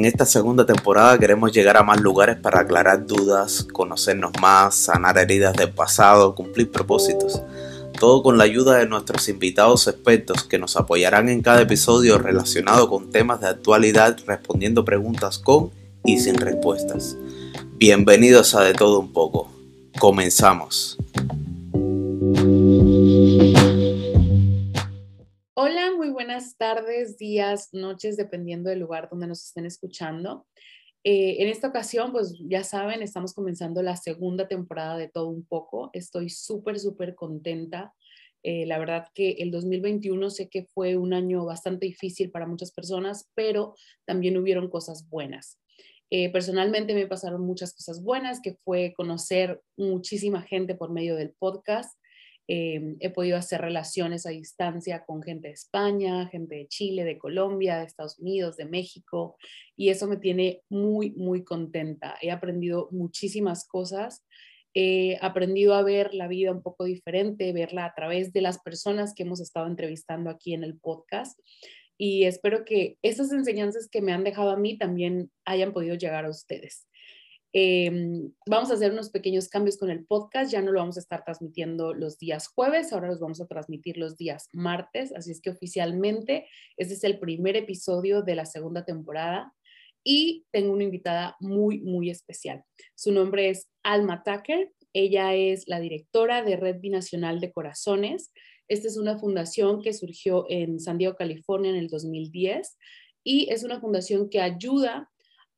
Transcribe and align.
En 0.00 0.06
esta 0.06 0.24
segunda 0.24 0.64
temporada 0.64 1.18
queremos 1.18 1.52
llegar 1.52 1.76
a 1.76 1.82
más 1.82 2.00
lugares 2.00 2.38
para 2.38 2.60
aclarar 2.60 3.06
dudas, 3.06 3.66
conocernos 3.70 4.32
más, 4.40 4.74
sanar 4.74 5.18
heridas 5.18 5.52
del 5.52 5.72
pasado, 5.72 6.34
cumplir 6.34 6.70
propósitos. 6.70 7.42
Todo 7.98 8.22
con 8.22 8.38
la 8.38 8.44
ayuda 8.44 8.78
de 8.78 8.86
nuestros 8.86 9.28
invitados 9.28 9.86
expertos 9.88 10.44
que 10.44 10.58
nos 10.58 10.76
apoyarán 10.76 11.28
en 11.28 11.42
cada 11.42 11.60
episodio 11.60 12.16
relacionado 12.16 12.88
con 12.88 13.10
temas 13.10 13.42
de 13.42 13.48
actualidad 13.48 14.16
respondiendo 14.26 14.86
preguntas 14.86 15.38
con 15.38 15.68
y 16.02 16.18
sin 16.18 16.36
respuestas. 16.36 17.18
Bienvenidos 17.76 18.54
a 18.54 18.62
De 18.62 18.72
Todo 18.72 19.00
Un 19.00 19.12
poco. 19.12 19.50
Comenzamos. 19.98 20.96
Muy 26.00 26.08
buenas 26.08 26.56
tardes, 26.56 27.18
días, 27.18 27.68
noches, 27.74 28.16
dependiendo 28.16 28.70
del 28.70 28.78
lugar 28.78 29.10
donde 29.10 29.26
nos 29.26 29.44
estén 29.44 29.66
escuchando. 29.66 30.46
Eh, 31.04 31.42
en 31.42 31.48
esta 31.48 31.68
ocasión, 31.68 32.10
pues 32.10 32.38
ya 32.48 32.64
saben, 32.64 33.02
estamos 33.02 33.34
comenzando 33.34 33.82
la 33.82 33.96
segunda 33.96 34.48
temporada 34.48 34.96
de 34.96 35.08
Todo 35.08 35.28
Un 35.28 35.44
poco. 35.44 35.90
Estoy 35.92 36.30
súper, 36.30 36.78
súper 36.80 37.14
contenta. 37.14 37.92
Eh, 38.42 38.64
la 38.64 38.78
verdad 38.78 39.08
que 39.14 39.32
el 39.40 39.50
2021 39.50 40.30
sé 40.30 40.48
que 40.48 40.64
fue 40.72 40.96
un 40.96 41.12
año 41.12 41.44
bastante 41.44 41.84
difícil 41.84 42.30
para 42.30 42.46
muchas 42.46 42.72
personas, 42.72 43.30
pero 43.34 43.74
también 44.06 44.38
hubieron 44.38 44.70
cosas 44.70 45.06
buenas. 45.10 45.60
Eh, 46.08 46.32
personalmente 46.32 46.94
me 46.94 47.08
pasaron 47.08 47.42
muchas 47.42 47.74
cosas 47.74 48.02
buenas, 48.02 48.40
que 48.40 48.54
fue 48.64 48.94
conocer 48.96 49.60
muchísima 49.76 50.40
gente 50.40 50.74
por 50.74 50.92
medio 50.92 51.14
del 51.14 51.34
podcast, 51.38 51.99
Em, 52.52 52.96
he 52.98 53.10
podido 53.10 53.36
hacer 53.36 53.60
relaciones 53.60 54.26
a 54.26 54.30
distancia 54.30 55.04
con 55.04 55.22
gente 55.22 55.46
de 55.46 55.54
España, 55.54 56.26
gente 56.26 56.56
de 56.56 56.66
Chile, 56.66 57.04
de 57.04 57.16
Colombia, 57.16 57.78
de 57.78 57.84
Estados 57.84 58.18
Unidos, 58.18 58.56
de 58.56 58.64
México, 58.64 59.36
y 59.76 59.90
eso 59.90 60.08
me 60.08 60.16
tiene 60.16 60.60
muy, 60.68 61.12
muy 61.12 61.44
contenta. 61.44 62.16
He 62.20 62.32
aprendido 62.32 62.88
muchísimas 62.90 63.68
cosas. 63.68 64.26
He 64.74 65.16
aprendido 65.20 65.74
a 65.74 65.84
ver 65.84 66.12
la 66.12 66.26
vida 66.26 66.50
un 66.50 66.60
poco 66.60 66.86
diferente, 66.86 67.52
verla 67.52 67.84
a 67.84 67.94
través 67.94 68.32
de 68.32 68.40
las 68.40 68.58
personas 68.58 69.14
que 69.14 69.22
hemos 69.22 69.40
estado 69.40 69.68
entrevistando 69.68 70.28
aquí 70.28 70.52
en 70.52 70.64
el 70.64 70.76
podcast. 70.76 71.38
Y 71.96 72.24
espero 72.24 72.64
que 72.64 72.98
esas 73.02 73.30
enseñanzas 73.30 73.88
que 73.88 74.02
me 74.02 74.12
han 74.12 74.24
dejado 74.24 74.50
a 74.50 74.56
mí 74.56 74.76
también 74.76 75.30
hayan 75.44 75.72
podido 75.72 75.94
llegar 75.94 76.24
a 76.24 76.30
ustedes. 76.30 76.88
Em, 77.52 78.32
vamos 78.46 78.70
a 78.70 78.74
hacer 78.74 78.92
unos 78.92 79.10
pequeños 79.10 79.48
cambios 79.48 79.76
con 79.76 79.90
el 79.90 80.04
podcast, 80.04 80.52
ya 80.52 80.62
no 80.62 80.70
lo 80.70 80.78
vamos 80.78 80.96
a 80.96 81.00
estar 81.00 81.24
transmitiendo 81.24 81.94
los 81.94 82.16
días 82.16 82.46
jueves, 82.46 82.92
ahora 82.92 83.08
los 83.08 83.18
vamos 83.18 83.40
a 83.40 83.46
transmitir 83.48 83.96
los 83.96 84.16
días 84.16 84.48
martes, 84.52 85.12
así 85.16 85.32
es 85.32 85.40
que 85.40 85.50
oficialmente 85.50 86.46
este 86.76 86.94
es 86.94 87.02
el 87.02 87.18
primer 87.18 87.56
episodio 87.56 88.22
de 88.22 88.36
la 88.36 88.46
segunda 88.46 88.84
temporada 88.84 89.52
y 90.04 90.46
tengo 90.52 90.72
una 90.72 90.84
invitada 90.84 91.36
muy, 91.40 91.80
muy 91.80 92.08
especial. 92.08 92.62
Su 92.94 93.10
nombre 93.10 93.50
es 93.50 93.68
Alma 93.82 94.22
Tucker, 94.22 94.70
ella 94.92 95.34
es 95.34 95.66
la 95.66 95.80
directora 95.80 96.44
de 96.44 96.56
Red 96.56 96.80
Binacional 96.80 97.40
de 97.40 97.52
Corazones. 97.52 98.32
Esta 98.68 98.86
es 98.86 98.96
una 98.96 99.18
fundación 99.18 99.82
que 99.82 99.92
surgió 99.92 100.46
en 100.48 100.78
San 100.78 100.98
Diego, 100.98 101.16
California 101.16 101.70
en 101.70 101.76
el 101.76 101.88
2010 101.88 102.76
y 103.24 103.52
es 103.52 103.64
una 103.64 103.80
fundación 103.80 104.30
que 104.30 104.40
ayuda 104.40 105.10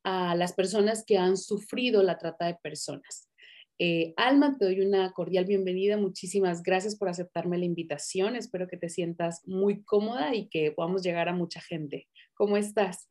a 0.05 0.34
las 0.34 0.53
personas 0.53 1.05
que 1.06 1.19
han 1.19 1.36
sufrido 1.36 2.03
la 2.03 2.19
trata 2.19 2.47
de 2.47 2.56
personas. 2.62 3.28
Eh, 3.78 4.14
Alma, 4.17 4.56
te 4.59 4.67
doy 4.67 4.81
una 4.81 5.12
cordial 5.12 5.44
bienvenida. 5.44 5.97
Muchísimas 5.97 6.62
gracias 6.62 6.97
por 6.97 7.09
aceptarme 7.09 7.59
la 7.59 7.64
invitación. 7.64 8.36
Espero 8.36 8.69
que 8.69 8.77
te 8.77 8.89
sientas 8.89 9.41
muy 9.47 9.83
cómoda 9.83 10.34
y 10.34 10.48
que 10.48 10.70
podamos 10.72 11.03
llegar 11.03 11.28
a 11.28 11.34
mucha 11.34 11.61
gente. 11.61 12.09
¿Cómo 12.34 12.56
estás? 12.56 13.09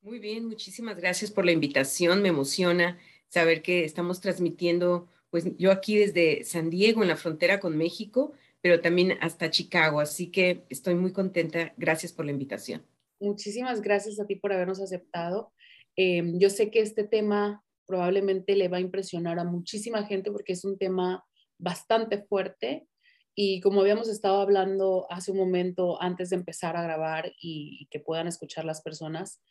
Muy 0.00 0.18
bien, 0.18 0.46
muchísimas 0.46 0.96
gracias 0.96 1.30
por 1.30 1.44
la 1.44 1.52
invitación. 1.52 2.22
Me 2.22 2.28
emociona 2.28 2.98
saber 3.28 3.62
que 3.62 3.84
estamos 3.84 4.20
transmitiendo, 4.20 5.08
pues 5.30 5.56
yo 5.56 5.70
aquí 5.70 5.96
desde 5.96 6.44
San 6.44 6.70
Diego, 6.70 7.02
en 7.02 7.08
la 7.08 7.16
frontera 7.16 7.60
con 7.60 7.76
México, 7.76 8.32
pero 8.60 8.80
también 8.80 9.16
hasta 9.20 9.50
Chicago. 9.50 10.00
Así 10.00 10.30
que 10.30 10.64
estoy 10.70 10.94
muy 10.94 11.12
contenta. 11.12 11.72
Gracias 11.76 12.12
por 12.12 12.24
la 12.24 12.32
invitación. 12.32 12.84
Muchísimas 13.20 13.80
gracias 13.80 14.18
a 14.18 14.26
ti 14.26 14.36
por 14.36 14.52
habernos 14.52 14.80
aceptado. 14.80 15.52
Em, 15.96 16.38
yo 16.38 16.50
sé 16.50 16.70
que 16.70 16.80
este 16.80 17.04
tema 17.04 17.62
probablemente 17.86 18.56
le 18.56 18.68
va 18.68 18.78
a 18.78 18.80
impresionar 18.80 19.38
a 19.38 19.44
muchísima 19.44 20.04
gente 20.04 20.30
porque 20.32 20.54
es 20.54 20.64
un 20.64 20.78
tema 20.78 21.24
bastante 21.58 22.22
fuerte 22.22 22.86
y 23.34 23.60
como 23.60 23.80
habíamos 23.80 24.08
estado 24.08 24.40
hablando 24.40 25.06
hace 25.10 25.32
un 25.32 25.38
momento 25.38 26.00
antes 26.00 26.30
de 26.30 26.36
empezar 26.36 26.76
a 26.76 26.82
grabar 26.82 27.32
y, 27.40 27.88
que 27.90 28.00
puedan 28.00 28.28
escuchar 28.28 28.64
las 28.64 28.80
personas, 28.80 29.42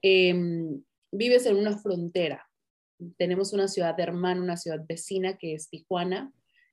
em, 0.00 0.82
vives 1.10 1.46
en 1.46 1.56
una 1.56 1.76
frontera. 1.76 2.48
Tenemos 3.18 3.52
una 3.52 3.68
ciudad 3.68 3.98
hermana, 3.98 4.40
una 4.40 4.56
ciudad 4.56 4.84
vecina 4.88 5.36
que 5.36 5.54
es 5.54 5.68
Tijuana. 5.68 6.32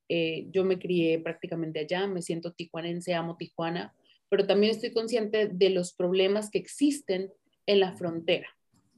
Eh, 0.10 0.48
yo 0.52 0.64
me 0.64 0.80
crié 0.80 1.20
prácticamente 1.20 1.80
allá, 1.80 2.08
me 2.08 2.22
siento 2.22 2.54
tijuanense, 2.54 3.14
amo 3.14 3.36
Tijuana, 3.38 3.96
pero 4.30 4.46
también 4.46 4.72
estoy 4.72 4.92
consciente 4.92 5.48
de 5.48 5.70
los 5.72 5.94
problemas 5.94 6.50
que 6.50 6.60
existen 6.60 7.32
en 7.66 7.80
la 7.80 7.96
frontera. 7.96 8.48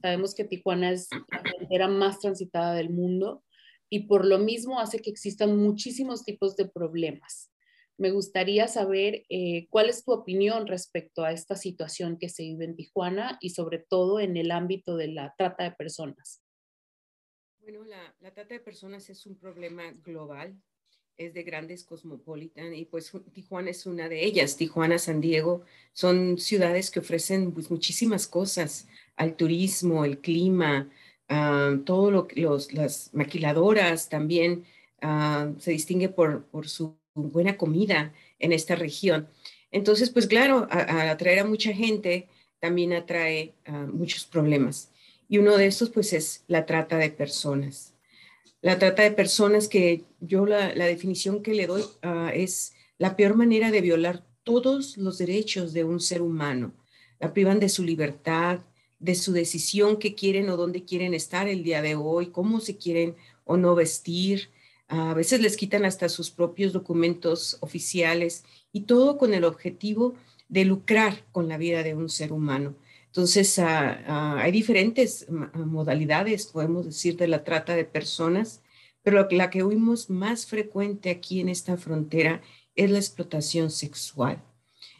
Sabemos 0.02 0.34
que 0.34 0.44
Tijuana 0.44 0.90
es 0.90 1.08
la 1.12 1.42
frontera 1.42 1.86
más 1.86 2.18
transitada 2.18 2.74
del 2.74 2.90
mundo 2.90 3.44
y 3.88 4.08
por 4.08 4.26
lo 4.26 4.38
mismo 4.38 4.80
hace 4.80 4.98
que 4.98 5.10
existan 5.10 5.56
muchísimos 5.56 6.24
tipos 6.24 6.56
de 6.56 6.68
problemas. 6.68 7.52
Me 7.98 8.10
gustaría 8.10 8.66
saber 8.66 9.22
eh, 9.28 9.68
cuál 9.70 9.88
es 9.88 10.04
tu 10.04 10.12
opinión 10.12 10.66
respecto 10.66 11.22
a 11.22 11.30
esta 11.30 11.54
situación 11.54 12.18
que 12.18 12.28
se 12.28 12.42
vive 12.42 12.64
en 12.64 12.74
Tijuana 12.74 13.38
y 13.40 13.50
sobre 13.50 13.78
todo 13.78 14.18
en 14.18 14.36
el 14.36 14.50
ámbito 14.50 14.96
de 14.96 15.06
la 15.08 15.34
trata 15.38 15.62
de 15.62 15.72
personas. 15.72 16.42
Bueno, 17.60 17.84
la, 17.84 18.16
la 18.18 18.34
trata 18.34 18.54
de 18.54 18.60
personas 18.60 19.08
es 19.08 19.24
un 19.24 19.38
problema 19.38 19.92
global, 20.02 20.60
es 21.16 21.34
de 21.34 21.42
grandes 21.42 21.84
cosmopolitan 21.84 22.74
y 22.74 22.84
pues 22.84 23.12
Tijuana 23.32 23.70
es 23.70 23.86
una 23.86 24.08
de 24.08 24.24
ellas. 24.24 24.56
Tijuana, 24.56 24.98
San 24.98 25.20
Diego 25.20 25.62
son 25.92 26.38
ciudades 26.38 26.90
que 26.90 27.00
ofrecen 27.00 27.52
pues, 27.52 27.70
muchísimas 27.70 28.26
cosas 28.26 28.86
al 29.16 29.36
turismo, 29.36 30.04
el 30.04 30.18
clima, 30.18 30.88
uh, 31.30 31.78
todo 31.78 32.10
lo 32.10 32.26
que 32.26 32.40
las 32.72 33.10
maquiladoras 33.12 34.08
también 34.08 34.64
uh, 35.02 35.58
se 35.60 35.72
distingue 35.72 36.08
por, 36.08 36.44
por, 36.46 36.68
su 36.68 36.96
buena 37.14 37.56
comida 37.56 38.14
en 38.38 38.52
esta 38.52 38.74
región. 38.74 39.28
Entonces, 39.70 40.10
pues 40.10 40.26
claro, 40.26 40.66
atraer 40.70 41.40
a 41.40 41.44
mucha 41.44 41.72
gente 41.72 42.28
también 42.58 42.92
atrae 42.92 43.54
uh, 43.68 43.72
muchos 43.72 44.24
problemas. 44.24 44.90
Y 45.28 45.38
uno 45.38 45.56
de 45.56 45.66
estos, 45.66 45.90
pues, 45.90 46.12
es 46.12 46.44
la 46.46 46.66
trata 46.66 46.98
de 46.98 47.10
personas. 47.10 47.91
La 48.62 48.78
trata 48.78 49.02
de 49.02 49.10
personas 49.10 49.66
que 49.66 50.04
yo 50.20 50.46
la, 50.46 50.72
definición 50.72 51.42
que 51.42 51.52
le 51.52 51.66
doy 51.66 51.82
es 52.32 52.74
la 52.96 53.16
peor 53.16 53.34
manera 53.34 53.72
de 53.72 53.80
violar 53.80 54.24
todos 54.44 54.96
los 54.96 55.18
derechos 55.18 55.72
de 55.72 55.82
un 55.82 55.98
ser 55.98 56.22
humano. 56.22 56.72
La 57.18 57.34
privan 57.34 57.58
de 57.58 57.68
su 57.68 57.82
libertad, 57.82 58.60
de 59.00 59.16
su 59.16 59.32
decisión, 59.32 59.96
qué 59.96 60.14
quieren 60.14 60.48
o 60.48 60.56
dónde 60.56 60.84
quieren 60.84 61.12
estar 61.12 61.48
el 61.48 61.64
día 61.64 61.82
de 61.82 61.96
hoy, 61.96 62.28
cómo 62.28 62.60
se 62.60 62.76
quieren 62.76 63.16
o 63.44 63.56
no 63.56 63.74
vestir. 63.74 64.50
A 64.86 65.12
veces 65.12 65.40
les 65.40 65.56
quitan 65.56 65.84
hasta 65.84 66.08
sus 66.08 66.30
propios 66.30 66.72
documentos 66.72 67.56
oficiales 67.60 68.44
y 68.72 68.82
todo 68.82 69.18
con 69.18 69.34
el 69.34 69.42
objetivo 69.42 70.14
de 70.48 70.64
lucrar 70.66 71.24
con 71.32 71.48
la 71.48 71.58
vida 71.58 71.82
de 71.82 71.94
un 71.94 72.08
ser 72.08 72.32
humano. 72.32 72.76
Entonces, 73.12 73.58
ah, 73.58 74.02
ah, 74.06 74.38
hay 74.40 74.52
diferentes 74.52 75.26
modalidades, 75.28 76.46
podemos 76.46 76.86
decir, 76.86 77.18
de 77.18 77.28
la 77.28 77.44
trata 77.44 77.76
de 77.76 77.84
personas, 77.84 78.62
pero 79.02 79.28
la 79.30 79.50
que 79.50 79.62
oímos 79.62 80.08
más 80.08 80.46
frecuente 80.46 81.10
aquí 81.10 81.40
en 81.40 81.50
esta 81.50 81.76
frontera 81.76 82.40
es 82.74 82.90
la 82.90 82.96
explotación 82.96 83.70
sexual. 83.70 84.42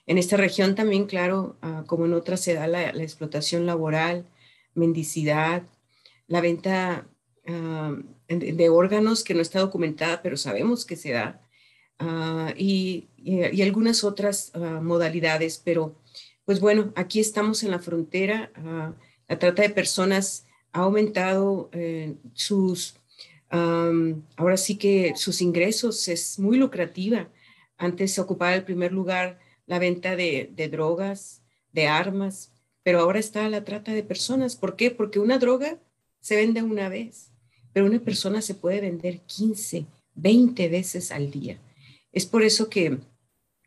En 0.06 0.18
esta 0.18 0.36
región 0.36 0.74
también, 0.74 1.06
claro, 1.06 1.56
ah, 1.62 1.84
como 1.86 2.04
en 2.04 2.12
otras, 2.12 2.42
se 2.42 2.52
da 2.52 2.66
la, 2.66 2.90
explotación 2.90 3.64
laboral, 3.64 4.26
mendicidad, 4.74 5.62
la 6.26 6.42
venta 6.42 7.08
ah, 7.46 7.96
de, 8.28 8.68
órganos 8.68 9.24
que 9.24 9.32
no 9.32 9.40
está 9.40 9.60
documentada, 9.60 10.20
pero 10.20 10.36
sabemos 10.36 10.84
que 10.84 10.96
se 10.96 11.12
da, 11.12 11.40
ah, 11.98 12.52
y, 12.58 13.08
algunas 13.62 14.04
otras 14.04 14.52
modalidades. 14.82 15.62
Pero, 15.64 15.94
pues 16.44 16.60
bueno, 16.60 16.92
aquí 16.96 17.20
estamos 17.20 17.62
en 17.62 17.70
la 17.70 17.78
frontera. 17.78 18.50
la 19.28 19.38
trata 19.38 19.62
de 19.62 19.70
personas 19.70 20.46
ha 20.72 20.80
aumentado 20.80 21.70
eh, 21.72 22.16
sus, 22.34 22.96
ahora 23.50 24.56
sí 24.56 24.76
que 24.76 25.14
sus 25.16 25.42
ingresos 25.42 26.08
es 26.08 26.38
muy 26.38 26.56
lucrativa. 26.56 27.28
Antes 27.76 28.12
se 28.12 28.20
ocupaba 28.20 28.54
el 28.54 28.64
primer 28.64 28.92
lugar 28.92 29.38
la 29.66 29.78
venta 29.78 30.16
de, 30.16 30.68
drogas, 30.70 31.42
de 31.72 31.86
armas, 31.86 32.52
pero 32.82 33.00
ahora 33.00 33.18
está 33.18 33.48
la 33.48 33.64
trata 33.64 33.92
de 33.92 34.02
personas. 34.02 34.56
¿Por 34.56 34.76
qué? 34.76 34.90
Porque 34.90 35.18
una 35.18 35.38
droga 35.38 35.78
se 36.20 36.36
vende 36.36 36.62
una 36.62 36.88
vez, 36.88 37.32
pero 37.72 37.86
una 37.86 38.00
persona 38.00 38.42
se 38.42 38.54
puede 38.54 38.80
vender 38.80 39.20
15, 39.20 39.86
20 40.14 40.68
veces 40.68 41.10
al 41.10 41.30
día. 41.30 41.58
Es 42.12 42.26
por 42.26 42.42
eso 42.42 42.68
que, 42.68 42.98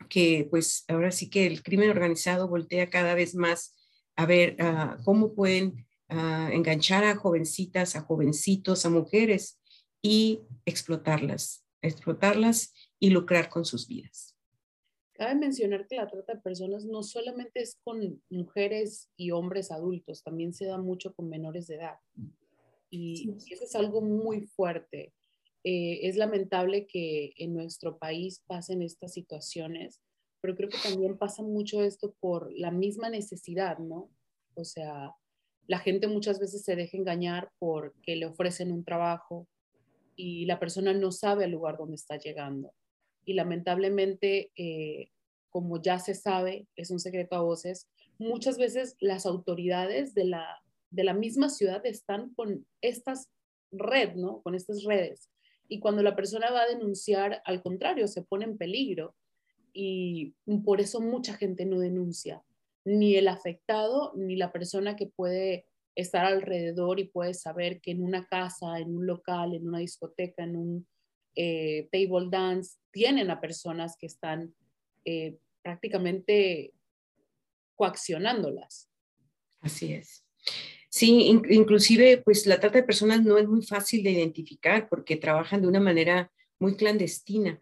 que 0.08 0.48
pues 0.50 0.86
ahora 0.88 1.12
sí 1.12 1.30
que 1.30 1.46
el 1.46 1.64
crimen 1.64 1.90
organizado 1.90 2.48
voltea 2.48 2.90
cada 2.90 3.16
vez 3.16 3.36
más 3.36 3.76
a 4.16 4.26
ver 4.26 4.56
ah, 4.60 4.98
cómo 5.04 5.34
pueden 5.34 5.86
a 6.08 6.50
enganchar 6.54 7.04
a 7.04 7.16
jovencitas, 7.16 7.96
a 7.96 8.02
jovencitos, 8.02 8.86
a 8.86 8.90
mujeres 8.90 9.60
y 10.02 10.42
explotarlas, 10.66 11.66
explotarlas 11.82 12.74
y 13.00 13.10
lucrar 13.10 13.50
con 13.50 13.66
sus 13.66 13.88
vidas. 13.88 14.36
Cabe 15.14 15.36
mencionar 15.36 15.88
que 15.88 15.96
la 15.96 16.08
trata 16.08 16.36
de 16.36 16.42
personas 16.42 16.86
no 16.86 17.02
solamente 17.02 17.62
es 17.62 17.80
con 17.84 18.22
mujeres 18.30 19.10
y 19.16 19.32
hombres 19.32 19.72
adultos, 19.72 20.24
también 20.24 20.54
se 20.54 20.66
da 20.66 20.78
mucho 20.78 21.14
con 21.14 21.30
menores 21.30 21.68
de 21.68 21.76
edad. 21.76 21.98
Y, 22.90 23.32
eso 23.50 23.64
es 23.64 23.76
algo 23.76 24.02
muy 24.02 24.46
fuerte. 24.46 25.14
Eh, 25.68 26.08
es 26.08 26.16
lamentable 26.16 26.86
que 26.86 27.34
en 27.38 27.56
nuestro 27.56 27.98
país 27.98 28.44
pasen 28.46 28.84
estas 28.84 29.14
situaciones, 29.14 30.00
pero 30.40 30.56
creo 30.56 30.70
que 30.70 30.78
también 30.78 31.18
pasa 31.18 31.42
mucho 31.42 31.82
esto 31.82 32.14
por 32.20 32.54
la 32.56 32.70
misma 32.70 33.10
necesidad, 33.10 33.80
¿no? 33.80 34.12
O 34.54 34.64
sea, 34.64 35.16
la 35.66 35.80
gente 35.80 36.08
muchas 36.08 36.40
veces 36.40 36.64
se 36.64 36.76
deja 36.76 36.96
engañar 36.96 37.50
porque 37.58 38.16
le 38.16 38.28
ofrecen 38.28 38.72
un 38.72 38.86
trabajo 38.86 39.48
y 40.16 40.46
la 40.46 40.60
persona 40.60 40.94
no 40.94 41.12
sabe 41.12 41.46
el 41.46 41.52
lugar 41.52 41.80
donde 41.80 41.96
está 41.96 42.18
llegando. 42.18 42.72
Y 43.26 43.34
lamentablemente, 43.34 44.52
eh, 44.56 45.10
como 45.50 45.82
ya 45.82 45.98
se 45.98 46.14
sabe, 46.14 46.68
es 46.76 46.92
un 46.92 47.00
secreto 47.00 47.38
a 47.38 47.42
voces, 47.42 47.90
muchas 48.20 48.60
veces 48.60 48.98
las 49.00 49.26
autoridades 49.26 50.14
de 50.14 50.26
la, 50.26 50.62
de 50.92 51.04
la 51.06 51.16
misma 51.16 51.50
ciudad 51.50 51.84
están 51.88 52.36
con 52.36 52.68
estas 52.82 53.32
redes, 53.72 54.16
¿no? 54.16 54.44
Con 54.44 54.54
estas 54.54 54.84
redes. 54.84 55.28
Y 55.68 55.80
cuando 55.80 56.04
la 56.04 56.16
persona 56.16 56.52
va 56.52 56.62
a 56.62 56.68
denunciar, 56.68 57.42
al 57.46 57.62
contrario, 57.62 58.08
se 58.08 58.24
pone 58.24 58.46
en 58.46 58.58
peligro. 58.58 59.16
Y 59.74 60.36
por 60.64 60.80
eso 60.80 61.02
mucha 61.02 61.34
gente 61.36 61.66
no 61.66 61.80
denuncia 61.80 62.44
ni 62.86 63.16
el 63.16 63.28
afectado 63.28 64.14
ni 64.16 64.36
la 64.36 64.52
persona 64.52 64.96
que 64.96 65.08
puede 65.08 65.66
estar 65.96 66.24
alrededor 66.26 67.00
y 67.00 67.06
puede 67.06 67.34
saber 67.34 67.82
que 67.82 67.92
en 67.92 68.04
una 68.04 68.28
casa, 68.28 68.80
en 68.80 68.96
un 68.96 69.08
local, 69.08 69.54
en 69.54 69.68
una 69.68 69.80
discoteca, 69.80 70.44
en 70.44 70.56
un 70.56 70.88
eh, 71.36 71.90
table 71.92 72.28
dance, 72.30 72.78
tienen 72.92 73.32
a 73.32 73.42
personas 73.42 73.98
que 73.98 74.06
están 74.06 74.54
eh, 75.04 75.38
prácticamente 75.64 76.74
coaccionándolas. 77.76 78.90
Así 79.62 79.94
es. 79.94 80.24
Sí, 80.98 81.42
inclusive 81.50 82.22
pues 82.24 82.46
la 82.46 82.58
trata 82.58 82.78
de 82.78 82.86
personas 82.86 83.22
no 83.22 83.38
es 83.38 83.50
muy 83.50 83.62
fácil 83.66 84.02
de 84.02 84.12
identificar 84.12 84.88
porque 84.88 85.18
trabajan 85.18 85.62
de 85.62 85.68
una 85.68 85.82
manera 85.82 86.32
muy 86.58 86.78
clandestina. 86.78 87.60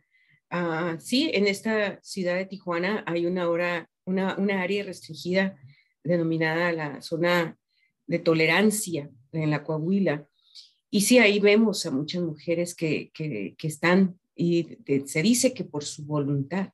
Ah, 0.51 0.97
sí, 0.99 1.31
en 1.33 1.47
esta 1.47 1.99
ciudad 2.03 2.35
de 2.35 2.45
Tijuana 2.45 3.03
hay 3.07 3.25
una 3.25 3.49
hora 3.49 3.89
una, 4.05 4.61
área 4.61 4.83
restringida 4.83 5.57
denominada 6.03 6.71
la 6.73 7.01
zona 7.01 7.57
de 8.05 8.19
tolerancia 8.19 9.09
en 9.31 9.49
la 9.49 9.63
Coahuila. 9.63 10.27
Y 10.91 11.01
sí, 11.01 11.17
ahí 11.17 11.39
vemos 11.39 11.87
a 11.87 11.91
muchas 11.91 12.21
mujeres 12.21 12.75
que, 12.75 13.11
están, 13.63 14.19
y 14.35 14.77
se 15.07 15.23
dice 15.23 15.55
que 15.55 15.63
por 15.63 15.83
su 15.83 16.05
voluntad, 16.05 16.69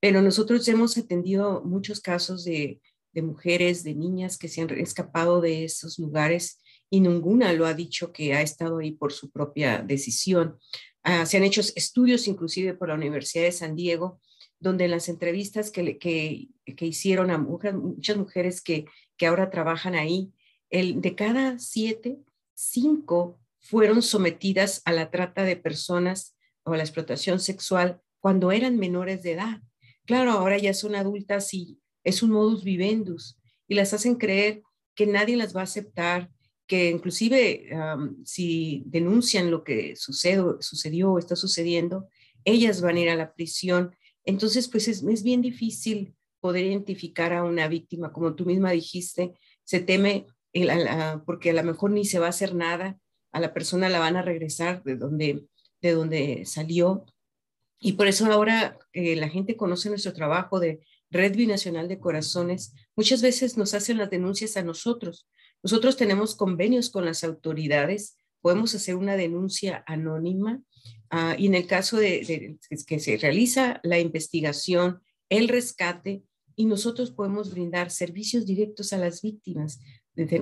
pero 0.00 0.20
nosotros 0.20 0.68
hemos 0.68 0.98
atendido 0.98 1.62
muchos 1.64 2.02
casos 2.02 2.44
de, 2.44 2.78
mujeres, 3.22 3.84
de 3.84 3.94
niñas 3.94 4.38
que 4.38 4.48
se 4.48 4.60
han 4.60 4.70
escapado 4.78 5.40
de 5.40 5.64
esos 5.64 5.98
lugares 5.98 6.60
y 6.90 7.00
ninguna 7.00 7.52
lo 7.52 7.66
ha 7.66 7.74
dicho 7.74 8.12
que 8.12 8.34
ha 8.34 8.42
estado 8.42 8.78
ahí 8.78 8.92
por 8.92 9.12
su 9.12 9.30
propia 9.30 9.82
decisión. 9.82 10.58
Ah, 11.02 11.26
se 11.26 11.36
han 11.36 11.44
hecho 11.44 11.60
estudios 11.60 12.26
inclusive 12.28 12.74
por 12.74 12.88
la 12.88 12.94
Universidad 12.94 13.44
de 13.44 13.52
San 13.52 13.76
Diego 13.76 14.20
donde 14.60 14.84
en 14.84 14.90
las 14.90 15.08
entrevistas 15.08 15.70
que, 15.70 15.98
que, 15.98 16.48
que 16.74 16.86
hicieron 16.86 17.30
a 17.30 17.38
muchas 17.38 18.16
mujeres 18.16 18.60
que, 18.60 18.86
que 19.16 19.26
ahora 19.26 19.50
trabajan 19.50 19.94
ahí, 19.94 20.32
el, 20.70 21.00
de 21.00 21.14
cada 21.14 21.58
siete, 21.58 22.18
cinco 22.54 23.40
fueron 23.60 24.02
sometidas 24.02 24.82
a 24.84 24.92
la 24.92 25.10
trata 25.10 25.44
de 25.44 25.56
personas 25.56 26.36
o 26.64 26.72
a 26.72 26.76
la 26.76 26.82
explotación 26.82 27.40
sexual 27.40 28.00
cuando 28.20 28.50
eran 28.50 28.78
menores 28.78 29.22
de 29.22 29.32
edad. 29.32 29.60
Claro, 30.06 30.32
ahora 30.32 30.58
ya 30.58 30.74
son 30.74 30.94
adultas 30.94 31.52
y 31.54 31.78
es 32.08 32.22
un 32.22 32.30
modus 32.30 32.64
vivendus 32.64 33.38
y 33.68 33.74
las 33.74 33.92
hacen 33.92 34.16
creer 34.16 34.62
que 34.94 35.06
nadie 35.06 35.36
las 35.36 35.54
va 35.54 35.60
a 35.60 35.64
aceptar, 35.64 36.30
que 36.66 36.90
inclusive 36.90 37.68
si 38.24 38.82
denuncian 38.86 39.50
lo 39.50 39.64
que 39.64 39.94
sucedió 39.96 41.12
o 41.12 41.18
está 41.18 41.36
sucediendo, 41.36 42.08
ellas 42.44 42.80
van 42.80 42.96
a 42.96 43.00
ir 43.00 43.10
a 43.10 43.16
la 43.16 43.32
prisión 43.32 43.92
entonces, 44.28 44.68
pues 44.68 44.88
es, 44.88 45.22
bien 45.22 45.40
difícil 45.40 46.14
poder 46.40 46.66
identificar 46.66 47.32
a 47.32 47.44
una 47.44 47.66
víctima, 47.66 48.12
como 48.12 48.34
tú 48.34 48.44
misma 48.44 48.72
dijiste, 48.72 49.32
se 49.64 49.80
teme 49.80 50.26
porque 51.24 51.48
a 51.48 51.54
lo 51.54 51.62
mejor 51.62 51.92
ni 51.92 52.04
se 52.04 52.18
va 52.18 52.26
a 52.26 52.28
hacer 52.28 52.54
nada, 52.54 52.98
a 53.32 53.40
la 53.40 53.54
persona 53.54 53.88
la 53.88 54.00
van 54.00 54.16
a 54.16 54.22
regresar 54.22 54.82
de 54.82 54.96
donde, 54.96 55.46
de 55.80 55.92
donde 55.92 56.44
salió. 56.44 57.06
Y 57.80 57.92
por 57.92 58.06
eso 58.06 58.26
ahora 58.26 58.78
eh, 58.92 59.16
la 59.16 59.30
gente 59.30 59.56
conoce 59.56 59.88
nuestro 59.88 60.12
trabajo 60.12 60.60
de 60.60 60.84
Red 61.10 61.36
Binacional 61.36 61.88
de 61.88 61.98
Corazones, 61.98 62.74
muchas 62.96 63.22
veces 63.22 63.56
nos 63.56 63.74
hacen 63.74 63.98
las 63.98 64.10
denuncias 64.10 64.56
a 64.56 64.62
nosotros. 64.62 65.28
Nosotros 65.62 65.96
tenemos 65.96 66.36
convenios 66.36 66.90
con 66.90 67.04
las 67.04 67.24
autoridades, 67.24 68.16
podemos 68.40 68.74
hacer 68.74 68.94
una 68.94 69.16
denuncia 69.16 69.82
anónima 69.86 70.62
Ah, 71.10 71.36
y 71.38 71.46
en 71.46 71.54
el 71.54 71.66
caso 71.66 71.96
de, 71.96 72.58
que 72.86 73.00
se 73.00 73.16
realiza 73.16 73.80
la 73.82 73.98
investigación, 73.98 75.00
el 75.28 75.48
rescate, 75.48 76.22
y 76.54 76.66
nosotros 76.66 77.12
podemos 77.12 77.52
brindar 77.52 77.90
servicios 77.90 78.44
directos 78.44 78.92
a 78.92 78.98
las 78.98 79.22
víctimas. 79.22 79.80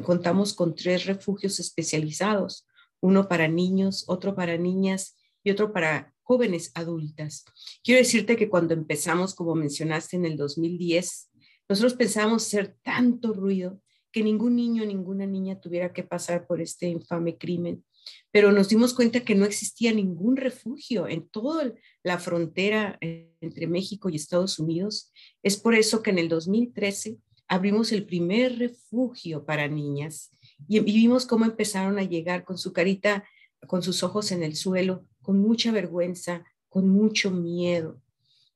Contamos 0.03 0.55
con 0.55 0.75
tres 0.75 1.05
refugios 1.05 1.61
especializados, 1.61 2.67
uno 3.01 3.29
para 3.29 3.49
niños, 3.49 4.05
otro 4.09 4.35
para 4.35 4.57
niñas 4.57 5.15
y 5.45 5.51
otro 5.51 5.73
para 5.75 6.15
jóvenes 6.27 6.73
adultas. 6.75 7.45
Quiero 7.85 8.01
decirte 8.01 8.37
que 8.37 8.49
cuando 8.49 8.75
empezamos, 8.75 9.35
como 9.35 9.55
mencionaste, 9.55 10.17
en 10.17 10.27
el 10.27 10.37
2010, 10.37 11.31
nosotros 11.69 11.95
pensábamos 11.95 12.47
hacer 12.47 12.77
tanto 12.83 13.33
ruido 13.33 13.81
que 14.13 14.23
ningún 14.23 14.57
niño, 14.57 14.85
ninguna 14.85 15.27
niña 15.27 15.61
tuviera 15.61 15.93
que 15.93 16.03
pasar 16.03 16.47
por 16.47 16.61
este 16.61 16.89
infame 16.89 17.37
crimen 17.37 17.85
pero 18.31 18.53
nos 18.53 18.69
dimos 18.69 18.95
cuenta 18.95 19.21
que 19.21 19.35
no 19.35 19.45
existía 19.45 19.93
ningún 19.93 20.37
refugio 20.37 21.09
en 21.09 21.29
toda 21.29 21.73
la 22.03 22.19
frontera 22.19 22.99
entre 23.01 23.67
México 23.67 24.09
y 24.09 24.17
Estados 24.17 24.59
Unidos. 24.59 25.13
Es 25.43 25.57
por 25.57 25.75
eso 25.75 26.03
que 26.03 26.11
en 26.11 26.19
el 26.19 26.29
2013 26.29 27.17
abrimos 27.49 27.93
el 27.93 28.05
primer 28.05 28.59
refugio 28.59 29.45
para 29.45 29.69
niñas 29.69 30.31
y, 30.69 30.81
vimos 30.81 31.27
cómo 31.27 31.45
empezaron 31.45 31.99
a 31.99 32.03
llegar 32.03 32.45
con 32.45 32.59
su 32.59 32.73
carita, 32.73 33.25
con 33.67 33.83
sus 33.83 34.03
ojos 34.03 34.33
en 34.33 34.43
el 34.43 34.57
suelo, 34.57 35.05
con 35.27 35.41
mucha 35.41 35.73
vergüenza, 35.73 36.45
con 36.69 36.89
mucho 36.89 37.33
miedo. 37.33 38.01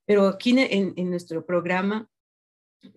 Pero 0.07 0.29
aquí 0.29 0.55
en, 0.57 1.11
nuestro 1.11 1.45
programa 1.45 2.09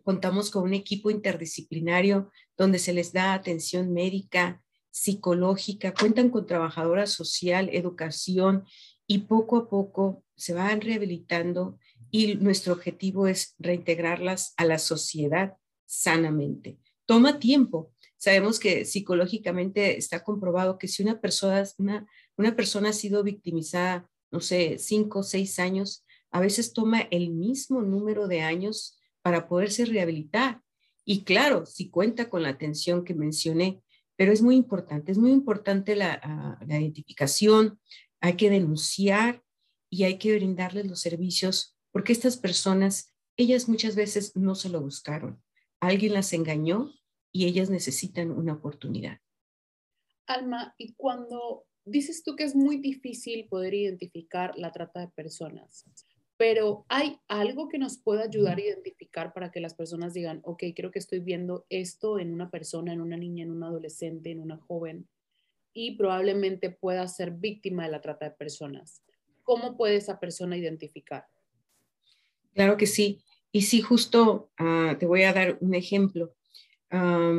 contamos 0.03 0.51
con 0.51 0.61
un 0.63 0.75
equipo 0.75 1.09
interdisciplinario 1.09 2.29
donde 2.55 2.77
se 2.77 2.93
les 2.93 3.13
da 3.13 3.33
atención 3.33 3.91
médica, 3.91 4.61
psicológica, 4.91 5.91
cuentan 5.91 6.29
con 6.29 6.45
trabajadora 6.45 7.07
social, 7.07 7.69
educación 7.73 8.63
y 9.07 9.19
poco 9.19 9.57
a 9.57 9.67
poco 9.67 10.23
se 10.35 10.53
van 10.53 10.79
rehabilitando 10.79 11.79
y 12.11 12.35
nuestro 12.35 12.73
objetivo 12.73 13.25
es 13.25 13.55
reintegrarlas 13.57 14.53
a 14.55 14.65
la 14.65 14.77
sociedad 14.77 15.57
sanamente. 15.87 16.77
Toma 17.07 17.39
tiempo. 17.39 17.91
Sabemos 18.17 18.59
que 18.59 18.85
psicológicamente 18.85 19.97
está 19.97 20.23
comprobado 20.23 20.77
que 20.77 20.87
si 20.87 21.01
una 21.01 21.19
persona, 21.19 21.63
una, 21.77 22.07
una 22.37 22.55
persona 22.55 22.89
ha 22.89 22.93
sido 22.93 23.23
victimizada, 23.23 24.09
no 24.31 24.39
sé, 24.39 24.77
cinco 24.79 25.23
seis 25.23 25.59
años, 25.59 26.05
a 26.31 26.39
veces 26.39 26.73
toma 26.73 27.01
el 27.11 27.29
mismo 27.29 27.81
número 27.81 28.27
de 28.27 28.41
años 28.41 28.99
para 29.21 29.47
poderse 29.47 29.85
rehabilitar. 29.85 30.61
Y 31.05 31.23
claro, 31.23 31.65
si 31.65 31.89
cuenta 31.89 32.29
con 32.29 32.43
la 32.43 32.49
atención 32.49 33.03
que 33.03 33.13
mencioné, 33.13 33.83
pero 34.15 34.31
es 34.31 34.41
muy 34.41 34.55
importante, 34.55 35.11
es 35.11 35.17
muy 35.17 35.31
importante 35.31 35.93
ah, 36.01 36.57
la, 36.65 36.79
identificación, 36.79 37.79
hay 38.21 38.35
que 38.35 38.49
denunciar 38.49 39.43
y 39.89 40.03
hay 40.03 40.17
que 40.17 40.35
brindarles 40.35 40.87
los 40.87 41.01
servicios, 41.01 41.77
porque 41.91 42.13
estas 42.13 42.37
personas, 42.37 43.13
ellas 43.37 43.67
muchas 43.67 43.95
veces 43.95 44.35
no 44.35 44.55
se 44.55 44.69
lo 44.69 44.81
buscaron, 44.81 45.41
alguien 45.79 46.13
las 46.13 46.33
engañó 46.33 46.93
y 47.31 47.45
ellas 47.45 47.69
necesitan 47.69 48.31
una 48.31 48.53
oportunidad. 48.53 49.19
Alma, 50.25 50.73
y 50.77 50.93
cuando 50.93 51.65
dices 51.85 52.23
tú 52.23 52.35
que 52.35 52.43
es 52.43 52.55
muy 52.55 52.77
difícil 52.77 53.47
poder 53.47 53.73
identificar 53.73 54.57
la 54.57 54.71
trata 54.71 55.01
de 55.01 55.07
personas, 55.09 55.85
pero 56.37 56.85
hay 56.89 57.19
algo 57.27 57.69
que 57.69 57.77
nos 57.77 57.97
pueda 57.97 58.23
ayudar 58.23 58.57
a 58.57 58.61
identificar 58.61 59.33
para 59.33 59.51
que 59.51 59.59
las 59.59 59.75
personas 59.75 60.13
digan, 60.13 60.41
ok, 60.43 60.63
creo 60.75 60.91
que 60.91 60.99
estoy 60.99 61.19
viendo 61.19 61.65
esto 61.69 62.19
en 62.19 62.33
una 62.33 62.49
persona, 62.49 62.93
en 62.93 63.01
una 63.01 63.17
niña, 63.17 63.43
en 63.43 63.51
un 63.51 63.63
adolescente, 63.63 64.31
en 64.31 64.39
una 64.39 64.57
joven, 64.57 65.07
y 65.73 65.95
probablemente 65.95 66.69
pueda 66.69 67.07
ser 67.07 67.31
víctima 67.31 67.85
de 67.85 67.91
la 67.91 68.01
trata 68.01 68.25
de 68.25 68.35
personas. 68.35 69.03
¿Cómo 69.43 69.77
puede 69.77 69.95
esa 69.95 70.19
persona 70.19 70.57
identificar? 70.57 71.25
Claro 72.53 72.77
que 72.77 72.87
sí. 72.87 73.23
Y 73.51 73.61
sí, 73.61 73.81
justo 73.81 74.51
ah, 74.57 74.95
te 74.99 75.05
voy 75.05 75.23
a 75.23 75.33
dar 75.33 75.57
un 75.61 75.75
ejemplo. 75.75 76.35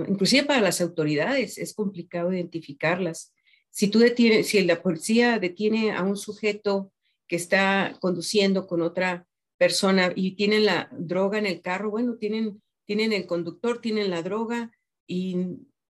inclusive 0.08 0.44
para 0.46 0.60
las 0.60 0.80
autoridades, 0.80 1.58
es 1.58 1.74
complicado 1.74 2.32
identificarlas. 2.32 3.33
Si 3.74 3.88
tú 3.88 3.98
detienes, 3.98 4.46
si 4.46 4.62
la 4.62 4.80
policía 4.80 5.40
detiene 5.40 5.90
a 5.90 6.04
un 6.04 6.16
sujeto 6.16 6.92
que 7.26 7.34
está 7.34 7.98
conduciendo 8.00 8.68
con 8.68 8.82
otra 8.82 9.26
persona 9.58 10.12
y 10.14 10.36
tienen 10.36 10.64
la 10.64 10.88
droga 10.92 11.38
en 11.38 11.46
el 11.46 11.60
carro, 11.60 11.90
bueno, 11.90 12.14
tienen, 12.14 12.62
tienen 12.86 13.12
el 13.12 13.26
conductor, 13.26 13.80
tienen 13.80 14.10
la 14.10 14.22
droga 14.22 14.70
y 15.08 15.38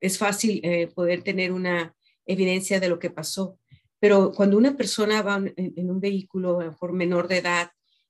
es 0.01 0.17
fácil 0.17 0.59
eh, 0.63 0.87
poder 0.87 1.21
tener 1.21 1.51
una 1.51 1.95
evidencia 2.25 2.79
de 2.79 2.89
lo 2.89 2.97
que 2.97 3.11
pasó. 3.11 3.59
Pero 3.99 4.31
cuando 4.31 4.57
una 4.57 4.75
persona 4.75 5.21
va 5.21 5.39
en, 5.55 5.89
un 5.91 5.99
vehículo, 5.99 6.75
por 6.79 6.93
menor 6.93 7.27
de 7.27 7.37
edad, 7.37 7.69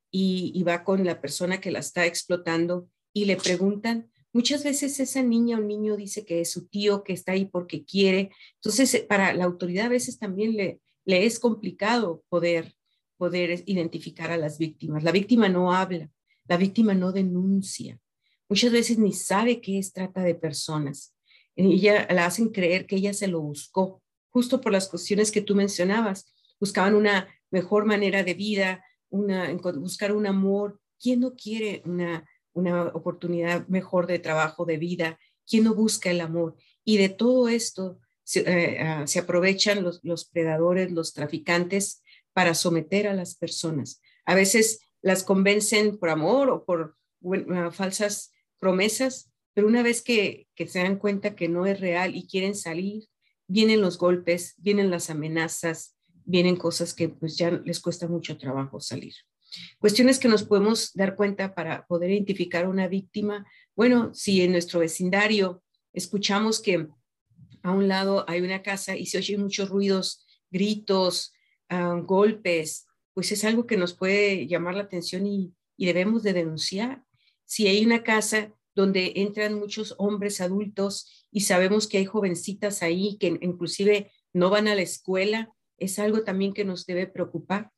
y, 0.10 0.54
y, 0.56 0.64
va 0.64 0.86
con 0.86 1.04
la 1.04 1.20
persona 1.20 1.60
que 1.60 1.72
la 1.72 1.80
está 1.80 2.06
explotando 2.06 2.90
y 3.12 3.26
le 3.26 3.36
preguntan, 3.36 4.10
muchas 4.38 4.64
veces 4.64 5.00
esa 5.00 5.24
niña 5.24 5.58
o 5.58 5.62
niño 5.62 5.98
dice 5.98 6.24
que 6.24 6.42
es 6.42 6.52
su 6.52 6.68
tío, 6.68 7.04
que 7.04 7.12
está 7.12 7.32
ahí 7.32 7.46
porque 7.46 7.84
quiere. 7.84 8.30
Entonces, 8.58 8.94
eh, 8.94 9.04
para 9.10 9.34
la 9.34 9.46
autoridad 9.46 9.88
a 9.88 9.90
veces 9.90 10.20
también 10.20 10.56
le, 10.56 10.80
le 11.06 11.26
es 11.26 11.40
complicado 11.40 12.24
poder, 12.30 12.76
poder 13.18 13.64
identificar 13.66 14.30
a 14.30 14.38
las 14.38 14.60
víctimas. 14.60 15.04
La 15.04 15.12
víctima 15.12 15.50
no 15.50 15.74
habla, 15.74 16.12
la 16.48 16.58
víctima 16.58 16.94
no 16.94 17.12
denuncia. 17.12 18.00
Muchas 18.48 18.72
veces 18.72 19.00
ni 19.00 19.12
sabe 19.12 19.60
que 19.60 19.80
es 19.80 19.92
trata 19.92 20.22
de 20.22 20.36
personas. 20.36 21.16
Ella 21.56 22.08
la 22.12 22.28
hacen 22.28 22.50
creer 22.50 22.86
que 22.86 22.98
ella 22.98 23.14
se 23.14 23.28
lo 23.28 23.42
buscó, 23.42 24.04
justo 24.30 24.62
por 24.62 24.72
las 24.72 24.88
cuestiones 24.88 25.32
que 25.32 25.42
tú 25.42 25.56
mencionabas. 25.56 26.32
Buscaban 26.60 26.94
una 26.94 27.28
mejor 27.50 27.86
manera 27.86 28.24
de 28.24 28.36
vida, 28.36 28.86
una, 29.10 29.52
buscar 29.80 30.12
un 30.12 30.28
amor. 30.28 30.80
¿Quién 31.00 31.22
no 31.22 31.36
quiere 31.36 31.82
una, 31.86 32.24
una 32.58 32.88
oportunidad 32.88 33.68
mejor 33.68 34.08
de 34.08 34.20
trabajo, 34.20 34.66
de 34.66 34.78
vida? 34.78 35.20
¿Quién 35.48 35.64
no 35.64 35.76
busca 35.76 36.10
el 36.10 36.22
amor? 36.22 36.56
Y 36.84 36.98
de 36.98 37.10
todo 37.10 37.50
esto 37.50 38.00
se, 38.24 38.40
eh, 38.42 38.82
ah, 38.82 39.06
aprovechan 39.20 39.84
los, 39.84 40.26
predadores, 40.26 40.92
los 40.92 41.14
traficantes, 41.14 42.02
para 42.34 42.54
someter 42.54 43.08
a 43.08 43.14
las 43.14 43.36
personas. 43.36 44.02
A 44.26 44.36
veces 44.36 44.80
las 45.02 45.24
convencen 45.24 45.98
por 45.98 46.10
amor 46.10 46.50
o 46.50 46.66
por 46.66 46.98
ah, 47.54 47.72
falsas 47.72 48.32
promesas, 48.60 49.32
pero 49.54 49.68
una 49.68 49.84
vez 49.84 50.02
que, 50.02 50.48
que, 50.56 50.68
se 50.68 50.80
dan 50.80 50.98
cuenta 50.98 51.36
que 51.36 51.48
no 51.48 51.66
es 51.66 51.80
real 51.80 52.16
y 52.16 52.28
quieren 52.28 52.56
salir, 52.56 53.08
vienen 53.48 53.82
los 53.82 53.98
golpes, 53.98 54.56
vienen 54.58 54.92
las 54.92 55.10
amenazas, 55.10 55.96
vienen 56.26 56.58
cosas 56.58 56.94
que 56.94 57.10
pues 57.10 57.38
ya 57.38 57.52
les 57.52 57.80
cuesta 57.80 58.08
mucho 58.08 58.38
trabajo 58.38 58.80
salir. 58.80 59.14
Cuestiones 59.80 60.20
que 60.20 60.28
nos 60.28 60.44
podemos 60.44 60.94
dar 60.94 61.16
cuenta 61.16 61.54
para 61.56 61.86
poder 61.86 62.12
identificar 62.12 62.68
una 62.68 62.88
víctima. 62.88 63.46
Bueno, 63.76 64.14
si 64.14 64.42
en 64.42 64.52
nuestro 64.52 64.80
vecindario 64.80 65.64
escuchamos 65.94 66.62
que 66.62 66.88
a 67.64 67.72
un 67.72 67.88
lado 67.88 68.26
hay 68.28 68.42
una 68.42 68.62
casa 68.62 68.96
y 68.96 69.06
se 69.06 69.18
oyen 69.18 69.42
muchos 69.42 69.70
ruidos, 69.70 70.26
gritos, 70.50 71.34
golpes, 72.04 72.86
pues 73.14 73.32
es 73.32 73.44
algo 73.44 73.66
que 73.66 73.78
nos 73.78 73.94
puede 73.94 74.48
llamar 74.48 74.76
la 74.76 74.84
atención 74.84 75.26
y, 75.28 75.54
debemos 75.78 76.24
de 76.24 76.34
denunciar. 76.34 77.04
Si 77.46 77.68
hay 77.68 77.86
una 77.86 78.02
casa 78.04 78.52
donde 78.74 79.14
entran 79.18 79.54
muchos 79.54 79.94
hombres 80.00 80.42
adultos 80.42 81.28
y 81.32 81.42
sabemos 81.42 81.88
que 81.88 82.00
hay 82.00 82.06
jovencitas 82.06 82.82
ahí 82.82 83.18
que 83.20 83.38
inclusive 83.42 84.12
no 84.34 84.50
van 84.50 84.68
a 84.68 84.76
la 84.76 84.82
escuela, 84.82 85.54
es 85.78 86.00
algo 86.00 86.24
también 86.24 86.54
que 86.54 86.66
nos 86.66 86.86
debe 86.86 87.06
preocupar. 87.06 87.72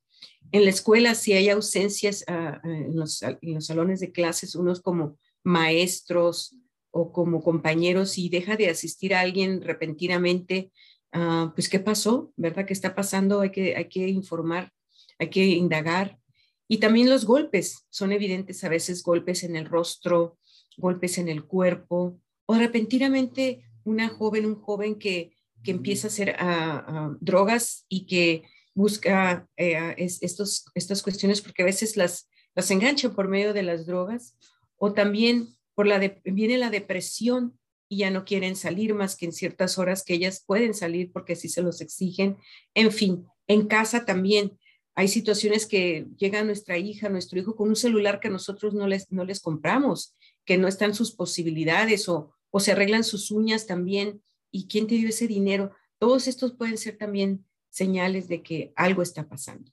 En 0.52 0.64
la 0.64 0.70
escuela, 0.70 1.16
si 1.16 1.34
hay 1.34 1.50
ausencias 1.50 2.24
ah, 2.28 2.60
ah, 2.64 2.68
en, 2.68 2.96
los, 2.96 3.24
salones 3.60 4.00
de 4.00 4.12
clases, 4.12 4.56
unos 4.56 4.82
como 4.82 5.18
maestros 5.44 6.56
o 6.92 7.12
como 7.12 7.42
compañeros, 7.44 8.18
y 8.18 8.30
deja 8.30 8.56
de 8.56 8.70
asistir 8.70 9.14
a 9.14 9.22
alguien 9.22 9.62
repentinamente, 9.62 10.72
Ah, 11.12 11.52
pues 11.56 11.70
qué 11.70 11.80
pasó, 11.80 12.32
¿verdad? 12.36 12.66
¿Qué 12.66 12.74
está 12.74 12.94
pasando? 12.94 13.42
Hay 13.42 13.52
que, 13.52 13.76
hay 13.76 13.86
que 13.86 14.08
informar, 14.08 14.72
hay 15.18 15.30
que 15.30 15.46
indagar. 15.46 16.20
Y 16.68 16.78
también 16.78 17.10
los 17.10 17.26
golpes, 17.26 17.86
son 17.90 18.12
evidentes 18.12 18.64
a 18.64 18.70
veces 18.70 19.02
golpes 19.02 19.44
en 19.44 19.56
el 19.56 19.66
rostro, 19.66 20.38
golpes 20.78 21.18
en 21.18 21.28
el 21.28 21.46
cuerpo, 21.46 22.20
o 22.46 22.56
repentinamente 22.56 23.64
una 23.84 24.10
joven, 24.10 24.46
un 24.46 24.62
joven 24.62 25.00
que, 25.00 25.36
que 25.64 25.72
empieza 25.72 26.08
a 26.08 26.12
hacer 26.12 26.36
ah, 26.38 27.16
drogas 27.20 27.86
y 27.90 28.06
que 28.06 28.44
busca 28.80 29.46
eh, 29.58 29.94
estas 29.98 31.04
cuestiones 31.04 31.42
porque 31.42 31.64
a 31.64 31.66
veces 31.66 31.98
las, 31.98 32.30
las 32.56 32.72
enganchan 32.72 33.14
por 33.14 33.28
medio 33.28 33.52
de 33.54 33.62
las 33.62 33.86
drogas, 33.86 34.38
o 34.78 34.94
también 34.94 35.50
por 35.76 35.86
la 35.86 36.00
viene 36.24 36.58
la 36.58 36.70
depresión 36.70 37.60
y 37.90 37.98
ya 37.98 38.10
no 38.10 38.24
quieren 38.24 38.56
salir 38.56 38.94
más 38.94 39.18
que 39.18 39.26
en 39.26 39.34
ciertas 39.34 39.78
horas 39.78 40.06
que 40.06 40.14
ellas 40.14 40.46
pueden 40.48 40.74
salir 40.74 41.12
porque 41.12 41.34
así 41.34 41.50
se 41.50 41.62
los 41.62 41.82
exigen. 41.82 42.38
En 42.74 42.94
fin, 42.94 43.26
en 43.48 43.68
casa 43.68 44.06
también 44.06 44.58
hay 44.96 45.10
situaciones 45.10 45.66
que 45.66 46.08
llega 46.18 46.42
nuestra 46.46 46.78
hija, 46.78 47.10
nuestro 47.10 47.38
hijo 47.38 47.58
con 47.58 47.68
un 47.68 47.76
celular 47.76 48.22
que 48.22 48.30
nosotros 48.30 48.74
no 48.74 48.88
les, 48.88 49.12
no 49.12 49.26
les 49.26 49.42
compramos, 49.42 50.16
que 50.46 50.58
no 50.58 50.70
están 50.70 50.94
sus 50.94 51.12
posibilidades 51.12 52.08
o, 52.08 52.34
o 52.50 52.62
se 52.62 52.72
arreglan 52.72 53.04
sus 53.04 53.30
uñas 53.30 53.68
también. 53.68 54.22
¿Y 54.52 54.68
quién 54.68 54.88
te 54.88 54.96
dio 54.96 55.10
ese 55.10 55.28
dinero? 55.28 55.72
Todos 55.98 56.28
estos 56.28 56.54
pueden 56.54 56.78
ser 56.78 56.98
también 56.98 57.44
señales 57.70 58.28
de 58.28 58.44
que 58.44 58.74
algo 58.76 59.02
está 59.02 59.28
pasando. 59.28 59.72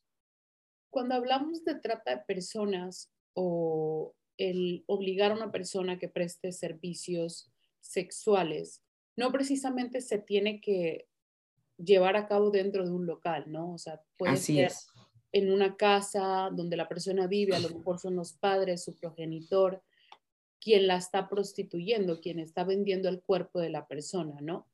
Cuando 0.90 1.14
hablamos 1.14 1.64
de 1.64 1.74
trata 1.74 2.16
de 2.16 2.22
personas 2.24 3.10
o 3.34 4.14
el 4.38 4.84
obligar 4.86 5.32
a 5.32 5.36
una 5.36 5.52
persona 5.52 5.98
que 5.98 6.08
preste 6.08 6.52
servicios 6.52 7.50
sexuales 7.80 8.82
no 9.16 9.32
precisamente 9.32 10.00
se 10.00 10.18
tiene 10.18 10.60
que 10.60 11.08
llevar 11.78 12.16
a 12.16 12.26
cabo 12.26 12.50
dentro 12.50 12.84
de 12.84 12.92
un 12.92 13.06
local, 13.06 13.44
¿no? 13.48 13.72
O 13.72 13.78
sea, 13.78 14.02
puede 14.16 14.36
ser 14.36 14.72
en 15.32 15.52
una 15.52 15.76
casa 15.76 16.50
donde 16.52 16.76
la 16.76 16.88
persona 16.88 17.26
vive, 17.26 17.56
a 17.56 17.60
lo 17.60 17.68
mejor 17.76 17.98
son 17.98 18.16
los 18.16 18.34
padres, 18.34 18.84
su 18.84 18.98
progenitor, 18.98 19.82
quien 20.60 20.86
la 20.86 20.96
está 20.96 21.28
prostituyendo, 21.28 22.20
quien 22.20 22.38
está 22.38 22.64
vendiendo 22.64 23.08
el 23.08 23.22
cuerpo 23.22 23.60
de 23.60 23.70
la 23.70 23.86
persona, 23.86 24.40
¿no? 24.40 24.66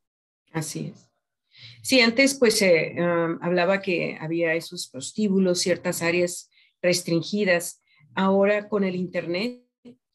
Así 0.53 0.87
es. 0.87 1.12
Sí, 1.83 2.01
antes 2.01 2.35
pues 2.35 2.59
se 2.59 2.97
hablaba 3.41 3.83
que 3.83 4.17
había 4.21 4.55
esos 4.55 4.89
prostíbulos, 4.89 5.61
ciertas 5.61 6.03
áreas 6.03 6.51
restringidas. 6.81 7.83
Ahora 8.15 8.69
con 8.69 8.85
el 8.85 8.95
Internet 8.95 9.63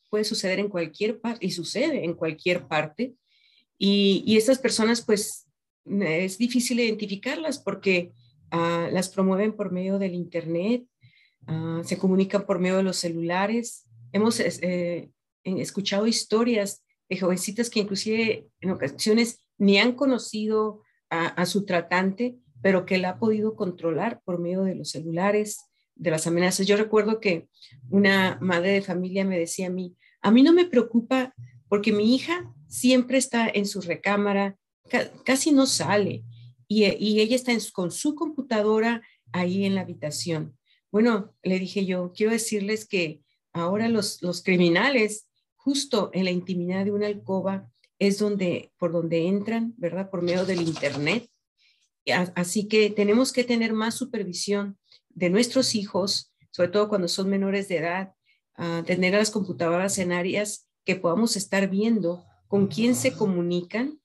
puede 0.09 0.23
suceder 0.23 0.59
en 0.59 0.69
cualquier 0.69 1.19
parte 1.19 1.45
y 1.45 1.51
sucede 1.51 2.03
en 2.03 2.13
cualquier 2.13 2.67
parte. 2.67 3.15
Y, 3.77 4.23
y 4.25 4.37
estas 4.37 4.59
personas, 4.59 5.01
pues, 5.01 5.47
es 5.87 6.37
difícil 6.37 6.79
identificarlas 6.79 7.59
porque 7.59 8.13
ah, 8.51 8.89
las 8.91 9.09
promueven 9.09 9.53
por 9.53 9.71
medio 9.71 9.99
del 9.99 10.13
Internet, 10.13 10.85
ah, 11.47 11.81
se 11.85 11.97
comunican 11.97 12.45
por 12.45 12.59
medio 12.59 12.77
de 12.77 12.83
los 12.83 12.97
celulares. 12.97 13.85
Hemos 14.11 14.39
eh, 14.39 15.09
escuchado 15.43 16.07
historias 16.07 16.83
de 17.09 17.19
jovencitas 17.19 17.69
que 17.69 17.79
inclusive 17.79 18.47
en 18.59 18.71
ocasiones 18.71 19.39
ni 19.57 19.79
han 19.79 19.93
conocido 19.93 20.81
a, 21.09 21.45
su 21.45 21.65
tratante, 21.65 22.37
pero 22.61 22.85
que 22.85 22.97
la 22.97 23.11
ha 23.11 23.19
podido 23.19 23.55
controlar 23.55 24.21
por 24.25 24.39
medio 24.39 24.63
de 24.63 24.75
los 24.75 24.89
celulares, 24.91 25.65
de 25.95 26.11
las 26.11 26.27
amenazas. 26.27 26.67
Yo 26.67 26.77
recuerdo 26.77 27.19
que 27.19 27.47
una 27.89 28.37
madre 28.41 28.71
de 28.71 28.81
familia 28.81 29.25
me 29.25 29.39
decía 29.39 29.67
a 29.67 29.71
mí, 29.71 29.95
a 30.21 30.31
mí 30.31 30.43
no 30.43 30.53
me 30.53 30.65
preocupa 30.65 31.33
porque 31.69 31.91
mi 31.91 32.15
hija 32.15 32.53
siempre 32.67 33.17
está 33.17 33.49
en 33.49 33.65
su 33.65 33.81
recámara, 33.81 34.57
casi 35.25 35.51
no 35.51 35.65
sale 35.65 36.23
y, 36.67 36.83
ella 36.85 37.35
está 37.35 37.53
con 37.73 37.91
su 37.91 38.15
computadora 38.15 39.01
ahí 39.31 39.65
en 39.65 39.75
la 39.75 39.81
habitación. 39.81 40.57
Bueno, 40.91 41.35
le 41.43 41.59
dije 41.59 41.85
yo, 41.85 42.11
quiero 42.13 42.31
decirles 42.31 42.87
que 42.87 43.21
ahora 43.53 43.89
los 43.89 44.43
criminales, 44.43 45.27
justo 45.55 46.09
en 46.13 46.25
la 46.25 46.31
intimidad 46.31 46.85
de 46.85 46.91
una 46.91 47.07
alcoba, 47.07 47.69
es 47.99 48.19
donde, 48.19 48.71
por 48.77 48.91
donde 48.91 49.27
entran, 49.27 49.73
¿verdad? 49.77 50.09
Por 50.09 50.21
medio 50.21 50.45
del 50.45 50.61
Internet. 50.61 51.29
Así 52.35 52.67
que 52.67 52.89
tenemos 52.89 53.33
que 53.33 53.43
tener 53.43 53.73
más 53.73 53.95
supervisión 53.95 54.77
de 55.09 55.29
nuestros 55.29 55.75
hijos, 55.75 56.33
sobre 56.51 56.69
todo 56.69 56.89
cuando 56.89 57.07
son 57.07 57.29
menores 57.29 57.67
de 57.67 57.77
edad, 57.77 58.13
tener 58.85 59.15
a 59.15 59.19
las 59.19 59.31
computadoras 59.31 59.97
en 59.97 60.11
áreas 60.11 60.69
que 60.85 60.95
podamos 60.95 61.35
estar 61.35 61.69
viendo 61.69 62.25
con 62.47 62.67
quién 62.67 62.95
se 62.95 63.11
comunican 63.11 63.99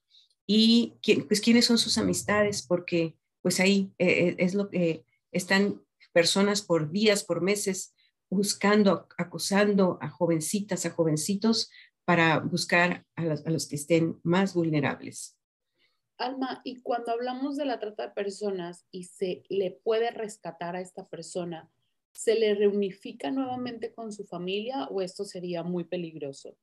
y 0.45 0.95
quién, 1.01 1.25
pues 1.27 1.39
quiénes 1.39 1.65
son 1.65 1.77
sus 1.77 1.97
amistades, 1.97 2.61
porque 2.61 3.15
pues 3.41 3.59
ahí 3.59 3.93
eh, 3.97 4.35
es 4.37 4.53
lo 4.53 4.69
que 4.69 5.05
están 5.31 5.81
personas 6.11 6.61
por 6.61 6.91
días, 6.91 7.23
por 7.23 7.41
meses, 7.41 7.93
buscando, 8.29 9.07
acosando 9.17 9.97
a 10.01 10.09
jovencitas, 10.09 10.85
a 10.85 10.91
jovencitos 10.91 11.69
para 12.05 12.39
buscar 12.39 13.05
a 13.15 13.23
los, 13.23 13.45
a 13.45 13.49
los 13.49 13.67
que 13.67 13.75
estén 13.75 14.19
más 14.23 14.53
vulnerables. 14.53 15.37
Alma, 16.17 16.61
y 16.63 16.81
cuando 16.81 17.11
hablamos 17.11 17.57
de 17.57 17.65
la 17.65 17.79
trata 17.79 18.07
de 18.07 18.13
personas 18.13 18.85
y 18.91 19.05
se 19.05 19.43
le 19.49 19.71
puede 19.71 20.11
rescatar 20.11 20.75
a 20.75 20.81
esta 20.81 21.07
persona, 21.07 21.69
¿se 22.13 22.35
le 22.35 22.53
reunifica 22.55 23.31
nuevamente 23.31 23.93
con 23.93 24.11
su 24.11 24.25
familia 24.25 24.85
o 24.85 25.01
esto 25.01 25.25
sería 25.25 25.63
muy 25.63 25.83
peligroso? 25.83 26.55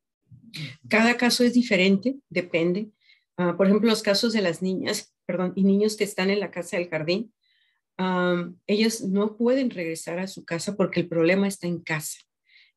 Cada 0.88 1.16
caso 1.16 1.44
es 1.44 1.54
diferente, 1.54 2.16
depende. 2.28 2.90
Ah, 3.36 3.56
por 3.56 3.66
ejemplo, 3.66 3.88
los 3.88 4.02
casos 4.02 4.32
de 4.32 4.42
las 4.42 4.62
niñas, 4.62 5.14
perdón, 5.26 5.52
y 5.56 5.64
niños 5.64 5.96
que 5.96 6.04
están 6.04 6.30
en 6.30 6.40
la 6.40 6.50
casa 6.50 6.76
del 6.76 6.88
jardín, 6.88 7.32
ellas 8.66 9.02
no 9.02 9.36
pueden 9.36 9.68
regresar 9.68 10.18
a 10.18 10.26
su 10.26 10.44
casa 10.44 10.74
porque 10.74 11.00
el 11.00 11.08
problema 11.08 11.46
está 11.46 11.66
en 11.66 11.80
casa. 11.80 12.18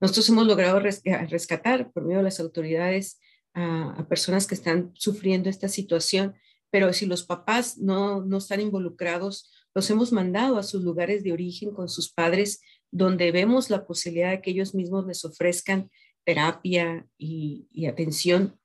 Nosotros 0.04 0.28
hemos 0.28 0.48
logrado 0.48 0.82
eh, 0.82 1.28
rescatar 1.28 1.90
por 1.94 2.04
medio 2.04 2.18
de 2.18 2.26
las 2.26 2.42
autoridades 2.42 3.22
a, 3.54 4.06
personas 4.10 4.46
que 4.46 4.54
están 4.54 4.92
sufriendo 4.96 5.50
esta 5.50 5.70
situación, 5.70 6.36
pero 6.70 6.92
si 6.92 7.06
los 7.06 7.24
papás 7.24 7.78
no, 7.78 8.22
no 8.22 8.40
están 8.40 8.60
involucrados, 8.60 9.50
los 9.74 9.90
hemos 9.90 10.12
mandado 10.12 10.58
a 10.58 10.64
sus 10.64 10.84
lugares 10.84 11.24
de 11.24 11.32
origen 11.32 11.72
con 11.72 11.88
sus 11.88 12.12
padres, 12.12 12.60
donde 12.92 13.32
vemos 13.32 13.70
la 13.70 13.88
posibilidad 13.88 14.32
de 14.32 14.42
que 14.42 14.52
ellos 14.52 14.76
mismos 14.76 15.08
les 15.08 15.24
ofrezcan 15.24 15.90
terapia 16.26 17.08
y, 17.18 17.86
atención 17.88 18.60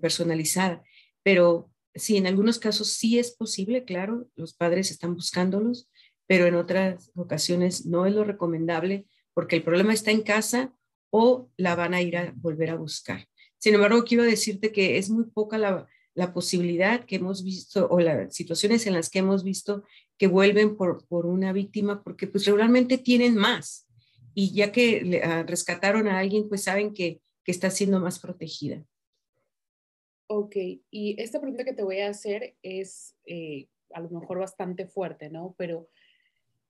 personalizada. 0.00 0.82
Pero 1.22 1.70
sí, 1.94 2.16
en 2.16 2.26
algunos 2.26 2.58
casos 2.58 2.88
sí 2.88 3.20
es 3.20 3.36
posible, 3.36 3.84
claro, 3.84 4.26
los 4.34 4.52
padres 4.52 4.90
están 4.90 5.14
buscándolos, 5.14 5.88
pero 6.26 6.46
en 6.46 6.56
otras 6.56 7.12
ocasiones 7.14 7.86
no 7.86 8.04
es 8.04 8.14
lo 8.14 8.24
recomendable 8.24 9.06
porque 9.36 9.54
el 9.54 9.62
problema 9.62 9.92
está 9.92 10.12
en 10.12 10.22
casa 10.22 10.74
o 11.10 11.50
la 11.58 11.74
van 11.74 11.92
a 11.92 12.00
ir 12.00 12.16
a 12.16 12.32
volver 12.36 12.70
a 12.70 12.76
buscar. 12.76 13.28
Sin 13.58 13.74
embargo, 13.74 14.02
quiero 14.02 14.24
decirte 14.24 14.72
que 14.72 14.96
es 14.96 15.10
muy 15.10 15.24
poca 15.24 15.58
la, 15.58 15.86
posibilidad 16.32 17.04
que 17.04 17.16
hemos 17.16 17.44
visto 17.44 17.86
o 17.90 18.00
las 18.00 18.34
situaciones 18.34 18.86
en 18.86 18.94
las 18.94 19.10
que 19.10 19.18
hemos 19.18 19.44
visto 19.44 19.84
que 20.16 20.26
vuelven 20.26 20.74
por, 20.78 21.06
por 21.06 21.26
una 21.26 21.52
víctima 21.52 22.02
porque 22.02 22.26
pues 22.26 22.46
regularmente 22.46 22.96
tienen 22.96 23.36
más 23.36 23.86
y 24.32 24.54
ya 24.54 24.72
que 24.72 25.20
ah, 25.22 25.42
rescataron 25.46 26.08
a 26.08 26.18
alguien 26.18 26.48
pues 26.48 26.62
saben 26.62 26.94
que, 26.94 27.20
que 27.44 27.52
está 27.52 27.68
siendo 27.68 28.00
más 28.00 28.18
protegida. 28.18 28.82
Ok, 30.28 30.56
y 30.90 31.20
esta 31.20 31.38
pregunta 31.38 31.64
que 31.64 31.74
te 31.74 31.82
voy 31.82 32.00
a 32.00 32.08
hacer 32.08 32.56
es 32.62 33.14
eh, 33.26 33.68
a 33.92 34.00
lo 34.00 34.08
mejor 34.08 34.38
bastante 34.38 34.86
fuerte, 34.86 35.28
¿no? 35.28 35.54
Pero 35.58 35.90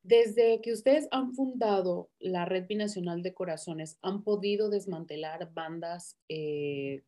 desde 0.07 0.61
que 0.63 0.73
ustedes 0.73 1.09
han 1.11 1.35
fundado 1.35 2.11
la 2.21 2.45
Red 2.45 2.67
Binacional 2.69 3.23
de 3.23 3.35
Corazones, 3.35 3.99
¿han 4.03 4.23
podido 4.23 4.71
desmantelar 4.71 5.53
bandas 5.53 6.17
eh, 6.29 7.03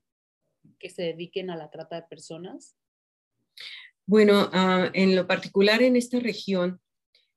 que 0.80 0.90
se 0.90 1.02
dediquen 1.02 1.50
a 1.50 1.56
la 1.56 1.70
trata 1.70 1.96
de 1.96 2.08
personas? 2.08 2.76
Bueno, 4.04 4.50
ah, 4.52 4.90
en 4.94 5.14
lo 5.14 5.28
particular 5.28 5.80
en 5.80 5.94
esta 5.94 6.18
región 6.18 6.80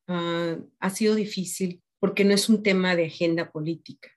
ah, 0.08 0.58
ha 0.80 0.90
sido 0.90 1.14
difícil 1.14 1.84
porque 2.00 2.26
no 2.26 2.34
es 2.34 2.50
un 2.50 2.64
tema 2.64 2.96
de 2.96 3.06
agenda 3.06 3.52
política. 3.52 4.10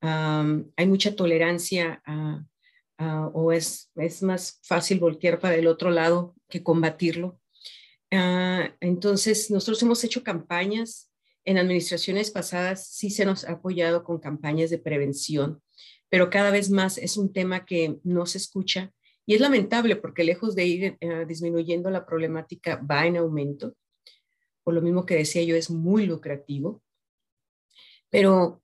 Hay 0.00 0.86
mucha 0.88 1.14
tolerancia 1.14 2.02
o 2.98 3.52
es, 3.52 3.92
es 3.94 4.20
más 4.24 4.58
fácil 4.64 4.98
voltear 4.98 5.38
para 5.38 5.54
el 5.54 5.68
otro 5.68 5.90
lado 5.90 6.34
que 6.48 6.64
combatirlo. 6.64 7.38
Ah, 8.12 8.72
entonces, 8.80 9.50
nosotros 9.50 9.82
hemos 9.82 10.04
hecho 10.04 10.22
campañas. 10.22 11.10
En 11.44 11.58
administraciones 11.58 12.30
pasadas 12.30 12.86
sí 12.86 13.10
se 13.10 13.24
nos 13.24 13.44
ha 13.44 13.52
apoyado 13.52 14.04
con 14.04 14.20
campañas 14.20 14.70
de 14.70 14.78
prevención, 14.78 15.60
pero 16.08 16.30
cada 16.30 16.52
vez 16.52 16.70
más 16.70 16.98
es 16.98 17.16
un 17.16 17.32
tema 17.32 17.64
que 17.64 17.98
no 18.04 18.26
se 18.26 18.38
escucha 18.38 18.92
y 19.26 19.34
es 19.34 19.40
lamentable 19.40 19.96
porque 19.96 20.22
lejos 20.22 20.54
de 20.54 20.66
ir 20.66 20.96
eh, 21.00 21.24
disminuyendo 21.26 21.90
la 21.90 22.06
problemática 22.06 22.76
va 22.76 23.06
en 23.06 23.16
aumento. 23.16 23.74
Por 24.62 24.74
lo 24.74 24.82
mismo 24.82 25.04
que 25.04 25.16
decía 25.16 25.42
yo, 25.42 25.56
es 25.56 25.68
muy 25.68 26.06
lucrativo. 26.06 26.80
Pero 28.08 28.62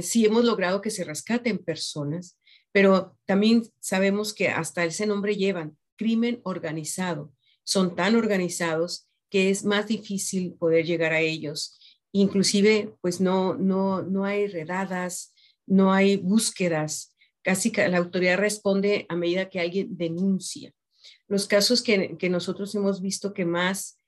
sí 0.00 0.24
hemos 0.24 0.44
logrado 0.44 0.80
que 0.80 0.90
se 0.90 1.04
rescaten 1.04 1.58
personas 1.58 2.38
pero 2.76 3.16
también 3.24 3.62
sabemos 3.80 4.34
que 4.34 4.50
hasta 4.50 4.84
ese 4.84 5.06
nombre 5.06 5.34
llevan 5.34 5.78
crimen 5.96 6.42
organizado. 6.44 7.32
Son 7.66 7.96
tan 7.96 8.14
organizados 8.14 9.08
que 9.28 9.50
es 9.50 9.64
más 9.64 9.88
difícil 9.88 10.54
poder 10.54 10.86
llegar 10.86 11.12
a 11.12 11.20
ellos. 11.20 11.78
Inclusive, 12.12 12.94
pues 13.00 13.20
no, 13.20 13.54
no, 13.54 14.02
no 14.02 14.24
hay 14.24 14.46
redadas, 14.46 15.34
no 15.66 15.92
hay 15.92 16.16
búsquedas. 16.16 17.14
Casi 17.42 17.70
la 17.72 17.98
autoridad 17.98 18.38
responde 18.38 19.04
a 19.08 19.16
medida 19.16 19.50
que 19.50 19.60
alguien 19.60 19.96
denuncia. 19.96 20.72
Los 21.28 21.46
casos 21.46 21.82
que, 21.82 22.16
que 22.16 22.30
nosotros 22.30 22.74
hemos 22.74 23.02
visto 23.02 23.34
que 23.34 23.44
más 23.44 24.00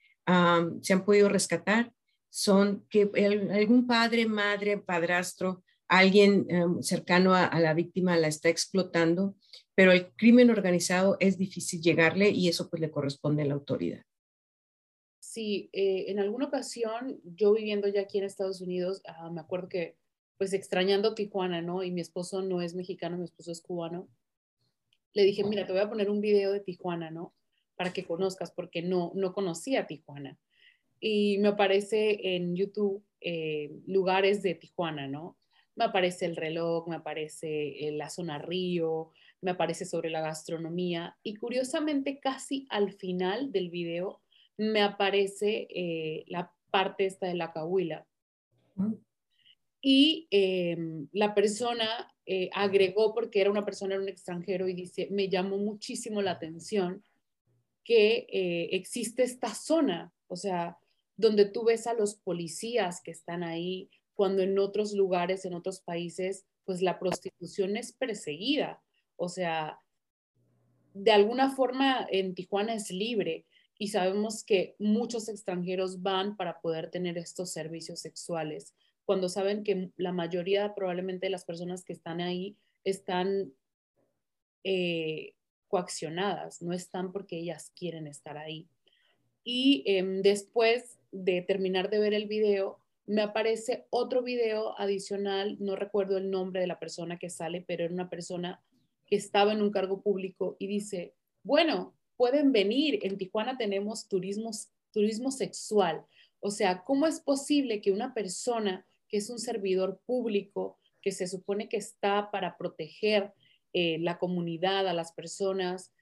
se 0.82 0.92
han 0.92 1.04
podido 1.04 1.28
rescatar 1.28 1.92
son 2.30 2.86
que 2.90 3.10
algún 3.50 3.86
padre, 3.86 4.26
madre, 4.26 4.78
padrastro 4.78 5.64
alguien 5.88 6.46
em, 6.48 6.82
cercano 6.82 7.34
a, 7.34 7.58
la 7.58 7.74
víctima 7.74 8.16
la 8.16 8.28
está 8.28 8.48
explotando, 8.48 9.34
pero 9.74 9.92
el 9.92 10.12
crimen 10.14 10.50
organizado 10.50 11.16
es 11.20 11.38
difícil 11.38 11.80
llegarle 11.80 12.30
y 12.30 12.48
eso 12.48 12.68
pues 12.68 12.80
le 12.80 12.90
corresponde 12.90 13.42
a 13.42 13.46
la 13.46 13.54
autoridad. 13.54 14.02
Sí, 15.18 15.70
eh, 15.72 16.06
en 16.08 16.18
alguna 16.18 16.46
ocasión 16.46 17.20
yo 17.24 17.52
viviendo 17.52 17.88
ya 17.88 18.02
aquí 18.02 18.18
en 18.18 18.24
Estados 18.24 18.60
Unidos, 18.60 19.02
ah, 19.06 19.30
me 19.30 19.40
acuerdo 19.40 19.68
que 19.68 19.96
pues 20.36 20.52
extrañando 20.52 21.14
Tijuana, 21.14 21.62
¿no? 21.62 21.82
Y 21.82 21.90
mi 21.90 22.00
esposo 22.00 22.42
no 22.42 22.62
es 22.62 22.74
mexicano, 22.74 23.18
mi 23.18 23.24
esposo 23.24 23.50
es 23.50 23.60
cubano. 23.60 24.08
Le 25.12 25.24
dije, 25.24 25.42
mira, 25.42 25.66
te 25.66 25.72
voy 25.72 25.80
a 25.80 25.88
poner 25.88 26.10
un 26.10 26.20
video 26.20 26.52
de 26.52 26.60
Tijuana, 26.60 27.10
¿no? 27.10 27.34
Para 27.76 27.92
que 27.92 28.04
conozcas, 28.04 28.52
porque 28.52 28.80
no, 28.80 29.10
no 29.16 29.32
conocía 29.32 29.88
Tijuana. 29.88 30.38
Y 31.00 31.38
me 31.38 31.48
aparece 31.48 32.36
en 32.36 32.54
YouTube 32.54 33.04
eh, 33.20 33.72
lugares 33.86 34.42
de 34.42 34.54
Tijuana, 34.54 35.08
¿no? 35.08 35.37
Me 35.78 35.84
aparece 35.84 36.26
el 36.26 36.34
reloj, 36.34 36.88
me 36.88 36.96
aparece 36.96 37.86
eh, 37.86 37.92
la 37.92 38.10
zona 38.10 38.38
río, 38.38 39.12
me 39.40 39.52
aparece 39.52 39.84
sobre 39.84 40.10
la 40.10 40.20
gastronomía 40.20 41.16
y 41.22 41.36
curiosamente 41.36 42.18
casi 42.18 42.66
al 42.68 42.92
final 42.92 43.52
del 43.52 43.70
video 43.70 44.20
me 44.56 44.82
aparece 44.82 45.68
eh, 45.70 46.24
la 46.26 46.52
parte 46.72 47.06
esta 47.06 47.28
de 47.28 47.36
la 47.36 47.52
cahuila. 47.52 48.04
Mm. 48.74 48.94
Y 49.80 50.26
em, 50.32 51.08
la 51.12 51.32
persona 51.36 52.12
eh, 52.26 52.50
agregó, 52.52 53.14
porque 53.14 53.40
era 53.40 53.48
una 53.48 53.64
persona, 53.64 53.94
era 53.94 54.02
un 54.02 54.08
extranjero, 54.08 54.66
y 54.66 54.74
dice, 54.74 55.06
me 55.12 55.28
llamó 55.28 55.58
muchísimo 55.58 56.20
la 56.20 56.32
atención 56.32 57.04
que 57.84 58.26
existe 58.72 59.22
esta 59.22 59.54
zona, 59.54 60.12
o 60.26 60.36
sea, 60.36 60.76
donde 61.16 61.46
tú 61.46 61.64
ves 61.64 61.86
a 61.86 61.94
los 61.94 62.16
policías 62.16 63.00
que 63.00 63.12
están 63.12 63.42
ahí, 63.42 63.88
cuando 64.18 64.42
en 64.42 64.58
otros 64.58 64.94
lugares, 64.94 65.44
en 65.44 65.54
otros 65.54 65.80
países, 65.80 66.44
pues 66.64 66.82
la 66.82 66.98
prostitución 66.98 67.76
es 67.76 67.92
perseguida. 67.92 68.82
O 69.14 69.28
sea, 69.28 69.78
de 70.92 71.12
alguna 71.12 71.54
forma 71.54 72.04
en 72.10 72.34
Tijuana 72.34 72.74
es 72.74 72.90
libre 72.90 73.46
y 73.78 73.88
sabemos 73.88 74.42
que 74.42 74.74
muchos 74.80 75.28
extranjeros 75.28 76.02
van 76.02 76.36
para 76.36 76.60
poder 76.60 76.90
tener 76.90 77.16
estos 77.16 77.52
servicios 77.52 78.00
sexuales, 78.00 78.74
cuando 79.04 79.28
saben 79.28 79.62
que 79.62 79.92
la 79.96 80.10
mayoría 80.10 80.74
probablemente 80.74 81.26
de 81.26 81.30
las 81.30 81.44
personas 81.44 81.84
que 81.84 81.92
están 81.92 82.20
ahí 82.20 82.56
están 82.82 83.52
eh, 84.64 85.34
coaccionadas, 85.68 86.60
no 86.60 86.72
están 86.72 87.12
porque 87.12 87.38
ellas 87.38 87.70
quieren 87.76 88.08
estar 88.08 88.36
ahí. 88.36 88.68
Y 89.44 89.84
em, 89.86 90.22
después 90.22 90.98
de 91.12 91.40
terminar 91.40 91.88
de 91.88 92.00
ver 92.00 92.14
el 92.14 92.26
video, 92.26 92.80
me 93.08 93.22
aparece 93.22 93.86
otro 93.88 94.22
video 94.22 94.78
adicional, 94.78 95.56
no 95.60 95.76
recuerdo 95.76 96.18
el 96.18 96.30
nombre 96.30 96.60
de 96.60 96.66
la 96.66 96.78
persona 96.78 97.18
que 97.18 97.30
sale, 97.30 97.64
pero 97.66 97.84
era 97.84 97.94
una 97.94 98.10
persona 98.10 98.62
que 99.06 99.16
estaba 99.16 99.52
en 99.52 99.62
un 99.62 99.70
cargo 99.70 100.02
público 100.02 100.56
y 100.58 100.66
dice, 100.66 101.14
bueno, 101.42 101.94
pueden 102.18 102.52
venir, 102.52 102.98
en 103.02 103.16
Tijuana 103.16 103.56
tenemos 103.56 104.08
turismo, 104.08 104.50
turismo 104.92 105.30
sexual. 105.30 106.04
O 106.40 106.50
sea, 106.50 106.84
¿cómo 106.84 107.06
es 107.06 107.20
posible 107.20 107.80
que 107.80 107.92
una 107.92 108.12
persona 108.12 108.86
que 109.08 109.16
es 109.16 109.30
un 109.30 109.38
servidor 109.38 110.02
público, 110.04 110.78
que 111.00 111.10
se 111.10 111.26
supone 111.26 111.70
que 111.70 111.78
está 111.78 112.30
para 112.30 112.58
proteger 112.58 113.32
eh, 113.72 113.96
la 114.00 114.18
comunidad, 114.18 114.86
a 114.86 114.92
las 114.92 115.12
personas, 115.12 115.94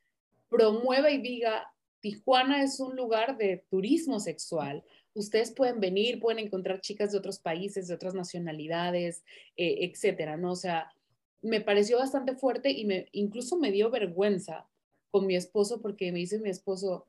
promueva 0.48 1.12
y 1.12 1.18
diga, 1.18 1.72
Tijuana 2.00 2.64
es 2.64 2.80
un 2.80 2.96
lugar 2.96 3.38
de 3.38 3.64
turismo 3.70 4.18
sexual? 4.18 4.82
Ustedes 5.16 5.50
pueden 5.50 5.80
venir, 5.80 6.20
pueden 6.20 6.44
encontrar 6.44 6.80
chicas 6.80 7.10
de 7.10 7.18
otros 7.18 7.38
países, 7.38 7.88
de 7.88 7.94
otras 7.94 8.14
nacionalidades, 8.14 9.24
eh, 9.56 9.78
etcétera, 9.80 10.36
¿no? 10.36 10.52
O 10.52 10.56
sea, 10.56 10.92
me 11.42 11.60
pareció 11.60 11.98
bastante 11.98 12.36
fuerte 12.36 12.70
y 12.70 12.84
me, 12.84 13.08
incluso 13.12 13.56
me 13.56 13.72
dio 13.72 13.90
vergüenza 13.90 14.66
con 15.10 15.26
mi 15.26 15.34
esposo 15.34 15.80
porque 15.80 16.12
me 16.12 16.18
dice 16.18 16.38
mi 16.38 16.50
esposo, 16.50 17.06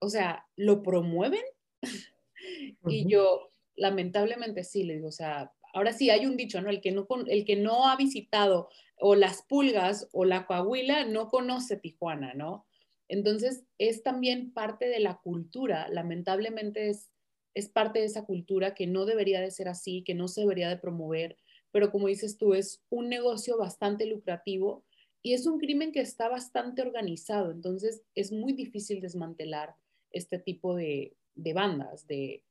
o 0.00 0.08
sea, 0.08 0.46
¿lo 0.56 0.82
promueven? 0.82 1.44
y 2.86 3.06
yo, 3.08 3.50
lamentablemente 3.76 4.64
sí, 4.64 4.82
le 4.82 4.94
digo, 4.94 5.08
o 5.08 5.12
sea, 5.12 5.52
ahora 5.72 5.92
sí 5.92 6.10
hay 6.10 6.26
un 6.26 6.36
dicho, 6.36 6.60
¿no? 6.60 6.70
El 6.70 6.80
que 6.80 6.90
no, 6.90 7.06
el 7.26 7.44
que 7.44 7.56
no 7.56 7.88
ha 7.88 7.96
visitado 7.96 8.68
o 8.98 9.14
las 9.14 9.42
pulgas 9.42 10.08
o 10.12 10.24
la 10.24 10.46
coahuila 10.46 11.04
no 11.04 11.28
conoce 11.28 11.76
Tijuana, 11.76 12.34
¿no? 12.34 12.65
Entonces, 13.08 13.64
es 13.78 14.02
también 14.02 14.52
parte 14.52 14.86
de 14.86 15.00
la 15.00 15.18
cultura, 15.18 15.88
lamentablemente 15.88 16.88
es, 16.88 17.10
es 17.54 17.68
parte 17.68 18.00
de 18.00 18.06
esa 18.06 18.24
cultura 18.24 18.74
que 18.74 18.86
no 18.86 19.06
debería 19.06 19.40
de 19.40 19.50
ser 19.50 19.68
así, 19.68 20.02
que 20.02 20.14
no 20.14 20.28
se 20.28 20.42
debería 20.42 20.68
de 20.68 20.76
promover, 20.76 21.38
pero 21.70 21.90
como 21.90 22.08
dices 22.08 22.38
tú, 22.38 22.54
es 22.54 22.82
un 22.90 23.08
negocio 23.08 23.58
bastante 23.58 24.06
lucrativo 24.06 24.84
y 25.22 25.34
es 25.34 25.46
un 25.46 25.58
crimen 25.58 25.92
que 25.92 26.00
está 26.00 26.28
bastante 26.28 26.82
organizado, 26.82 27.50
entonces 27.50 28.02
es 28.14 28.32
muy 28.32 28.52
difícil 28.52 29.00
desmantelar 29.00 29.74
este 30.10 30.38
tipo 30.38 30.74
de, 30.74 31.16
bandas 31.34 32.06
de, 32.06 32.42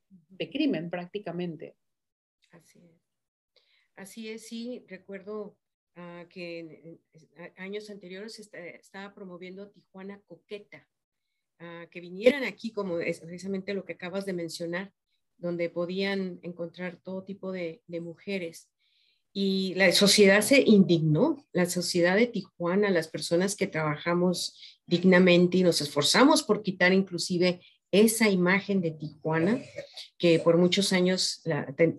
crimen 0.52 0.90
prácticamente. 0.90 1.76
Así 2.52 2.80
es. 2.80 3.02
Así 3.96 4.30
es, 4.30 4.48
sí, 4.48 4.84
recuerdo 4.88 5.58
ah, 5.96 6.26
que 6.30 6.60
en, 6.60 7.00
años 7.58 7.90
anteriores 7.90 8.40
estaba 8.40 9.14
promoviendo 9.14 9.70
Tijuana 9.70 10.22
Coqueta, 10.28 10.88
ah, 11.60 11.88
que 11.92 12.02
vinieran 12.02 12.44
aquí, 12.44 12.72
como 12.72 13.00
es 13.00 13.20
precisamente 13.20 13.74
lo 13.74 13.86
que 13.86 13.94
acabas 13.94 14.26
de 14.26 14.34
mencionar, 14.34 14.94
donde 15.38 15.70
podían 15.70 16.40
encontrar 16.44 16.98
todo 17.04 17.24
tipo 17.24 17.52
de, 17.52 17.82
mujeres. 17.88 18.70
Y 19.34 19.74
la 19.76 19.92
sociedad 19.92 20.42
se 20.42 20.62
indignó, 20.62 21.46
la 21.52 21.66
sociedad 21.66 22.16
de 22.16 22.28
Tijuana, 22.28 22.90
las 22.90 23.10
personas 23.10 23.56
que 23.56 23.68
trabajamos 23.68 24.80
dignamente 24.86 25.58
y 25.58 25.64
nos 25.64 25.82
esforzamos 25.82 26.42
por 26.42 26.62
quitar 26.62 26.94
inclusive 26.94 27.60
esa 27.92 28.30
imagen 28.30 28.82
de 28.82 28.92
Tijuana, 28.92 29.62
que 30.18 30.40
por 30.40 30.58
muchos 30.58 30.94
años 30.94 31.44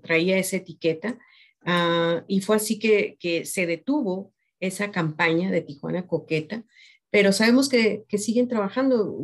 traía 0.02 0.38
esa 0.38 0.56
etiqueta, 0.56 1.18
ah, 1.66 2.24
y 2.26 2.40
fue 2.40 2.57
así 2.57 2.79
que, 2.79 3.16
que, 3.20 3.44
se 3.44 3.66
detuvo 3.66 4.33
esa 4.59 4.90
campaña 4.90 5.50
de 5.50 5.61
Tijuana 5.61 6.07
Coqueta, 6.07 6.64
pero 7.11 7.33
sabemos 7.33 7.68
que, 7.68 8.05
que 8.09 8.18
siguen 8.18 8.48
trabajando 8.48 9.14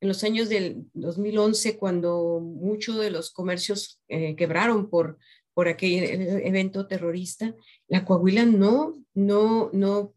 en 0.00 0.08
los 0.08 0.22
años 0.24 0.48
del 0.48 0.84
2011, 0.94 1.76
cuando 1.78 2.40
muchos 2.40 2.98
de 2.98 3.10
los 3.10 3.30
comercios 3.32 4.00
eh, 4.08 4.36
quebraron 4.36 4.88
por, 4.90 5.18
por 5.54 5.66
aquel 5.66 6.04
evento 6.44 6.86
terrorista, 6.86 7.54
la 7.88 8.04
Coahuila 8.04 8.44
no, 8.46 8.94
no, 9.14 9.70
no 9.72 10.14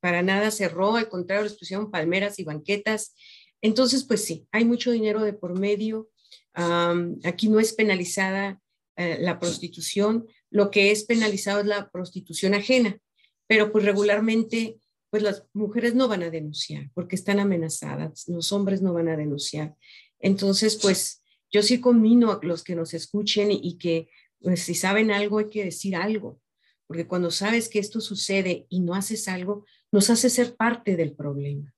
para 0.00 0.22
nada 0.22 0.50
cerró, 0.50 0.96
al 0.96 1.08
contrario, 1.08 1.44
les 1.44 1.58
pusieron 1.58 1.90
palmeras 1.90 2.38
y 2.38 2.44
banquetas. 2.44 3.14
Entonces, 3.60 4.04
pues 4.04 4.24
sí, 4.24 4.46
hay 4.52 4.64
mucho 4.64 4.90
dinero 4.90 5.22
de 5.22 5.34
por 5.34 5.58
medio. 5.58 6.08
aquí 6.54 7.48
no 7.48 7.60
es 7.60 7.74
penalizada 7.74 8.58
eh, 8.96 9.18
la 9.20 9.38
prostitución, 9.38 10.26
lo 10.54 10.70
que 10.70 10.92
es 10.92 11.02
penalizado 11.02 11.58
es 11.58 11.66
la 11.66 11.90
prostitución 11.90 12.54
ajena, 12.54 12.96
pero 13.48 13.72
pues 13.72 13.84
regularmente 13.84 14.78
pues 15.10 15.20
las 15.20 15.46
mujeres 15.52 15.96
no 15.96 16.06
van 16.06 16.22
a 16.22 16.30
denunciar 16.30 16.92
porque 16.94 17.16
están 17.16 17.40
amenazadas, 17.40 18.28
los 18.28 18.52
hombres 18.52 18.80
no 18.80 18.92
van 18.92 19.08
a 19.08 19.16
denunciar. 19.16 19.74
Entonces, 20.20 20.78
pues 20.80 21.24
yo 21.50 21.60
sí 21.64 21.80
conmino 21.80 22.30
a 22.30 22.38
los 22.40 22.62
que 22.62 22.76
nos 22.76 22.94
escuchen 22.94 23.50
y 23.50 23.78
que 23.78 24.08
pues, 24.40 24.62
si 24.62 24.76
saben 24.76 25.10
algo 25.10 25.38
hay 25.38 25.48
que 25.50 25.64
decir 25.64 25.96
algo, 25.96 26.40
porque 26.86 27.08
cuando 27.08 27.32
sabes 27.32 27.68
que 27.68 27.80
esto 27.80 28.00
sucede 28.00 28.66
y 28.68 28.78
no 28.78 28.94
haces 28.94 29.26
algo, 29.26 29.66
nos 29.90 30.08
hace 30.08 30.30
ser 30.30 30.54
parte 30.54 30.94
del 30.94 31.14
problema. 31.14 31.74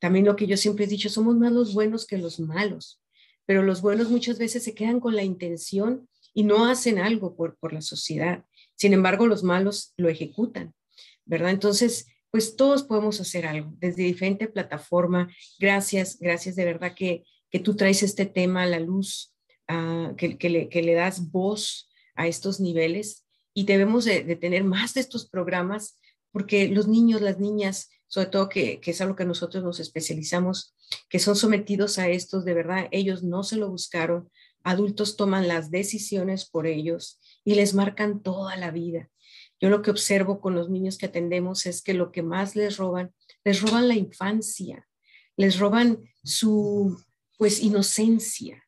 También 0.00 0.24
lo 0.24 0.34
que 0.34 0.48
yo 0.48 0.56
siempre 0.56 0.86
he 0.86 0.88
dicho, 0.88 1.08
somos 1.08 1.36
más 1.36 1.52
los 1.52 1.72
buenos 1.72 2.04
que 2.04 2.18
los 2.18 2.40
malos, 2.40 3.00
pero 3.46 3.62
los 3.62 3.80
buenos 3.80 4.10
muchas 4.10 4.38
veces 4.38 4.64
se 4.64 4.74
quedan 4.74 4.98
con 4.98 5.14
la 5.14 5.22
intención 5.22 6.08
y 6.34 6.44
no 6.44 6.66
hacen 6.66 6.98
algo 6.98 7.36
por, 7.36 7.56
por 7.56 7.72
la 7.72 7.82
sociedad. 7.82 8.44
Sin 8.74 8.92
embargo, 8.92 9.26
los 9.26 9.42
malos 9.42 9.92
lo 9.96 10.08
ejecutan, 10.08 10.74
¿verdad? 11.24 11.50
Entonces, 11.50 12.06
pues 12.30 12.56
todos 12.56 12.82
podemos 12.82 13.20
hacer 13.20 13.46
algo 13.46 13.72
desde 13.78 14.04
diferente 14.04 14.48
plataforma. 14.48 15.30
Gracias, 15.58 16.18
gracias 16.18 16.56
de 16.56 16.64
verdad 16.64 16.94
que, 16.96 17.24
que 17.50 17.60
tú 17.60 17.76
traes 17.76 18.02
este 18.02 18.24
tema 18.24 18.62
a 18.62 18.66
la 18.66 18.80
luz, 18.80 19.34
uh, 19.68 20.16
que, 20.16 20.38
que, 20.38 20.48
le, 20.48 20.94
das 20.94 21.30
voz 21.30 21.90
a 22.14 22.26
estos 22.26 22.58
niveles 22.58 23.26
y 23.54 23.64
debemos 23.64 24.06
de, 24.06 24.24
de, 24.24 24.36
tener 24.36 24.64
más 24.64 24.94
de 24.94 25.02
estos 25.02 25.28
programas 25.28 25.98
porque 26.32 26.68
los 26.68 26.88
niños, 26.88 27.20
las 27.20 27.38
niñas, 27.38 27.90
sobre 28.08 28.28
todo 28.28 28.48
que, 28.48 28.80
que 28.80 28.92
es 28.92 29.00
algo 29.02 29.14
que 29.14 29.26
nosotros 29.26 29.62
nos 29.62 29.78
especializamos, 29.78 30.74
que 31.10 31.18
son 31.18 31.36
sometidos 31.36 31.98
a 31.98 32.08
estos, 32.08 32.46
de 32.46 32.54
verdad, 32.54 32.88
ellos 32.90 33.22
no 33.22 33.42
se 33.42 33.56
lo 33.56 33.68
buscaron, 33.68 34.30
adultos 34.64 35.16
toman 35.16 35.48
las 35.48 35.70
decisiones 35.70 36.44
por 36.44 36.66
ellos 36.66 37.20
y 37.44 37.54
les 37.54 37.74
marcan 37.74 38.22
toda 38.22 38.56
la 38.56 38.70
vida. 38.70 39.10
Yo 39.60 39.70
lo 39.70 39.82
que 39.82 39.90
observo 39.90 40.40
con 40.40 40.54
los 40.54 40.70
niños 40.70 40.98
que 40.98 41.06
atendemos 41.06 41.66
es 41.66 41.82
que 41.82 41.94
lo 41.94 42.10
que 42.10 42.22
más 42.22 42.56
les 42.56 42.76
roban, 42.76 43.12
les 43.44 43.60
roban 43.60 43.88
la 43.88 43.94
infancia, 43.94 44.88
les 45.36 45.58
roban 45.58 45.98
su 46.24 47.00
pues 47.38 47.60
inocencia 47.60 48.62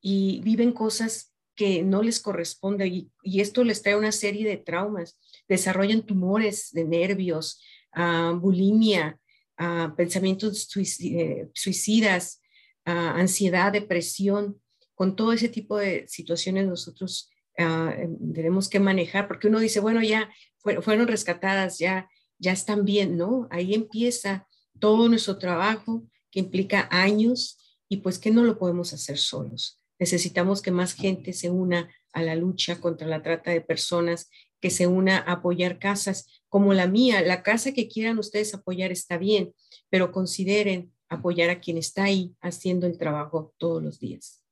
y 0.00 0.40
viven 0.42 0.72
cosas 0.72 1.34
que 1.54 1.82
no 1.82 2.02
les 2.02 2.20
corresponden 2.20 3.10
y, 3.22 3.40
esto 3.40 3.64
les 3.64 3.82
trae 3.82 3.96
una 3.96 4.12
serie 4.12 4.48
de 4.48 4.56
traumas, 4.56 5.18
desarrollan 5.48 6.02
tumores 6.02 6.70
de 6.72 6.84
nervios, 6.84 7.62
uh, 7.96 8.36
bulimia, 8.36 9.18
uh, 9.58 9.94
pensamientos 9.96 10.68
eh, 10.76 11.48
suicidas, 11.54 12.40
uh, 12.86 12.90
ansiedad, 12.90 13.72
depresión. 13.72 14.60
Con 14.94 15.16
todo 15.16 15.32
ese 15.32 15.48
tipo 15.48 15.76
de 15.76 16.06
situaciones 16.08 16.66
nosotros 16.66 17.30
Ah, 17.56 17.94
em, 17.96 18.32
tenemos 18.32 18.68
que 18.68 18.80
manejar, 18.80 19.28
porque 19.28 19.46
uno 19.46 19.60
dice, 19.60 19.80
bueno, 19.80 20.02
ya 20.02 20.30
fueron 20.58 21.06
rescatadas, 21.06 21.78
ya, 21.78 22.08
ya 22.38 22.52
están 22.52 22.84
bien, 22.84 23.16
¿no? 23.16 23.46
Ahí 23.50 23.74
empieza 23.74 24.48
todo 24.80 25.08
nuestro 25.08 25.38
trabajo 25.38 26.04
que 26.30 26.40
implica 26.40 26.88
años 26.90 27.58
y 27.88 27.98
pues 27.98 28.18
que 28.18 28.30
no 28.30 28.44
lo 28.44 28.58
podemos 28.58 28.92
hacer 28.92 29.18
solos. 29.18 29.80
Necesitamos 29.98 30.62
que 30.62 30.72
más 30.72 30.94
gente 30.94 31.32
se 31.32 31.50
una 31.50 31.88
a 32.12 32.22
la 32.22 32.34
lucha 32.34 32.80
contra 32.80 33.06
la 33.06 33.22
trata 33.22 33.50
de 33.50 33.60
personas, 33.60 34.30
que 34.60 34.70
se 34.70 34.86
una 34.86 35.18
a 35.18 35.32
apoyar 35.32 35.78
casas 35.78 36.26
como 36.48 36.72
la 36.72 36.88
mía. 36.88 37.20
La 37.22 37.42
casa 37.42 37.72
que 37.72 37.88
quieran 37.88 38.18
ustedes 38.18 38.54
apoyar 38.54 38.90
está 38.90 39.18
bien, 39.18 39.54
pero 39.90 40.10
consideren 40.10 40.92
apoyar 41.08 41.50
a 41.50 41.60
quien 41.60 41.76
está 41.76 42.04
ahí 42.04 42.34
haciendo 42.40 42.86
el 42.86 42.98
trabajo 42.98 43.54
todos 43.58 43.82
los 43.82 44.00
días 44.00 44.43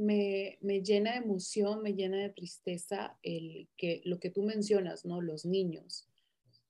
me, 0.00 0.58
llena 0.82 1.12
de 1.12 1.18
emoción, 1.18 1.82
me 1.82 1.92
llena 1.92 2.16
de 2.16 2.30
tristeza 2.30 3.18
el 3.22 3.68
que 3.76 4.00
lo 4.04 4.18
que 4.18 4.30
tú 4.30 4.42
mencionas, 4.42 5.04
¿no? 5.04 5.20
Los 5.20 5.44
niños. 5.44 6.08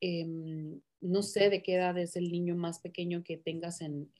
Em, 0.00 0.80
no 1.00 1.22
sé 1.22 1.48
de 1.48 1.62
qué 1.62 1.76
edad 1.76 1.96
es 1.96 2.16
el 2.16 2.32
niño 2.32 2.56
más 2.56 2.80
pequeño 2.80 3.22
que 3.22 3.36
tengas 3.36 3.80
en, 3.82 4.10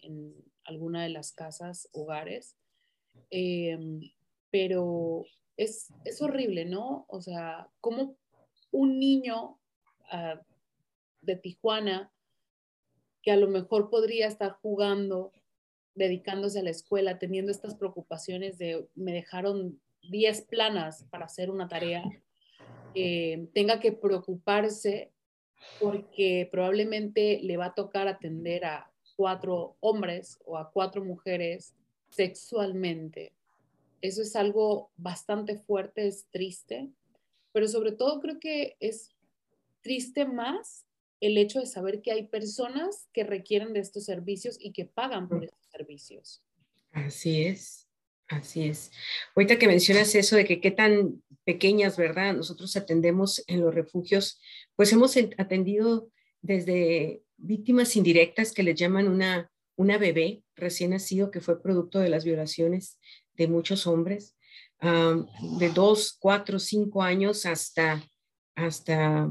alguna 0.65 1.03
de 1.03 1.09
las 1.09 1.33
casas, 1.33 1.89
hogares, 1.93 2.57
em, 3.31 4.01
pero 4.51 5.25
es, 5.57 5.91
horrible, 6.21 6.65
¿no? 6.65 7.07
O 7.09 7.21
sea, 7.21 7.69
como 7.81 8.17
un 8.71 9.01
niño 9.01 9.59
ah, 10.13 10.41
de 11.23 11.37
Tijuana 11.37 12.13
que 13.23 13.33
a 13.33 13.37
lo 13.37 13.49
mejor 13.49 13.91
podría 13.91 14.29
estar 14.29 14.53
jugando 14.63 15.33
dedicándose 16.01 16.61
a 16.61 16.63
la 16.63 16.71
escuela, 16.71 17.19
teniendo 17.19 17.53
estas 17.53 17.75
preocupaciones 17.75 18.57
de 18.57 18.89
me 18.95 19.13
dejaron 19.13 19.79
10 20.09 20.43
planas 20.43 21.05
para 21.11 21.27
hacer 21.27 21.51
una 21.51 21.69
tarea, 21.69 22.03
eh, 22.95 23.47
tenga 23.53 23.81
que 23.81 23.93
preocuparse 23.93 25.13
porque 25.79 26.49
probablemente 26.51 27.41
le 27.43 27.59
va 27.59 27.67
a 27.67 27.75
tocar 27.75 28.09
atender 28.09 28.65
a 28.65 28.91
cuatro 29.15 29.77
hombres 29.81 30.39
o 30.47 30.57
a 30.57 30.71
cuatro 30.71 31.05
mujeres 31.05 31.75
sexualmente. 32.09 33.35
Eso 34.01 34.23
es 34.23 34.35
algo 34.37 34.91
bastante 34.97 35.59
fuerte, 35.59 36.07
es 36.07 36.27
triste, 36.31 36.89
pero 37.53 37.69
sobre 37.69 37.93
todo 37.93 38.21
creo 38.21 38.41
que 38.41 38.77
es 38.81 39.11
triste 39.83 40.25
más 40.25 40.87
el 41.21 41.37
hecho 41.39 41.61
de 41.61 41.67
saber 41.67 42.03
que 42.03 42.13
hay 42.13 42.27
personas 42.27 43.09
que 43.13 43.25
requieren 43.25 43.73
de 43.73 43.81
estos 43.81 44.05
servicios 44.05 44.57
y 44.59 44.73
que 44.73 44.87
pagan 44.87 45.29
por 45.29 45.45
estos 45.45 45.67
servicios. 45.71 46.43
Así 46.93 47.45
es, 47.45 47.89
así 48.29 48.65
es. 48.65 48.91
Ahorita 49.37 49.59
que 49.59 49.69
mencionas 49.69 50.15
eso 50.15 50.37
de 50.37 50.45
que 50.45 50.61
qué 50.61 50.71
tan 50.71 51.23
pequeñas, 51.45 51.97
¿verdad? 51.97 52.35
Nosotros 52.35 52.77
atendemos 52.77 53.45
en 53.47 53.61
los 53.61 53.75
refugios, 53.75 54.41
pues 54.77 54.93
hemos 54.93 55.17
atendido 55.39 56.11
desde 56.43 57.23
víctimas 57.37 57.97
indirectas 57.97 58.53
que 58.53 58.63
les 58.63 58.77
llaman 58.77 59.09
una, 59.09 59.51
una 59.77 59.99
bebé 59.99 60.43
recién 60.57 60.91
nacido 60.91 61.31
que 61.31 61.41
fue 61.41 61.63
producto 61.63 61.99
de 61.99 62.09
las 62.09 62.25
violaciones 62.25 62.99
de 63.35 63.49
muchos 63.49 63.87
hombres, 63.87 64.37
de 64.81 65.71
dos, 65.71 66.17
cuatro, 66.19 66.59
cinco 66.59 67.03
años 67.03 67.47
hasta, 67.47 68.03
hasta 68.55 69.31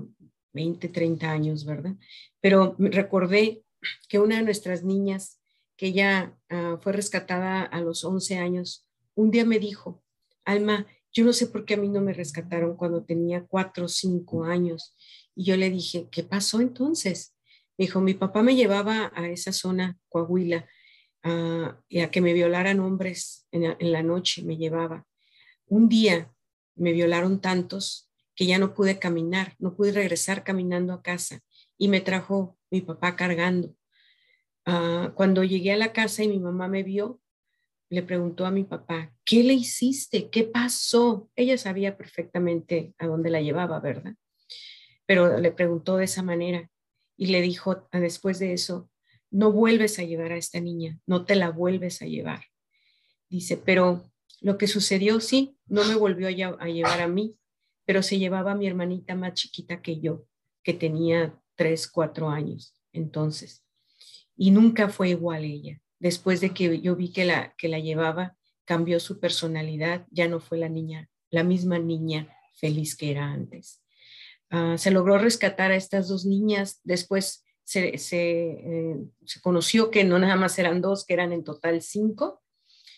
20, 0.54 0.90
30 0.90 1.30
años, 1.30 1.66
¿verdad? 1.66 1.96
Pero 2.42 2.76
recordé 2.78 3.64
que 4.08 4.20
una 4.20 4.38
de 4.38 4.44
nuestras 4.44 4.84
niñas, 4.84 5.40
que 5.76 5.88
ella 5.88 6.38
ah, 6.50 6.78
fue 6.82 6.94
rescatada 6.94 7.64
a 7.64 7.82
los 7.82 8.04
11 8.04 8.38
años, 8.38 8.88
un 9.16 9.32
día 9.32 9.46
me 9.46 9.60
dijo, 9.60 10.04
Alma, 10.46 10.88
yo 11.12 11.24
no 11.24 11.34
sé 11.34 11.48
por 11.48 11.66
qué 11.66 11.74
a 11.76 11.78
mí 11.78 11.90
no 11.90 12.02
me 12.02 12.14
rescataron 12.14 12.76
cuando 12.76 13.04
tenía 13.04 13.46
4 13.46 13.86
o 13.86 13.88
5 13.88 14.46
años. 14.46 14.96
Y 15.36 15.46
yo 15.46 15.58
le 15.58 15.70
dije, 15.70 16.08
¿qué 16.12 16.24
pasó 16.24 16.62
entonces? 16.62 17.36
Me 17.78 17.86
dijo, 17.86 18.02
mi 18.02 18.14
papá 18.14 18.44
me 18.44 18.56
llevaba 18.56 19.12
a 19.16 19.30
esa 19.30 19.52
zona, 19.52 19.98
Coahuila, 20.10 20.68
ah, 21.24 21.80
y 21.88 22.00
a 22.00 22.12
que 22.12 22.22
me 22.22 22.34
violaran 22.34 22.80
hombres 22.80 23.48
en 23.52 23.92
la 23.92 24.04
noche, 24.04 24.44
me 24.44 24.58
llevaba. 24.58 25.06
Un 25.68 25.88
día 25.88 26.34
me 26.76 26.94
violaron 26.94 27.42
tantos 27.42 28.09
que 28.40 28.46
ya 28.46 28.58
no 28.58 28.74
pude 28.74 29.00
caminar, 29.00 29.58
no 29.60 29.76
pude 29.76 29.92
regresar 29.92 30.46
caminando 30.46 30.94
a 30.94 31.02
casa 31.02 31.42
y 31.78 31.90
me 31.90 32.00
trajo 32.00 32.58
mi 32.72 32.80
papá 32.80 33.18
cargando. 33.18 33.76
Ah, 34.66 35.12
cuando 35.14 35.44
llegué 35.44 35.74
a 35.74 35.78
la 35.78 35.92
casa 35.92 36.24
y 36.24 36.30
mi 36.30 36.40
mamá 36.40 36.70
me 36.70 36.82
vio, 36.82 37.20
le 37.90 38.02
preguntó 38.02 38.46
a 38.46 38.52
mi 38.52 38.64
papá, 38.64 39.14
¿qué 39.26 39.44
le 39.44 39.56
hiciste? 39.56 40.30
¿Qué 40.30 40.46
pasó? 40.46 41.30
Ella 41.36 41.58
sabía 41.58 41.98
perfectamente 41.98 42.94
a 42.98 43.08
dónde 43.08 43.30
la 43.30 43.42
llevaba, 43.42 43.82
¿verdad? 43.82 44.16
Pero 45.06 45.38
le 45.38 45.52
preguntó 45.52 45.98
de 45.98 46.06
esa 46.06 46.24
manera 46.24 46.72
y 47.18 47.26
le 47.26 47.42
dijo 47.42 47.90
ah, 47.92 48.00
después 48.00 48.40
de 48.40 48.54
eso, 48.54 48.90
no 49.30 49.52
vuelves 49.52 50.00
a 50.00 50.04
llevar 50.04 50.32
a 50.32 50.38
esta 50.38 50.62
niña, 50.62 50.98
no 51.06 51.26
te 51.26 51.36
la 51.36 51.50
vuelves 51.50 52.02
a 52.02 52.06
llevar. 52.06 52.46
Dice, 53.28 53.58
pero 53.58 54.10
lo 54.40 54.58
que 54.58 54.68
sucedió, 54.68 55.20
sí, 55.20 55.58
no 55.68 55.84
me 55.84 55.96
volvió 55.96 56.30
a, 56.30 56.68
llevar 56.68 57.02
a 57.02 57.10
mí, 57.10 57.36
pero 57.90 58.04
se 58.04 58.20
llevaba 58.20 58.52
a 58.52 58.56
mi 58.56 58.68
hermanita 58.68 59.16
más 59.16 59.34
chiquita 59.34 59.82
que 59.82 60.00
yo, 60.00 60.28
que 60.62 60.76
tenía 60.76 61.36
tres, 61.56 61.88
cuatro 61.88 62.30
años 62.30 62.76
entonces. 62.94 63.66
Y 64.38 64.52
nunca 64.52 64.90
fue 64.90 65.10
igual 65.10 65.44
ella. 65.44 65.82
Después 65.98 66.40
de 66.40 66.54
que 66.54 66.82
yo 66.82 66.96
vi 66.96 67.12
que 67.12 67.26
la, 67.26 67.56
que 67.58 67.68
la 67.68 67.80
llevaba, 67.80 68.38
cambió 68.64 69.00
su 69.00 69.20
personalidad, 69.20 70.06
ya 70.12 70.28
no 70.28 70.40
fue 70.40 70.60
la 70.60 70.70
niña, 70.70 71.10
la 71.32 71.44
misma 71.44 71.80
niña 71.80 72.32
feliz 72.54 72.96
que 72.96 73.10
era 73.10 73.26
antes. 73.26 73.82
Ah, 74.52 74.78
se 74.78 74.92
logró 74.92 75.18
rescatar 75.18 75.72
a 75.72 75.76
estas 75.76 76.10
dos 76.10 76.28
niñas, 76.28 76.82
después 76.84 77.44
se, 77.64 77.96
eh, 77.96 78.98
se, 79.26 79.42
conoció 79.42 79.90
que 79.90 80.04
no 80.04 80.20
nada 80.20 80.36
más 80.36 80.60
eran 80.60 80.80
dos, 80.82 81.08
que 81.08 81.16
eran 81.16 81.34
en 81.34 81.44
total 81.44 81.82
cinco. 81.82 82.44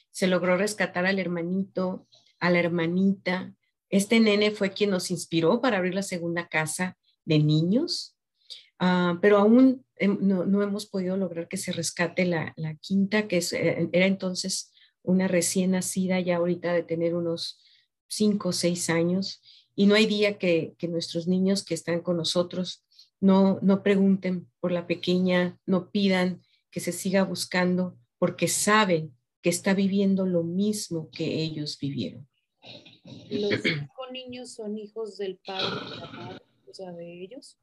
Se 0.10 0.28
logró 0.28 0.58
rescatar 0.58 1.06
al 1.06 1.18
hermanito, 1.18 2.10
a 2.42 2.50
la 2.50 2.60
hermanita. 2.60 3.56
Este 3.92 4.22
nene 4.22 4.52
fue 4.52 4.72
quien 4.72 4.90
nos 4.90 5.12
inspiró 5.12 5.62
para 5.62 5.78
abrir 5.78 5.94
la 5.94 6.02
segunda 6.02 6.48
casa 6.48 6.98
de 7.26 7.40
niños, 7.40 8.18
ah, 8.80 9.20
pero 9.22 9.38
aún 9.38 9.86
no, 10.00 10.64
hemos 10.64 10.86
podido 10.86 11.18
lograr 11.18 11.48
que 11.48 11.58
se 11.58 11.74
rescate 11.74 12.26
la, 12.26 12.56
quinta, 12.80 13.28
que 13.28 13.38
eh, 13.52 13.90
era 13.92 14.06
entonces 14.08 14.72
una 15.04 15.28
recién 15.28 15.72
nacida, 15.72 16.20
ya 16.22 16.38
ahorita 16.38 16.74
de 16.74 16.84
tener 16.84 17.16
unos 17.16 17.62
cinco 18.08 18.50
o 18.50 18.54
seis 18.54 18.90
años, 18.90 19.42
y 19.76 19.86
no 19.86 19.96
hay 19.96 20.06
día 20.06 20.38
que, 20.38 20.74
que 20.78 20.88
nuestros 20.88 21.28
niños 21.28 21.64
que 21.64 21.74
están 21.74 22.02
con 22.02 22.18
nosotros 22.18 22.86
no, 23.20 23.60
no 23.62 23.84
pregunten 23.84 24.50
por 24.60 24.72
la 24.72 24.88
pequeña, 24.88 25.60
no 25.66 25.92
pidan 25.92 26.42
que 26.72 26.80
se 26.80 26.92
siga 26.92 27.24
buscando, 27.24 27.98
porque 28.18 28.48
saben 28.48 29.14
que 29.42 29.50
está 29.50 29.74
viviendo 29.74 30.26
lo 30.26 30.44
mismo 30.44 31.10
que 31.12 31.42
ellos 31.42 31.78
vivieron. 31.80 32.28
¿Los 33.30 33.62
cinco 33.64 34.12
niños 34.12 34.54
son 34.54 34.78
hijos 34.78 35.18
del 35.18 35.38
padre, 35.46 36.40
o 36.68 36.74
sea, 36.74 36.92
de 36.92 37.24
ellos? 37.24 37.58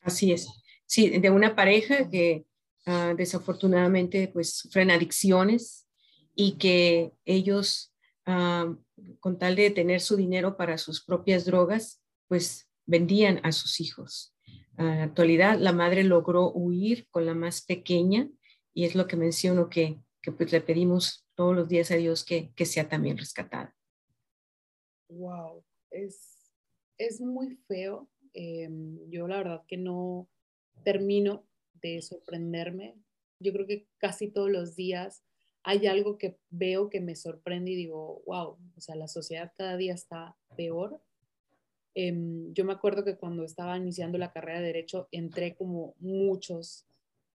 Así 0.00 0.32
es. 0.32 0.48
Sí, 0.86 1.10
de 1.18 1.30
una 1.30 1.54
pareja 1.54 2.08
que 2.08 2.44
ah, 2.86 3.14
desafortunadamente 3.16 4.28
pues 4.28 4.54
sufren 4.54 4.90
adicciones 4.90 5.86
y 6.34 6.52
que 6.52 7.12
ellos, 7.24 7.94
ah, 8.26 8.74
con 9.20 9.38
tal 9.38 9.56
de 9.56 9.70
tener 9.70 10.00
su 10.00 10.16
dinero 10.16 10.56
para 10.56 10.78
sus 10.78 11.04
propias 11.04 11.44
drogas, 11.44 12.02
pues 12.28 12.68
vendían 12.86 13.40
a 13.44 13.52
sus 13.52 13.80
hijos. 13.80 14.34
En 14.78 14.86
la 14.86 15.04
actualidad, 15.04 15.58
la 15.58 15.72
madre 15.72 16.04
logró 16.04 16.50
huir 16.52 17.06
con 17.10 17.26
la 17.26 17.34
más 17.34 17.60
pequeña 17.62 18.28
y 18.72 18.84
es 18.84 18.94
lo 18.94 19.06
que 19.06 19.16
menciono 19.16 19.68
que, 19.68 20.00
que 20.22 20.32
pues 20.32 20.50
le 20.52 20.60
pedimos 20.60 21.26
todos 21.34 21.54
los 21.54 21.68
días 21.68 21.90
a 21.90 21.96
Dios 21.96 22.24
que, 22.24 22.52
que 22.54 22.66
sea 22.66 22.88
también 22.88 23.18
rescatada. 23.18 23.76
Wow, 25.10 25.64
es, 25.90 26.52
es 26.98 27.20
muy 27.20 27.56
feo. 27.68 28.08
Em, 28.32 28.98
yo 29.10 29.26
la 29.28 29.38
verdad 29.38 29.62
que 29.66 29.76
no 29.76 30.28
termino 30.84 31.46
de 31.74 32.00
sorprenderme. 32.02 32.96
Yo 33.38 33.52
creo 33.52 33.66
que 33.66 33.86
casi 33.98 34.28
todos 34.28 34.50
los 34.50 34.76
días 34.76 35.24
hay 35.62 35.86
algo 35.86 36.16
que 36.16 36.38
veo 36.48 36.88
que 36.88 37.00
me 37.00 37.16
sorprende 37.16 37.72
y 37.72 37.76
digo, 37.76 38.22
wow, 38.26 38.58
o 38.76 38.80
sea, 38.80 38.94
la 38.96 39.08
sociedad 39.08 39.52
cada 39.56 39.76
día 39.76 39.94
está 39.94 40.36
peor 40.56 41.00
Em, 41.94 42.52
yo 42.54 42.64
me 42.64 42.72
acuerdo 42.72 43.04
que 43.04 43.16
cuando 43.16 43.44
estaba 43.44 43.76
iniciando 43.76 44.16
la 44.18 44.32
carrera 44.32 44.60
de 44.60 44.66
derecho, 44.66 45.08
entré 45.10 45.54
como 45.56 45.94
muchos 45.98 46.86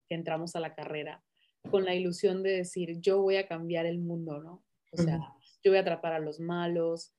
que 0.08 0.16
entramos 0.16 0.56
a 0.56 0.60
la 0.60 0.76
carrera 0.76 1.24
con 1.72 1.86
la 1.86 1.96
ilusión 1.96 2.44
de 2.44 2.52
decir, 2.52 3.00
yo 3.00 3.22
voy 3.22 3.38
a 3.38 3.48
cambiar 3.48 3.86
el 3.86 4.00
mundo, 4.00 4.40
¿no? 4.42 4.64
O 4.92 4.98
sea, 4.98 5.20
yo 5.64 5.72
voy 5.72 5.78
a 5.78 5.82
atrapar 5.82 6.14
a 6.14 6.20
los 6.20 6.40
malos, 6.40 7.14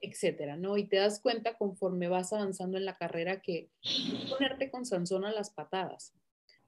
etcétera, 0.00 0.56
¿no? 0.56 0.76
Y 0.76 0.84
te 0.84 0.96
das 0.96 1.20
cuenta 1.20 1.56
conforme 1.56 2.08
vas 2.08 2.32
avanzando 2.32 2.78
en 2.78 2.84
la 2.84 2.96
carrera 2.96 3.40
que 3.40 3.70
ponerte 4.30 4.70
con 4.70 4.86
Sansón 4.86 5.24
a 5.24 5.32
las 5.32 5.50
patadas. 5.50 6.14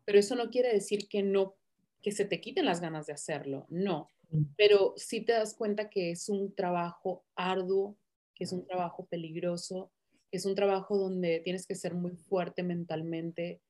Pero 0.04 0.18
eso 0.18 0.34
no 0.34 0.50
quiere 0.50 0.72
decir 0.72 1.08
que 1.08 1.22
no, 1.22 1.54
que 2.02 2.12
se 2.12 2.24
te 2.24 2.40
quiten 2.40 2.64
las 2.64 2.80
ganas 2.80 3.06
de 3.06 3.12
hacerlo, 3.12 3.66
no. 3.68 4.10
Pero 4.56 4.94
sí 4.96 5.22
te 5.22 5.32
das 5.32 5.54
cuenta 5.54 5.88
que 5.88 6.10
es 6.10 6.28
un 6.28 6.54
trabajo 6.54 7.24
arduo, 7.34 7.96
que 8.34 8.44
es 8.44 8.52
un 8.52 8.66
trabajo 8.66 9.06
peligroso, 9.06 9.90
es 10.30 10.44
un 10.44 10.54
trabajo 10.54 10.98
donde 10.98 11.40
tienes 11.40 11.66
que 11.66 11.74
ser 11.74 11.94
muy 11.94 12.14
fuerte 12.16 12.62
mentalmente, 12.62 13.60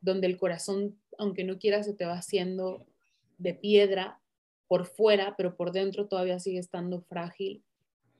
donde 0.00 0.26
el 0.26 0.36
corazón, 0.36 1.00
aunque 1.18 1.44
no 1.44 1.58
quieras, 1.58 1.86
se 1.86 1.94
te 1.94 2.04
va 2.04 2.14
haciendo 2.14 2.86
de 3.38 3.54
piedra 3.54 4.20
por 4.66 4.86
fuera, 4.86 5.34
pero 5.36 5.56
por 5.56 5.72
dentro 5.72 6.08
todavía 6.08 6.40
sigue 6.40 6.58
estando 6.58 7.00
frágil. 7.02 7.64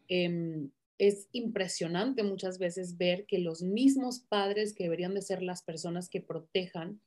Em, 0.09 0.71
es 0.99 1.29
impresionante 1.33 2.25
muchas 2.25 2.59
veces 2.59 2.97
ver 2.97 3.25
que 3.27 3.39
los 3.39 3.63
mismos 3.63 4.21
padres 4.21 4.75
que 4.75 4.85
deberían 4.85 5.15
de 5.15 5.23
ser 5.23 5.43
las 5.43 5.63
personas 5.63 6.09
que 6.09 6.21
protejan, 6.21 7.01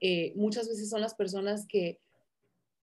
eh, 0.00 0.32
muchas 0.36 0.68
veces 0.68 0.90
son 0.90 1.00
las 1.00 1.14
personas 1.14 1.66
que 1.66 2.00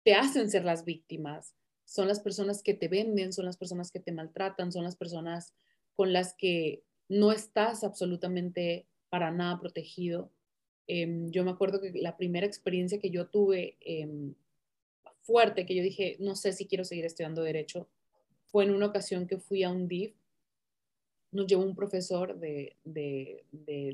te 0.04 0.16
hacen 0.16 0.50
ser 0.50 0.66
las 0.66 0.84
víctimas, 0.84 1.56
son 1.86 2.08
las 2.08 2.20
personas 2.20 2.62
que 2.62 2.74
te 2.74 2.88
venden, 2.88 3.32
son 3.32 3.46
las 3.46 3.58
personas 3.58 3.92
que 3.92 4.00
te 4.00 4.12
maltratan, 4.12 4.72
son 4.72 4.84
las 4.84 4.98
personas 4.98 5.54
con 5.96 6.12
las 6.12 6.34
que 6.34 6.84
no 7.08 7.32
estás 7.32 7.84
absolutamente 7.84 8.86
para 9.10 9.32
nada 9.32 9.60
protegido. 9.60 10.32
Em, 10.88 11.32
yo 11.32 11.46
me 11.46 11.52
acuerdo 11.52 11.80
que 11.80 11.92
la 11.94 12.18
primera 12.18 12.46
experiencia 12.46 13.00
que 13.00 13.12
yo 13.12 13.28
tuve 13.28 13.78
em, 13.80 14.34
fuerte, 15.22 15.66
que 15.66 15.76
yo 15.76 15.84
dije, 15.84 16.18
no 16.20 16.36
sé 16.36 16.52
si 16.52 16.66
quiero 16.66 16.84
seguir 16.84 17.06
estudiando 17.06 17.44
derecho, 17.44 17.88
fue 18.54 18.66
en 18.66 18.72
una 18.72 18.86
ocasión 18.86 19.26
que 19.26 19.40
fui 19.40 19.64
a 19.64 19.72
un 19.72 19.88
DIF, 19.88 20.16
nos 21.32 21.48
llevó 21.48 21.64
un 21.64 21.76
profesor 21.76 22.40
de, 22.40 22.78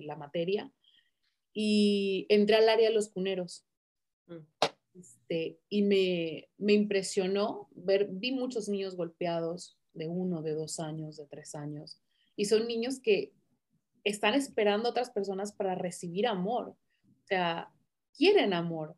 la 0.04 0.18
materia 0.18 0.70
y 1.54 2.26
entré 2.28 2.58
al 2.58 2.68
área 2.68 2.90
de 2.90 2.94
los 2.94 3.08
cuneros. 3.08 3.64
Mm. 4.28 5.00
Este, 5.00 5.60
y 5.70 5.82
me, 5.84 6.50
me 6.58 6.74
impresionó 6.74 7.70
ver, 7.72 8.10
vi 8.12 8.34
muchos 8.34 8.68
niños 8.68 8.98
golpeados 8.98 9.78
de 9.94 10.10
uno, 10.10 10.42
de 10.42 10.52
dos 10.52 10.82
años, 10.82 11.16
de 11.16 11.26
tres 11.26 11.56
años, 11.56 12.02
y 12.36 12.44
son 12.44 12.68
niños 12.68 13.00
que 13.00 13.32
están 14.04 14.34
esperando 14.34 14.90
a 14.90 14.92
otras 14.92 15.10
personas 15.10 15.54
para 15.54 15.76
recibir 15.76 16.28
amor. 16.28 16.76
O 17.06 17.28
sea, 17.28 17.72
quieren 18.14 18.54
amor. 18.54 18.98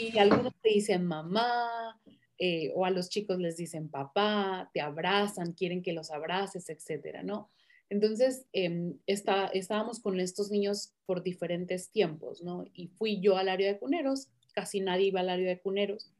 Y 0.00 0.16
algunos 0.16 0.54
te 0.62 0.70
dicen 0.70 1.04
mamá, 1.04 2.00
eh, 2.38 2.72
o 2.74 2.84
a 2.84 2.90
los 2.90 3.08
chicos 3.08 3.38
les 3.38 3.56
dicen 3.56 3.88
papá, 3.88 4.70
te 4.72 4.80
abrazan, 4.80 5.52
quieren 5.52 5.82
que 5.82 5.92
los 5.92 6.10
abraces, 6.10 6.68
etcétera, 6.68 7.22
¿no? 7.22 7.50
Entonces, 7.90 8.46
em, 8.52 8.98
está, 9.06 9.46
estábamos 9.48 10.00
con 10.00 10.18
estos 10.18 10.50
niños 10.50 10.94
por 11.06 11.22
diferentes 11.22 11.90
tiempos, 11.90 12.42
¿no? 12.42 12.64
Y 12.72 12.88
fui 12.88 13.20
yo 13.20 13.36
al 13.36 13.48
área 13.48 13.72
de 13.72 13.78
cuneros, 13.78 14.28
casi 14.54 14.80
nadie 14.80 15.06
iba 15.06 15.20
al 15.20 15.28
área 15.28 15.48
de 15.48 15.60
cuneros. 15.60 16.10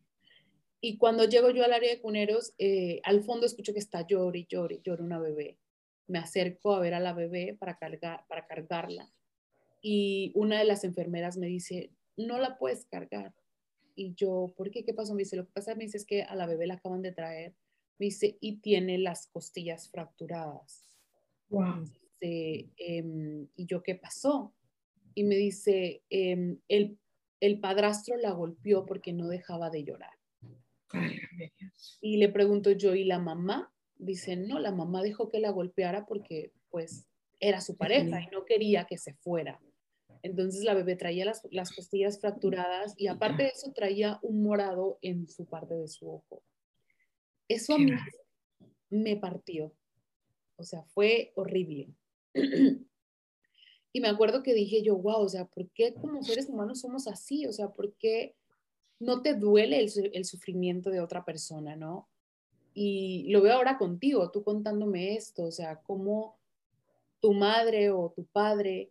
Y 0.81 0.99
cuando 0.99 1.25
llego 1.25 1.51
yo 1.51 1.65
al 1.65 1.73
área 1.73 1.91
de 1.91 2.01
cuneros, 2.01 2.53
eh, 2.59 3.01
al 3.05 3.23
fondo 3.23 3.47
escucho 3.47 3.73
que 3.73 3.79
está 3.79 4.07
llore 4.07 4.41
y 4.41 4.47
llore, 4.47 4.81
llore 4.85 5.03
una 5.03 5.19
bebé 5.19 5.57
me 6.07 6.19
acerco 6.19 6.75
a 6.75 6.81
ver 6.81 6.95
a 6.95 7.01
la 7.01 7.13
bebé 7.13 7.57
para, 7.59 7.79
cargar, 7.79 8.27
para 8.29 8.47
cargarla 8.47 9.11
y 9.81 10.33
una 10.35 10.59
de 10.59 10.65
las 10.65 10.85
enfermeras 10.85 11.37
me 11.37 11.47
dice, 11.47 11.91
no 12.17 12.39
la 12.39 12.57
puedes 12.57 12.87
cargar. 12.87 13.35
Y 13.95 14.15
yo, 14.15 14.53
¿por 14.57 14.71
qué? 14.71 14.85
¿Qué 14.85 14.95
pasó? 14.95 15.15
Me 15.15 15.23
dice, 15.23 15.37
lo 15.37 15.47
que 15.47 15.53
pasa 15.53 15.75
me 15.75 15.85
dice 15.85 15.99
es 15.99 16.07
que 16.07 16.23
a 16.23 16.35
la 16.35 16.47
bebé 16.47 16.67
la 16.67 16.75
acaban 16.75 17.03
de 17.03 17.13
traer. 17.13 17.55
Me 17.99 18.07
dice, 18.07 18.37
y 18.41 18.57
tiene 18.57 18.99
las 18.99 19.29
costillas 19.29 19.89
fracturadas. 19.89 20.85
Wow. 21.49 21.85
Em, 22.21 23.49
y 23.55 23.67
yo, 23.67 23.83
¿qué 23.83 23.95
pasó? 23.95 24.55
Y 25.15 25.25
me 25.25 25.37
dice, 25.37 26.03
em, 26.11 26.59
el, 26.69 26.99
el 27.41 27.61
padrastro 27.61 28.17
la 28.17 28.33
golpeó 28.33 28.87
porque 28.87 29.13
no 29.13 29.29
dejaba 29.29 29.71
de 29.71 29.85
llorar. 29.85 30.15
y 32.01 32.17
le 32.17 32.29
pregunto 32.29 32.71
yo, 32.71 32.95
¿y 32.95 33.05
la 33.05 33.19
mamá? 33.19 33.75
dicen, 33.97 34.47
no, 34.49 34.59
la 34.59 34.73
mamá 34.73 35.03
dejó 35.03 35.29
que 35.29 35.41
la 35.41 35.51
golpeara 35.51 36.07
porque 36.07 36.53
pues 36.71 37.07
era 37.41 37.61
su 37.61 37.77
pareja 37.77 38.23
y 38.23 38.27
no 38.29 38.45
quería 38.45 38.85
que 38.85 38.99
se 38.99 39.15
fuera. 39.15 39.61
Entonces 40.25 40.65
la 40.65 40.73
bebé 40.73 40.97
traía 40.97 41.27
las, 41.27 41.47
las 41.51 41.71
costillas 41.71 42.19
fracturadas 42.19 42.95
y 42.97 43.09
aparte 43.09 43.43
de 43.43 43.49
eso 43.51 43.73
traía 43.73 44.19
un 44.23 44.43
morado 44.43 44.99
en 45.03 45.29
su 45.29 45.45
parte 45.45 45.75
de 45.75 45.87
su 45.87 46.11
ojo. 46.11 46.43
Eso 47.47 47.75
a 47.75 47.79
mí 47.79 47.93
me 48.89 49.17
partió. 49.17 49.75
O 50.57 50.65
sea, 50.65 50.83
fue 50.85 51.33
horrible. 51.37 51.95
Y 53.97 54.01
me 54.01 54.09
acuerdo 54.09 54.43
que 54.43 54.55
dije 54.55 54.83
yo, 54.83 54.97
wow, 54.97 55.21
o 55.21 55.29
sea, 55.29 55.45
¿por 55.45 55.71
qué 55.71 55.95
como 55.95 56.21
seres 56.25 56.49
humanos 56.49 56.81
somos 56.81 57.07
así? 57.07 57.47
O 57.47 57.53
sea, 57.53 57.69
¿por 57.69 57.95
qué 57.95 58.35
no 58.99 59.23
te 59.23 59.35
duele 59.35 59.79
el, 59.79 60.25
sufrimiento 60.25 60.91
de 60.91 61.01
otra 61.01 61.25
persona, 61.25 61.77
no? 61.77 62.09
Y 62.73 63.31
lo 63.31 63.41
veo 63.41 63.53
ahora 63.53 63.79
contigo, 63.79 64.33
tú 64.33 64.43
contándome 64.43 65.15
esto, 65.15 65.45
o 65.45 65.53
sea, 65.53 65.81
cómo 65.83 66.41
tu 67.21 67.35
madre 67.35 67.91
o 67.91 68.13
tu 68.17 68.25
padre 68.25 68.91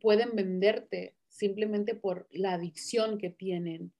pueden 0.00 0.34
venderte 0.34 1.14
simplemente 1.28 1.94
por 1.94 2.26
la 2.30 2.54
adicción 2.54 3.18
que 3.18 3.30
tienen 3.30 3.92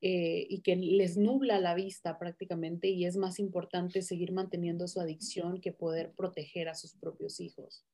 eh, 0.00 0.46
y 0.50 0.60
que 0.60 0.76
les 0.76 1.16
nubla 1.16 1.58
la 1.58 1.74
vista 1.74 2.18
prácticamente 2.18 2.88
y 2.88 3.06
es 3.06 3.16
más 3.16 3.38
importante 3.38 4.02
seguir 4.02 4.32
manteniendo 4.32 4.86
su 4.86 5.00
adicción 5.00 5.60
que 5.60 5.72
poder 5.72 6.12
proteger 6.12 6.68
a 6.68 6.74
sus 6.74 6.92
propios 6.94 7.40
hijos. 7.40 7.86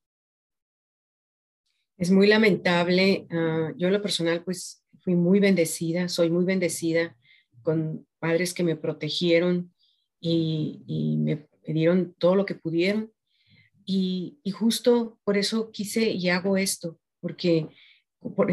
Es 1.96 2.10
muy 2.10 2.26
lamentable. 2.26 3.26
Ah, 3.30 3.72
yo 3.76 3.88
en 3.88 3.92
lo 3.92 4.02
personal, 4.02 4.42
pues 4.42 4.82
fui 5.00 5.14
muy 5.14 5.38
bendecida, 5.38 6.08
soy 6.08 6.30
muy 6.30 6.44
bendecida 6.44 7.16
con 7.62 8.06
padres 8.18 8.54
que 8.54 8.62
me 8.62 8.74
protegieron 8.74 9.72
y, 10.18 11.16
me, 11.18 11.46
dieron 11.66 12.14
todo 12.18 12.34
lo 12.34 12.46
que 12.46 12.54
pudieron. 12.54 13.12
Y, 13.84 14.40
justo 14.52 15.18
por 15.24 15.36
eso 15.36 15.70
quise 15.70 16.10
y 16.10 16.28
hago 16.28 16.56
esto, 16.56 16.98
porque, 17.20 17.68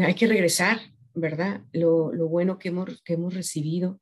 hay 0.02 0.14
que 0.14 0.26
regresar, 0.26 0.80
¿verdad? 1.14 1.62
Lo, 1.72 2.10
bueno 2.28 2.58
que 2.58 2.68
hemos, 2.68 3.02
que 3.02 3.14
hemos 3.14 3.34
recibido. 3.34 4.00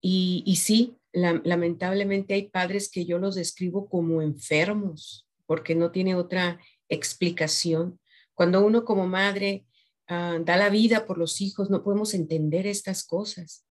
y, 0.00 0.56
sí, 0.56 0.96
lamentablemente 1.12 2.34
hay 2.34 2.48
padres 2.48 2.90
que 2.90 3.04
yo 3.04 3.18
los 3.18 3.34
describo 3.34 3.88
como 3.88 4.22
enfermos, 4.22 5.28
porque 5.46 5.74
no 5.74 5.90
tiene 5.90 6.14
otra 6.14 6.60
explicación. 6.88 7.98
Cuando 8.34 8.64
uno 8.64 8.84
como 8.84 9.06
madre 9.06 9.66
ah, 10.08 10.38
da 10.44 10.56
la 10.56 10.70
vida 10.70 11.06
por 11.06 11.18
los 11.18 11.40
hijos, 11.40 11.70
no 11.70 11.82
podemos 11.82 12.14
entender 12.14 12.66
estas 12.66 13.04
cosas 13.04 13.66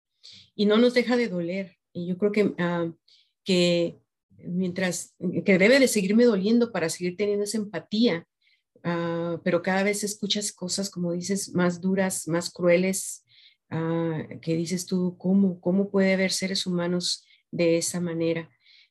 y 0.55 0.66
no 0.66 0.77
nos 0.77 0.94
deja 0.94 1.16
de 1.16 1.29
doler. 1.29 1.77
Y 1.92 2.07
yo 2.07 2.18
creo 2.18 2.33
que, 2.33 2.55
ah, 2.59 2.92
que 3.44 3.99
mientras, 4.38 5.14
que 5.44 5.59
debe 5.59 5.79
de 5.79 5.88
seguirme 5.88 6.25
doliendo 6.25 6.73
para 6.73 6.88
seguir 6.88 7.16
teniendo 7.16 7.44
esa 7.44 7.59
empatía, 7.59 8.27
ah, 8.85 9.41
pero 9.45 9.62
cada 9.62 9.83
vez 9.83 10.05
escuchas 10.05 10.53
cosas, 10.53 10.91
como 10.91 11.12
dices, 11.12 11.55
más 11.55 11.81
duras, 11.81 12.29
más 12.29 12.51
crueles, 12.51 13.25
que 14.41 14.57
dices 14.57 14.87
tú, 14.87 15.19
¿cómo, 15.19 15.61
¿cómo 15.61 15.91
puede 15.91 16.14
haber 16.14 16.33
seres 16.33 16.67
humanos 16.67 17.27
de 17.51 17.77
esa 17.77 18.01
manera? 18.01 18.49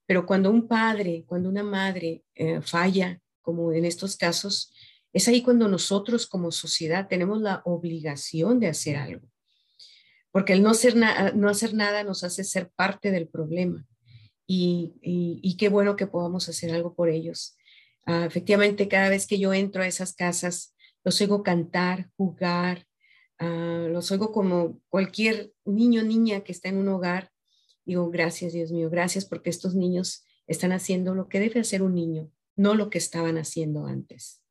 Pero 0.08 0.26
cuando 0.26 0.50
un 0.50 0.68
padre, 0.68 1.26
cuando 1.28 1.50
una 1.50 1.64
madre 1.64 2.24
eh, 2.34 2.62
falla 2.62 3.20
como 3.42 3.74
en 3.74 3.86
estos 3.86 4.16
casos, 4.16 4.74
es 5.14 5.28
ahí 5.28 5.42
cuando 5.42 5.68
nosotros 5.68 6.28
como 6.28 6.52
sociedad 6.52 7.08
tenemos 7.08 7.42
la 7.42 7.62
obligación 7.66 8.60
de 8.60 8.68
hacer 8.68 8.96
algo. 8.96 9.28
Porque 10.32 10.54
el 10.54 10.64
no 10.64 10.70
hacer, 10.70 10.96
no 10.96 11.50
hacer 11.50 11.74
nada 11.74 12.04
nos 12.04 12.24
hace 12.24 12.44
ser 12.44 12.70
parte 12.76 13.12
del 13.12 13.28
problema. 13.28 13.86
Y, 14.46 15.56
qué 15.58 15.68
bueno 15.70 15.96
que 15.96 16.08
podamos 16.08 16.48
hacer 16.48 16.72
algo 16.72 16.94
por 16.94 17.10
ellos. 17.10 17.58
Ah, 18.10 18.26
efectivamente, 18.26 18.88
cada 18.88 19.10
vez 19.10 19.28
que 19.28 19.38
yo 19.38 19.54
entro 19.54 19.84
a 19.84 19.88
esas 19.88 20.14
casas, 20.14 20.74
los 21.04 21.20
oigo 21.20 21.44
cantar, 21.44 22.10
jugar, 22.16 22.88
uh, 23.42 23.90
los 23.90 24.10
oigo 24.12 24.32
como 24.32 24.80
cualquier 24.88 25.52
niño 25.66 26.04
niña 26.04 26.40
que 26.42 26.54
está 26.54 26.70
en 26.70 26.78
un 26.78 26.88
hogar. 26.88 27.32
Digo, 27.86 28.10
gracias 28.10 28.54
Dios 28.54 28.72
mío, 28.72 28.90
gracias 28.90 29.26
porque 29.26 29.50
estos 29.50 29.76
niños 29.76 30.24
están 30.48 30.72
haciendo 30.72 31.16
lo 31.16 31.28
que 31.28 31.42
debe 31.42 31.60
hacer 31.60 31.82
un 31.82 31.96
niño, 31.96 32.32
no 32.56 32.76
lo 32.76 32.90
que 32.90 32.98
estaban 32.98 33.38
haciendo 33.38 33.88
antes. 33.88 34.42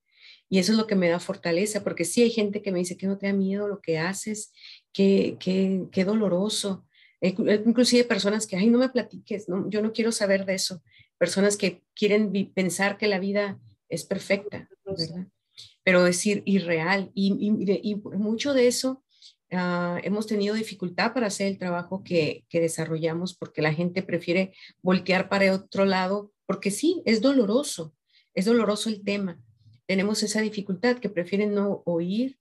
Y 0.51 0.59
eso 0.59 0.73
es 0.73 0.79
lo 0.79 0.87
que 0.87 0.95
me 0.95 1.09
da 1.09 1.19
fortaleza, 1.19 1.83
porque 1.83 2.05
sí 2.05 2.21
hay 2.23 2.31
gente 2.31 2.61
que 2.61 2.73
me 2.73 2.81
dice 2.81 2.99
que 2.99 3.07
no 3.07 3.16
te 3.16 3.27
da 3.27 3.33
miedo 3.33 3.69
lo 3.69 3.81
que 3.81 3.99
haces, 3.99 4.53
que, 4.92 5.38
que, 5.40 6.05
doloroso. 6.05 6.87
Eh, 7.23 7.35
inclusive 7.64 8.05
personas 8.05 8.47
que, 8.47 8.57
ay, 8.57 8.69
no 8.69 8.79
me 8.79 8.90
platiques, 8.90 9.47
yo 9.69 9.81
no 9.81 9.92
quiero 9.95 10.12
saber 10.12 10.45
de 10.45 10.55
eso. 10.57 10.83
Personas 11.18 11.57
que 11.57 11.83
quieren 11.94 12.33
pensar 12.55 12.98
que 12.98 13.09
la 13.09 13.18
vida 13.18 13.59
es 13.88 14.05
perfecta, 14.05 14.68
¿verdad? 14.85 15.26
Pero 15.83 16.05
decir 16.05 16.42
irreal. 16.44 17.11
Y, 17.14 17.33
y, 17.83 17.94
mucho 17.94 18.52
de 18.52 18.66
eso 18.66 19.02
ah, 19.52 19.98
hemos 20.02 20.26
tenido 20.26 20.55
dificultad 20.55 21.14
para 21.14 21.29
hacer 21.29 21.46
el 21.46 21.59
trabajo 21.59 22.02
que, 22.05 22.44
que 22.48 22.61
desarrollamos 22.61 23.35
porque 23.35 23.62
la 23.62 23.72
gente 23.72 24.02
prefiere 24.02 24.52
voltear 24.83 25.29
para 25.29 25.52
otro 25.52 25.85
lado, 25.85 26.33
porque 26.46 26.70
sí, 26.70 27.02
es 27.07 27.20
doloroso 27.20 27.96
es 28.37 28.44
doloroso 28.44 28.88
el 28.88 29.02
tema. 29.02 29.40
Tenemos 29.87 30.22
esa 30.22 30.40
dificultad 30.40 30.98
que 30.98 31.09
prefieren 31.09 31.55
no 31.55 31.83
oír 31.87 32.38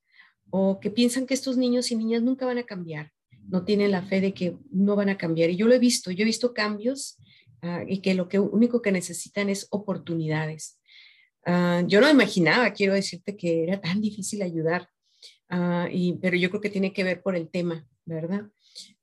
o 0.51 0.79
que 0.79 0.91
piensan 0.91 1.25
que 1.25 1.33
estos 1.33 1.57
niños 1.57 1.89
y 1.89 1.95
niñas 1.95 2.21
nunca 2.21 2.45
van 2.45 2.59
a 2.59 2.63
cambiar, 2.63 3.11
no 3.47 3.63
tienen 3.63 3.91
la 3.91 4.03
fe 4.03 4.21
de 4.21 4.33
que 4.33 4.57
no 4.69 4.95
van 4.95 5.09
a 5.09 5.17
cambiar. 5.17 5.49
Y 5.49 5.55
yo 5.55 5.67
lo 5.67 5.73
he 5.73 5.79
visto, 5.79 6.11
yo 6.11 6.21
he 6.21 6.25
visto 6.25 6.53
cambios 6.53 7.17
ah, 7.65 7.84
y 7.88 7.99
que 7.99 8.13
lo 8.13 8.28
único 8.51 8.82
que 8.82 8.91
necesitan 8.91 9.49
es 9.49 9.67
oportunidades. 9.71 10.80
Ah, 11.45 11.84
yo 11.88 12.01
no 12.01 12.10
imaginaba, 12.10 12.71
quiero 12.73 12.93
decirte, 12.93 13.36
que 13.36 13.63
era 13.63 13.82
tan 13.82 14.01
difícil 14.01 14.41
ayudar, 14.41 14.89
ah, 15.49 15.88
y, 15.91 16.13
pero 16.13 16.38
yo 16.38 16.49
creo 16.49 16.62
que 16.62 16.69
tiene 16.69 16.93
que 16.93 17.04
ver 17.04 17.21
por 17.21 17.36
el 17.36 17.49
tema, 17.49 17.88
¿verdad? 18.06 18.49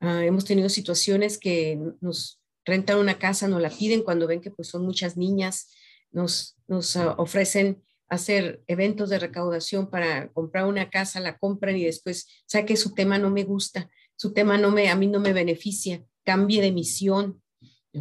hemos 0.00 0.44
tenido 0.44 0.68
situaciones 0.68 1.38
que 1.38 1.78
nos 2.02 2.42
rentan 2.66 2.98
una 2.98 3.18
casa, 3.18 3.48
nos 3.48 3.62
la 3.62 3.70
piden 3.70 4.02
cuando 4.02 4.26
ven 4.26 4.42
que 4.42 4.50
pues 4.50 4.68
son 4.68 4.84
muchas 4.84 5.16
niñas, 5.16 5.72
nos, 6.10 6.58
nos 6.68 6.94
ofrecen 6.96 7.82
hacer 8.12 8.62
eventos 8.66 9.08
de 9.08 9.18
recaudación 9.18 9.88
para 9.88 10.30
comprar 10.32 10.66
una 10.66 10.90
casa, 10.90 11.20
la 11.20 11.38
compran 11.38 11.76
y 11.76 11.84
después, 11.84 12.28
sabe 12.44 12.66
que 12.66 12.76
su 12.76 12.92
tema 12.92 13.18
no 13.18 13.30
me 13.30 13.44
gusta, 13.44 13.90
su 14.16 14.34
tema 14.34 14.58
no 14.58 14.70
me, 14.70 14.90
a 14.90 14.96
mí 14.96 15.06
no 15.06 15.18
me 15.18 15.32
beneficia, 15.32 16.04
cambie 16.24 16.60
de 16.60 16.72
misión. 16.72 17.42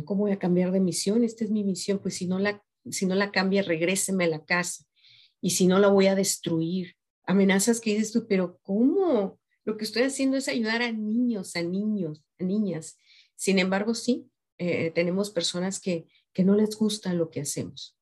¿Cómo 0.05 0.21
voy 0.21 0.31
a 0.31 0.39
cambiar 0.39 0.71
de 0.71 0.79
misión? 0.79 1.23
Esta 1.23 1.43
es 1.43 1.51
mi 1.51 1.63
misión, 1.63 1.99
pues 1.99 2.15
si 2.15 2.27
no 2.27 2.39
la, 2.39 2.63
si 2.89 3.05
no 3.05 3.15
la 3.15 3.31
cambia, 3.31 3.61
regréseme 3.61 4.25
a 4.25 4.29
la 4.29 4.45
casa 4.45 4.85
y 5.41 5.51
si 5.51 5.67
no 5.67 5.79
la 5.79 5.89
voy 5.89 6.07
a 6.07 6.15
destruir. 6.15 6.95
Amenazas 7.25 7.81
que 7.81 7.91
dices 7.91 8.11
tú, 8.11 8.25
pero 8.27 8.59
¿cómo? 8.61 9.39
Lo 9.65 9.77
que 9.77 9.83
estoy 9.83 10.03
haciendo 10.03 10.37
es 10.37 10.47
ayudar 10.47 10.81
a 10.81 10.91
niños, 10.91 11.55
a 11.55 11.61
niños, 11.61 12.23
a 12.39 12.43
niñas. 12.43 12.97
Sin 13.35 13.59
embargo, 13.59 13.93
sí, 13.93 14.27
eh, 14.57 14.91
tenemos 14.91 15.29
personas 15.29 15.79
que, 15.79 16.07
que 16.33 16.43
no 16.43 16.55
les 16.55 16.75
gusta 16.75 17.13
lo 17.13 17.29
que 17.29 17.41
hacemos. 17.41 17.97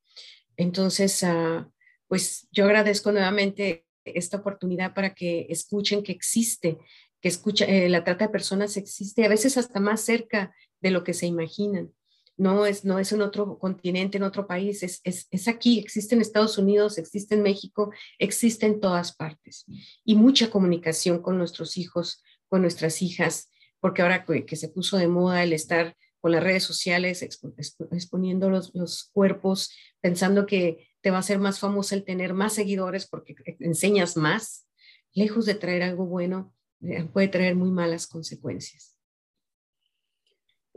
Entonces, 0.57 1.23
ah, 1.23 1.69
pues 2.07 2.47
yo 2.51 2.65
agradezco 2.65 3.11
nuevamente 3.11 3.85
esta 4.03 4.37
oportunidad 4.37 4.93
para 4.93 5.13
que 5.13 5.47
escuchen 5.49 6.03
que 6.03 6.11
existe, 6.11 6.77
que 7.21 7.29
escucha, 7.29 7.65
eh, 7.65 7.89
la 7.89 8.03
trata 8.03 8.25
de 8.25 8.31
personas 8.31 8.77
existe, 8.77 9.25
a 9.25 9.29
veces 9.29 9.57
hasta 9.57 9.79
más 9.79 10.01
cerca 10.01 10.53
de 10.81 10.91
lo 10.91 11.03
que 11.03 11.13
se 11.13 11.25
imaginan. 11.25 11.93
No 12.37 12.65
es, 12.65 12.85
no 12.85 12.99
es 12.99 13.11
en 13.11 13.21
otro 13.21 13.59
continente, 13.59 14.17
en 14.17 14.23
otro 14.23 14.47
país, 14.47 14.81
es, 14.81 15.01
es, 15.03 15.47
aquí, 15.49 15.77
existe 15.77 16.15
en 16.15 16.21
Estados 16.21 16.57
Unidos, 16.57 16.97
existe 16.97 17.35
en 17.35 17.41
México, 17.41 17.91
existe 18.17 18.65
en 18.65 18.79
todas 18.79 19.13
partes. 19.13 19.65
Y 20.05 20.15
mucha 20.15 20.49
comunicación 20.49 21.21
con 21.21 21.37
nuestros 21.37 21.77
hijos, 21.77 22.23
con 22.47 22.61
nuestras 22.61 23.01
hijas, 23.01 23.49
porque 23.81 24.01
ahora 24.01 24.25
que 24.25 24.55
se 24.55 24.69
puso 24.69 24.97
de 24.97 25.09
moda 25.09 25.43
el 25.43 25.51
estar 25.51 25.95
con 26.21 26.31
las 26.31 26.43
redes 26.43 26.63
sociales, 26.63 27.21
exponiendo 27.21 28.49
los, 28.49 28.73
los, 28.73 29.09
cuerpos, 29.13 29.73
pensando 30.01 30.45
que 30.45 30.89
te 31.01 31.11
va 31.11 31.17
a 31.17 31.21
hacer 31.21 31.39
más 31.39 31.59
famosa 31.59 31.95
el 31.95 32.03
tener 32.03 32.33
más 32.33 32.53
seguidores 32.53 33.07
porque 33.07 33.35
enseñas 33.59 34.17
más, 34.17 34.67
lejos 35.13 35.45
de 35.45 35.55
traer 35.55 35.83
algo 35.83 36.05
bueno, 36.05 36.53
eh, 36.81 37.05
puede 37.05 37.27
traer 37.29 37.55
muy 37.55 37.71
malas 37.71 38.07
consecuencias. 38.07 38.98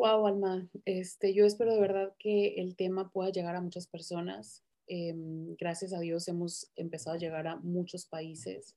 Wow, 0.03 0.27
Alma, 0.27 0.69
este, 0.85 1.33
yo 1.33 1.47
espero 1.47 1.73
de 1.73 1.81
verdad 1.81 2.13
que 2.19 2.57
el 2.57 2.75
tema 2.75 3.13
pueda 3.13 3.31
llegar 3.31 3.55
a 3.55 3.61
muchas 3.61 3.87
personas. 3.87 4.65
Em, 4.89 5.55
gracias 5.55 5.93
a 5.93 6.01
Dios 6.01 6.27
hemos 6.27 6.73
empezado 6.75 7.15
a 7.15 7.21
llegar 7.21 7.47
a 7.47 7.55
muchos 7.59 8.05
países 8.07 8.75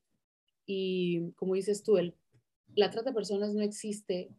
y 0.67 1.31
como 1.31 1.55
dices 1.55 1.81
tú, 1.81 1.97
el, 1.97 2.13
la 2.75 2.91
trata 2.91 3.09
de 3.09 3.15
personas 3.15 3.55
no 3.55 3.63
existe 3.63 4.29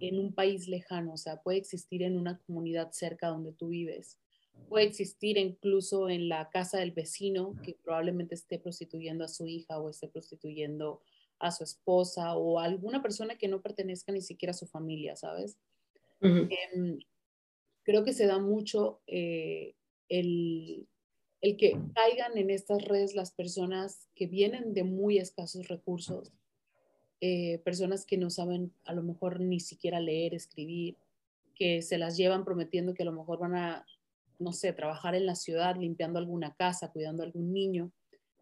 en 0.00 0.18
un 0.18 0.32
país 0.32 0.68
lejano, 0.68 1.12
o 1.12 1.16
sea, 1.18 1.42
puede 1.42 1.58
existir 1.58 2.02
en 2.02 2.16
una 2.16 2.38
comunidad 2.46 2.92
cerca 2.92 3.28
donde 3.28 3.52
tú 3.52 3.68
vives, 3.68 4.18
puede 4.70 4.86
existir 4.86 5.36
incluso 5.36 6.08
en 6.08 6.30
la 6.30 6.48
casa 6.48 6.78
del 6.78 6.92
vecino 6.92 7.56
que 7.62 7.76
probablemente 7.84 8.36
esté 8.36 8.58
prostituyendo 8.58 9.22
a 9.22 9.28
su 9.28 9.46
hija 9.46 9.78
o 9.78 9.90
esté 9.90 10.08
prostituyendo 10.08 11.02
a 11.38 11.50
su 11.50 11.62
esposa 11.62 12.34
o 12.36 12.58
a 12.58 12.64
alguna 12.64 13.02
persona 13.02 13.36
que 13.36 13.48
no 13.48 13.60
pertenezca 13.60 14.12
ni 14.12 14.22
siquiera 14.22 14.52
a 14.52 14.54
su 14.54 14.66
familia, 14.66 15.14
¿sabes? 15.14 15.58
Em, 16.22 16.98
creo 17.82 18.04
que 18.04 18.12
se 18.12 18.26
da 18.26 18.38
mucho 18.38 19.00
eh, 19.06 19.74
el, 20.08 20.86
el 21.40 21.56
que 21.56 21.76
caigan 21.94 22.38
en 22.38 22.50
estas 22.50 22.84
redes 22.84 23.14
las 23.14 23.32
personas 23.32 24.08
que 24.14 24.26
vienen 24.26 24.72
de 24.72 24.84
muy 24.84 25.18
escasos 25.18 25.68
recursos 25.68 26.32
eh, 27.24 27.60
personas 27.64 28.04
que 28.04 28.18
no 28.18 28.30
saben 28.30 28.72
a 28.84 28.92
lo 28.92 29.04
mejor 29.04 29.38
ni 29.38 29.60
siquiera 29.60 30.00
leer, 30.00 30.34
escribir, 30.34 30.96
que 31.54 31.80
se 31.80 31.96
las 31.96 32.16
llevan 32.16 32.44
prometiendo 32.44 32.94
que 32.94 33.04
a 33.04 33.06
lo 33.06 33.12
mejor 33.12 33.38
van 33.38 33.54
a 33.54 33.86
no 34.40 34.52
sé, 34.52 34.72
trabajar 34.72 35.14
en 35.14 35.26
la 35.26 35.36
ciudad, 35.36 35.76
limpiando 35.76 36.18
alguna 36.18 36.52
casa, 36.56 36.90
cuidando 36.90 37.22
a 37.22 37.26
algún 37.26 37.52
niño, 37.52 37.92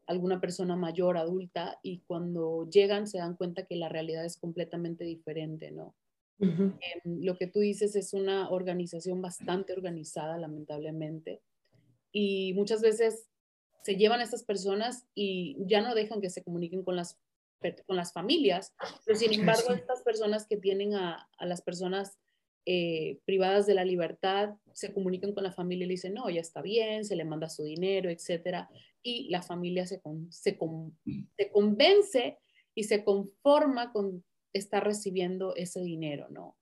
alguna 0.07 0.41
persona 0.41 0.77
mayor, 0.77 1.19
adulta, 1.19 1.79
y 1.83 1.99
cuando 2.07 2.71
llegan 2.71 3.07
se 3.07 3.19
dan 3.19 3.37
cuenta 3.37 3.67
que 3.67 3.77
la 3.77 3.91
realidad 3.91 4.25
es 4.25 4.39
completamente 4.39 5.05
diferente, 5.05 5.71
¿no? 5.71 5.95
Em, 6.41 7.23
lo 7.23 7.37
que 7.37 7.47
tú 7.47 7.61
dices 7.61 7.95
es 7.97 8.15
una 8.15 8.51
organización 8.51 9.21
bastante 9.21 9.73
organizada, 9.73 10.39
lamentablemente, 10.39 11.43
y 12.13 12.55
muchas 12.55 12.81
veces 12.81 13.29
se 13.83 13.97
llevan 13.97 14.21
a 14.21 14.25
estas 14.25 14.45
personas 14.45 15.07
y 15.15 15.57
ya 15.67 15.81
no 15.81 15.95
dejan 15.95 16.21
que 16.21 16.31
se 16.31 16.43
comuniquen 16.43 16.83
con 16.83 16.97
las, 16.97 17.19
con 17.87 17.97
las 17.97 18.13
familias, 18.13 18.75
pero 19.05 19.19
sin 19.19 19.33
embargo 19.33 19.73
estas 19.73 20.03
personas 20.03 20.47
que 20.47 20.57
tienen 20.57 20.95
a, 20.95 21.29
a 21.37 21.47
las 21.47 21.63
personas 21.63 22.19
eh, 22.67 23.21
privadas 23.25 23.67
de 23.67 23.75
la 23.75 23.85
libertad 23.85 24.51
se 24.75 24.93
comunican 24.93 25.33
con 25.33 25.45
la 25.45 25.53
familia 25.53 25.85
y 25.85 25.89
le 25.89 25.95
dicen, 25.95 26.15
no, 26.15 26.29
ya 26.29 26.41
está 26.41 26.61
bien, 26.61 27.05
se 27.05 27.17
le 27.17 27.25
manda 27.25 27.49
su 27.49 27.65
dinero, 27.65 28.11
etcétera, 28.11 28.69
y 29.03 29.29
la 29.31 29.43
familia 29.43 29.87
se, 29.87 30.01
se, 30.31 30.59
se 31.37 31.51
convence 31.51 32.39
y 32.75 32.85
se 32.85 33.03
conforma 33.03 33.93
con 33.93 34.25
estar 34.53 34.85
recibiendo 34.85 35.55
ese 35.57 35.81
dinero, 35.81 36.29
¿no? 36.31 36.57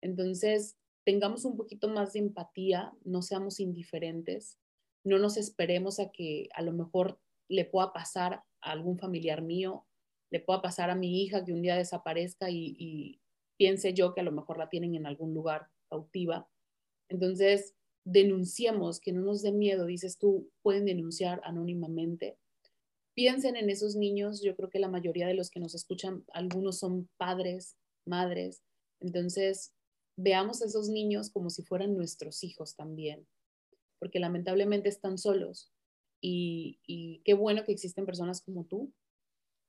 Entonces, 0.00 0.76
tengamos 1.04 1.44
un 1.44 1.56
poquito 1.56 1.88
más 1.88 2.12
de 2.12 2.20
empatía, 2.20 2.92
no 3.04 3.22
seamos 3.22 3.60
indiferentes, 3.60 4.58
no 5.04 5.18
nos 5.18 5.36
esperemos 5.36 6.00
a 6.00 6.10
que 6.10 6.48
a 6.54 6.62
lo 6.62 6.72
mejor 6.72 7.20
le 7.48 7.64
pueda 7.64 7.92
pasar 7.92 8.42
a 8.62 8.70
algún 8.72 8.98
familiar 8.98 9.42
mío, 9.42 9.86
le 10.30 10.40
pueda 10.40 10.62
pasar 10.62 10.90
a 10.90 10.96
mi 10.96 11.22
hija 11.22 11.44
que 11.44 11.52
un 11.52 11.62
día 11.62 11.76
desaparezca 11.76 12.50
y, 12.50 13.20
piense 13.56 13.94
yo 13.94 14.14
que 14.14 14.20
a 14.20 14.24
lo 14.24 14.32
mejor 14.32 14.58
la 14.58 14.68
tienen 14.68 14.96
en 14.96 15.06
algún 15.06 15.32
lugar 15.32 15.68
cautiva. 15.88 16.48
Entonces, 17.08 17.76
denunciemos, 18.04 18.98
que 18.98 19.12
no 19.12 19.20
nos 19.20 19.42
dé 19.42 19.52
miedo, 19.52 19.86
dices 19.86 20.18
tú, 20.18 20.50
pueden 20.60 20.86
denunciar 20.86 21.40
anónimamente. 21.44 22.36
Piensen 23.14 23.56
en 23.56 23.70
esos 23.70 23.96
niños, 23.96 24.42
yo 24.42 24.56
creo 24.56 24.70
que 24.70 24.78
la 24.78 24.88
mayoría 24.88 25.26
de 25.26 25.34
los 25.34 25.50
que 25.50 25.60
nos 25.60 25.74
escuchan, 25.74 26.24
algunos 26.32 26.78
son 26.78 27.08
padres, 27.16 27.76
madres, 28.06 28.62
entonces 29.00 29.72
veamos 30.16 30.62
a 30.62 30.66
esos 30.66 30.88
niños 30.88 31.30
como 31.30 31.50
si 31.50 31.62
fueran 31.62 31.96
nuestros 31.96 32.42
hijos 32.44 32.76
también 32.76 33.26
porque 34.04 34.18
lamentablemente 34.18 34.90
están 34.90 35.16
solos. 35.16 35.72
Y, 36.20 37.22
qué 37.24 37.32
bueno 37.32 37.64
que 37.64 37.72
existen 37.72 38.04
personas 38.04 38.42
como 38.42 38.66
tú 38.66 38.92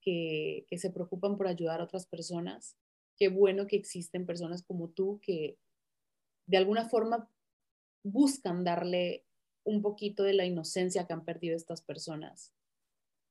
que, 0.02 0.66
se 0.78 0.92
preocupan 0.92 1.38
por 1.38 1.48
ayudar 1.48 1.80
a 1.80 1.86
otras 1.86 2.06
personas. 2.06 2.78
Qué 3.18 3.30
bueno 3.30 3.66
que 3.66 3.78
existen 3.78 4.26
personas 4.26 4.62
como 4.62 4.90
tú 4.90 5.22
que 5.22 5.58
de 6.48 6.58
alguna 6.58 6.90
forma 6.90 7.32
buscan 8.04 8.66
darle 8.66 9.26
un 9.64 9.82
poquito 9.82 10.24
de 10.24 10.34
la 10.34 10.46
inocencia 10.46 11.08
que 11.08 11.14
han 11.14 11.24
perdido 11.24 11.56
estas 11.56 11.82
personas. 11.82 12.54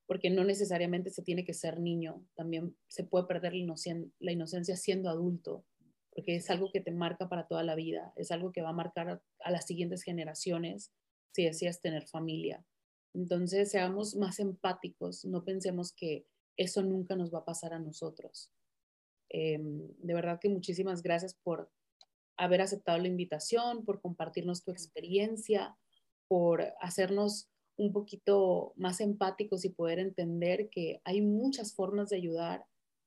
Porque 0.06 0.30
no 0.30 0.44
necesariamente 0.44 1.10
se 1.10 1.22
tiene 1.22 1.44
que 1.44 1.54
ser 1.54 1.80
niño, 1.80 2.26
también 2.34 2.76
se 2.88 3.04
puede 3.04 3.26
perder 3.26 3.54
la 3.54 4.32
inocencia 4.32 4.76
siendo 4.76 5.08
adulto 5.08 5.64
porque 6.14 6.36
es 6.36 6.48
algo 6.48 6.70
que 6.70 6.80
te 6.80 6.92
marca 6.92 7.28
para 7.28 7.46
toda 7.46 7.64
la 7.64 7.74
vida, 7.74 8.12
es 8.16 8.30
algo 8.30 8.52
que 8.52 8.62
va 8.62 8.70
a 8.70 8.74
marcar 8.74 9.20
a, 9.40 9.50
las 9.50 9.66
siguientes 9.66 10.02
generaciones 10.02 10.92
si 11.32 11.44
decías 11.44 11.80
tener 11.80 12.06
familia. 12.06 12.64
Entonces, 13.14 13.70
seamos 13.70 14.14
más 14.14 14.38
empáticos, 14.38 15.24
no 15.24 15.44
pensemos 15.44 15.92
que 15.92 16.24
eso 16.56 16.82
nunca 16.82 17.16
nos 17.16 17.34
va 17.34 17.40
a 17.40 17.44
pasar 17.44 17.74
a 17.74 17.80
nosotros. 17.80 18.52
Em, 19.28 19.88
de 19.98 20.14
verdad 20.14 20.38
que 20.40 20.48
muchísimas 20.48 21.02
gracias 21.02 21.34
por 21.34 21.70
haber 22.36 22.60
aceptado 22.60 22.98
la 22.98 23.08
invitación, 23.08 23.84
por 23.84 24.00
compartirnos 24.00 24.62
tu 24.62 24.70
experiencia, 24.70 25.76
por 26.28 26.74
hacernos 26.80 27.48
un 27.76 27.92
poquito 27.92 28.72
más 28.76 29.00
empáticos 29.00 29.64
y 29.64 29.70
poder 29.70 29.98
entender 29.98 30.68
que 30.70 31.00
hay 31.04 31.20
muchas 31.20 31.74
formas 31.74 32.10
de 32.10 32.16
ayudar 32.16 32.66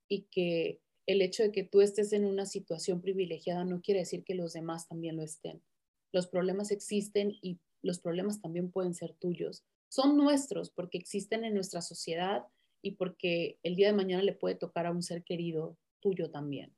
y 0.09 0.24
que 0.24 0.82
el 1.05 1.22
hecho 1.22 1.43
de 1.43 1.51
que 1.51 1.63
tú 1.63 1.82
estés 1.82 2.11
en 2.13 2.26
una 2.26 2.45
situación 2.45 3.01
privilegiada 3.01 3.63
no 3.63 3.82
quiere 3.82 4.01
decir 4.01 4.24
que 4.24 4.36
los 4.36 4.53
demás 4.53 4.88
también 4.88 5.15
lo 5.15 5.24
estén. 5.24 5.63
Los 6.11 6.28
problemas 6.28 6.72
existen 6.72 7.38
y 7.41 7.59
los 7.82 7.99
problemas 7.99 8.41
también 8.41 8.72
pueden 8.72 8.93
ser 8.93 9.13
tuyos. 9.13 9.63
Son 9.89 10.18
nuestros 10.18 10.70
porque 10.70 10.97
existen 10.97 11.45
en 11.45 11.53
nuestra 11.53 11.82
sociedad 11.82 12.45
y 12.82 12.91
porque 12.91 13.59
el 13.63 13.76
día 13.76 13.88
de 13.88 13.93
mañana 13.93 14.24
le 14.24 14.34
puede 14.34 14.55
tocar 14.55 14.86
a 14.86 14.91
un 14.91 15.01
ser 15.01 15.24
querido 15.24 15.78
tuyo 16.01 16.30
también. 16.30 16.76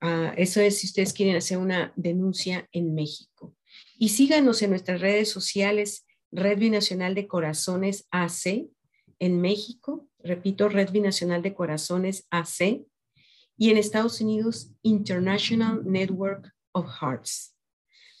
Uh, 0.00 0.30
eso 0.36 0.60
es 0.60 0.78
si 0.78 0.86
ustedes 0.86 1.12
quieren 1.12 1.36
hacer 1.36 1.58
una 1.58 1.92
denuncia 1.96 2.68
en 2.72 2.94
México. 2.94 3.56
Y 3.98 4.10
síganos 4.10 4.62
en 4.62 4.70
nuestras 4.70 5.00
redes 5.00 5.30
sociales, 5.30 6.06
Red 6.30 6.58
Binacional 6.58 7.14
de 7.14 7.26
Corazones 7.26 8.06
AC 8.10 8.68
en 9.18 9.40
México, 9.40 10.08
repito, 10.20 10.68
Red 10.68 10.92
Binacional 10.92 11.42
de 11.42 11.54
Corazones 11.54 12.26
AC, 12.30 12.86
y 13.56 13.70
en 13.70 13.76
Estados 13.76 14.20
Unidos, 14.20 14.70
International 14.82 15.82
Network 15.84 16.54
of 16.72 16.86
Hearts. 17.00 17.57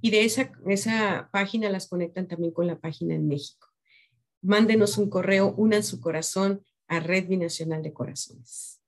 y 0.00 0.10
de 0.10 0.24
esa, 0.24 0.50
esa 0.66 1.28
página 1.32 1.70
las 1.70 1.86
conectan 1.86 2.26
también 2.28 2.52
con 2.52 2.66
la 2.66 2.78
página 2.78 3.14
en 3.14 3.26
México. 3.28 3.68
Mándenos 4.42 4.98
un 4.98 5.08
correo, 5.08 5.54
unan 5.56 5.82
su 5.82 5.98
corazón 6.00 6.62
a 6.88 7.00
Red 7.00 7.28
Binacional 7.28 7.82
de 7.82 7.94
Corazones. 7.94 8.83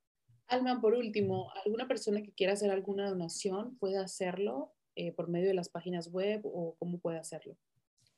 Alma, 0.48 0.80
por 0.80 0.94
último, 0.94 1.50
¿alguna 1.64 1.88
persona 1.88 2.22
que 2.22 2.32
quiera 2.32 2.52
hacer 2.52 2.70
alguna 2.70 3.10
donación 3.10 3.76
puede 3.78 3.98
hacerlo 3.98 4.72
eh, 4.94 5.12
por 5.12 5.28
medio 5.28 5.48
de 5.48 5.54
las 5.54 5.68
páginas 5.68 6.10
web 6.10 6.40
o 6.44 6.76
cómo 6.78 6.98
puede 6.98 7.18
hacerlo? 7.18 7.56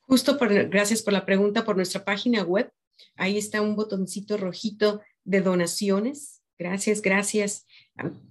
Justo 0.01 0.39
gracias 0.39 1.03
por 1.03 1.12
la 1.12 1.26
pregunta, 1.26 1.64
por 1.64 1.76
nuestra 1.76 2.05
página 2.05 2.43
web. 2.43 2.70
Ahí 3.16 3.39
está 3.39 3.62
un 3.62 3.76
botoncito 3.76 4.37
rojito 4.37 5.01
de 5.24 5.41
donaciones. 5.41 6.43
Gracias, 6.59 7.03
gracias. 7.03 7.66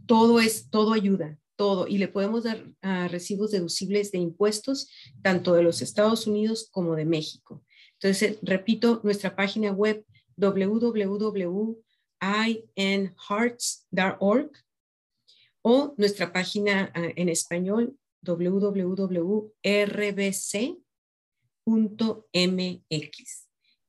Todo 0.05 0.39
es, 0.39 0.69
todo 0.69 0.93
ayuda, 0.93 1.37
todo. 1.55 1.87
Y 1.87 1.97
le 1.97 2.07
podemos 2.07 2.43
dar 2.43 2.67
uh, 2.67 3.07
recibos 3.09 3.51
deducibles 3.51 4.11
de 4.11 4.17
impuestos, 4.17 4.89
tanto 5.21 5.53
de 5.53 5.63
los 5.63 5.81
Estados 5.81 6.27
Unidos 6.27 6.67
como 6.71 6.95
de 6.95 7.05
México. 7.05 7.63
Entonces, 7.93 8.37
repito, 8.41 8.99
nuestra 9.03 9.35
página 9.35 9.71
web 9.71 10.05
www.inhearts.org 12.21 14.51
o 15.61 15.93
nuestra 15.97 16.31
página 16.31 16.93
uh, 16.95 17.11
en 17.15 17.29
español 17.29 17.97
www.rbc.mx. 18.21 19.47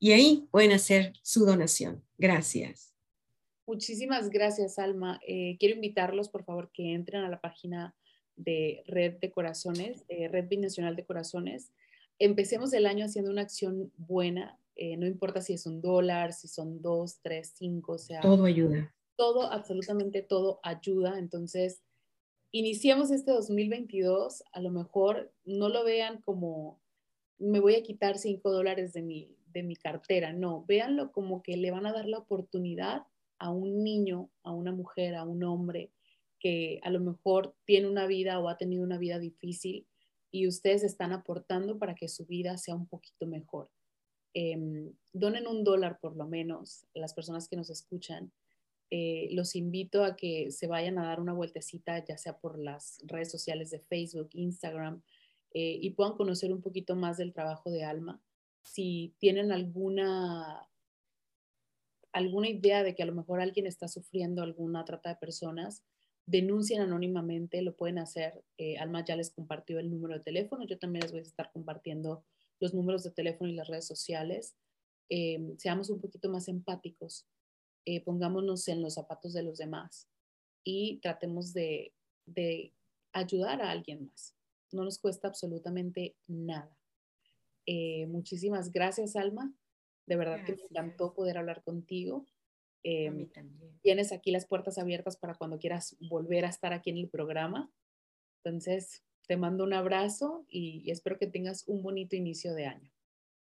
Y 0.01 0.11
ahí 0.11 0.47
pueden 0.51 0.71
hacer 0.71 1.13
su 1.21 1.45
donación. 1.45 2.03
Gracias. 2.17 2.93
Muchísimas 3.65 4.29
gracias, 4.29 4.79
Alma. 4.79 5.19
Eh, 5.27 5.57
quiero 5.59 5.75
invitarlos, 5.75 6.29
por 6.29 6.43
favor, 6.43 6.71
que 6.73 6.93
entren 6.93 7.23
a 7.23 7.29
la 7.29 7.41
página 7.41 7.95
de 8.35 8.83
Red 8.87 9.19
de 9.19 9.31
Corazones, 9.31 10.05
Red 10.07 10.47
Binacional 10.47 10.95
de 10.95 11.05
Corazones. 11.05 11.71
Empecemos 12.17 12.73
el 12.73 12.85
año 12.85 13.05
haciendo 13.05 13.31
una 13.31 13.41
acción 13.41 13.91
buena, 13.97 14.57
eh, 14.81 14.95
no 14.95 15.05
importa 15.05 15.41
si 15.41 15.51
es 15.51 15.65
un 15.65 15.81
dólar, 15.81 16.31
si 16.31 16.47
son 16.47 16.81
dos, 16.81 17.19
tres, 17.21 17.53
cinco, 17.57 17.93
o 17.93 17.97
sea. 17.97 18.21
Todo 18.21 18.45
ayuda. 18.45 18.95
Todo, 19.17 19.51
absolutamente 19.51 20.21
todo 20.21 20.61
ayuda. 20.63 21.19
Entonces, 21.19 21.81
iniciamos 22.51 23.11
este 23.11 23.31
2022, 23.31 24.41
a 24.53 24.61
lo 24.61 24.71
mejor 24.71 25.33
no 25.43 25.67
lo 25.67 25.83
vean 25.83 26.21
como 26.21 26.79
me 27.39 27.59
voy 27.59 27.75
a 27.75 27.83
quitar 27.83 28.17
cinco 28.17 28.53
dólares 28.53 28.93
de 28.93 29.01
mi, 29.01 29.35
de 29.47 29.63
mi 29.63 29.75
cartera. 29.75 30.31
No, 30.31 30.63
véanlo 30.65 31.11
como 31.11 31.43
que 31.43 31.57
le 31.57 31.71
van 31.71 31.85
a 31.85 31.91
dar 31.91 32.05
la 32.05 32.19
oportunidad 32.19 33.03
a 33.37 33.51
un 33.51 33.83
niño, 33.83 34.29
a 34.43 34.53
una 34.53 34.71
mujer, 34.71 35.15
a 35.15 35.25
un 35.25 35.43
hombre 35.43 35.91
que 36.39 36.79
a 36.83 36.89
lo 36.89 37.01
mejor 37.01 37.53
tiene 37.65 37.89
una 37.89 38.07
vida 38.07 38.39
o 38.39 38.47
ha 38.47 38.57
tenido 38.57 38.81
una 38.85 38.97
vida 38.97 39.19
difícil 39.19 39.85
y 40.31 40.47
ustedes 40.47 40.83
están 40.83 41.11
aportando 41.11 41.77
para 41.77 41.95
que 41.95 42.07
su 42.07 42.25
vida 42.25 42.57
sea 42.57 42.75
un 42.75 42.87
poquito 42.87 43.27
mejor. 43.27 43.69
Em, 44.33 44.93
donen 45.13 45.47
un 45.47 45.63
dólar 45.63 45.99
por 45.99 46.15
lo 46.15 46.27
menos, 46.27 46.85
las 46.93 47.13
personas 47.13 47.47
que 47.47 47.55
nos 47.55 47.69
escuchan. 47.69 48.31
Eh, 48.91 49.29
los 49.31 49.55
invito 49.55 50.03
a 50.03 50.15
que 50.15 50.51
se 50.51 50.67
vayan 50.67 50.97
a 50.97 51.05
dar 51.05 51.19
una 51.19 51.33
vueltecita, 51.33 52.03
ya 52.03 52.17
sea 52.17 52.39
por 52.39 52.57
las 52.57 52.99
redes 53.05 53.31
sociales 53.31 53.69
de 53.69 53.79
Facebook, 53.79 54.29
Instagram, 54.33 55.01
eh, 55.53 55.77
y 55.81 55.91
puedan 55.91 56.15
conocer 56.15 56.51
un 56.51 56.61
poquito 56.61 56.95
más 56.95 57.17
del 57.17 57.33
trabajo 57.33 57.71
de 57.71 57.83
Alma. 57.83 58.21
Si 58.63 59.15
tienen 59.19 59.51
alguna, 59.51 60.67
alguna 62.11 62.49
idea 62.49 62.83
de 62.83 62.95
que 62.95 63.03
a 63.03 63.05
lo 63.05 63.13
mejor 63.13 63.41
alguien 63.41 63.65
está 63.67 63.87
sufriendo 63.87 64.41
alguna 64.43 64.85
trata 64.85 65.09
de 65.09 65.15
personas, 65.15 65.83
denuncien 66.25 66.81
anónimamente, 66.81 67.61
lo 67.61 67.75
pueden 67.75 67.97
hacer. 67.97 68.43
Eh, 68.57 68.77
Alma 68.77 69.03
ya 69.03 69.15
les 69.15 69.31
compartió 69.31 69.79
el 69.79 69.89
número 69.89 70.15
de 70.15 70.23
teléfono, 70.23 70.65
yo 70.65 70.77
también 70.77 71.01
les 71.01 71.11
voy 71.11 71.21
a 71.21 71.23
estar 71.23 71.51
compartiendo 71.51 72.23
los 72.59 72.73
números 72.73 73.03
de 73.03 73.11
teléfono 73.11 73.49
y 73.49 73.55
las 73.55 73.67
redes 73.67 73.87
sociales. 73.87 74.55
Eh, 75.09 75.55
seamos 75.57 75.89
un 75.89 75.99
poquito 75.99 76.29
más 76.29 76.47
empáticos, 76.47 77.27
eh, 77.85 78.03
pongámonos 78.03 78.67
en 78.67 78.81
los 78.81 78.93
zapatos 78.93 79.33
de 79.33 79.43
los 79.43 79.57
demás 79.57 80.07
y 80.63 80.99
tratemos 81.01 81.53
de, 81.53 81.93
ayudar 83.11 83.61
a 83.61 83.71
alguien 83.71 84.05
más. 84.05 84.35
No 84.71 84.83
nos 84.83 84.99
cuesta 84.99 85.27
absolutamente 85.27 86.15
nada. 86.27 86.77
muchísimas 88.07 88.71
gracias, 88.71 89.15
Alma. 89.15 89.51
De 90.05 90.15
verdad 90.15 90.45
que 90.45 90.55
me 90.55 90.63
encantó 90.63 91.13
poder 91.13 91.39
hablar 91.39 91.63
contigo. 91.63 92.27
Em, 92.83 93.29
también. 93.29 93.79
Tienes 93.81 94.11
aquí 94.11 94.31
las 94.31 94.45
puertas 94.45 94.77
abiertas 94.77 95.17
para 95.17 95.35
cuando 95.35 95.59
quieras 95.59 95.97
volver 95.99 96.45
a 96.45 96.49
estar 96.49 96.73
aquí 96.73 96.91
en 96.91 96.97
el 96.97 97.09
programa. 97.09 97.71
Entonces, 98.43 99.03
te 99.29 99.37
mando 99.37 99.63
un 99.63 99.73
abrazo 99.73 100.43
y, 100.49 100.89
espero 100.89 101.19
que 101.19 101.27
tengas 101.27 101.63
un 101.67 101.83
bonito 101.83 102.15
inicio 102.15 102.55
de 102.55 102.65
año. 102.65 102.91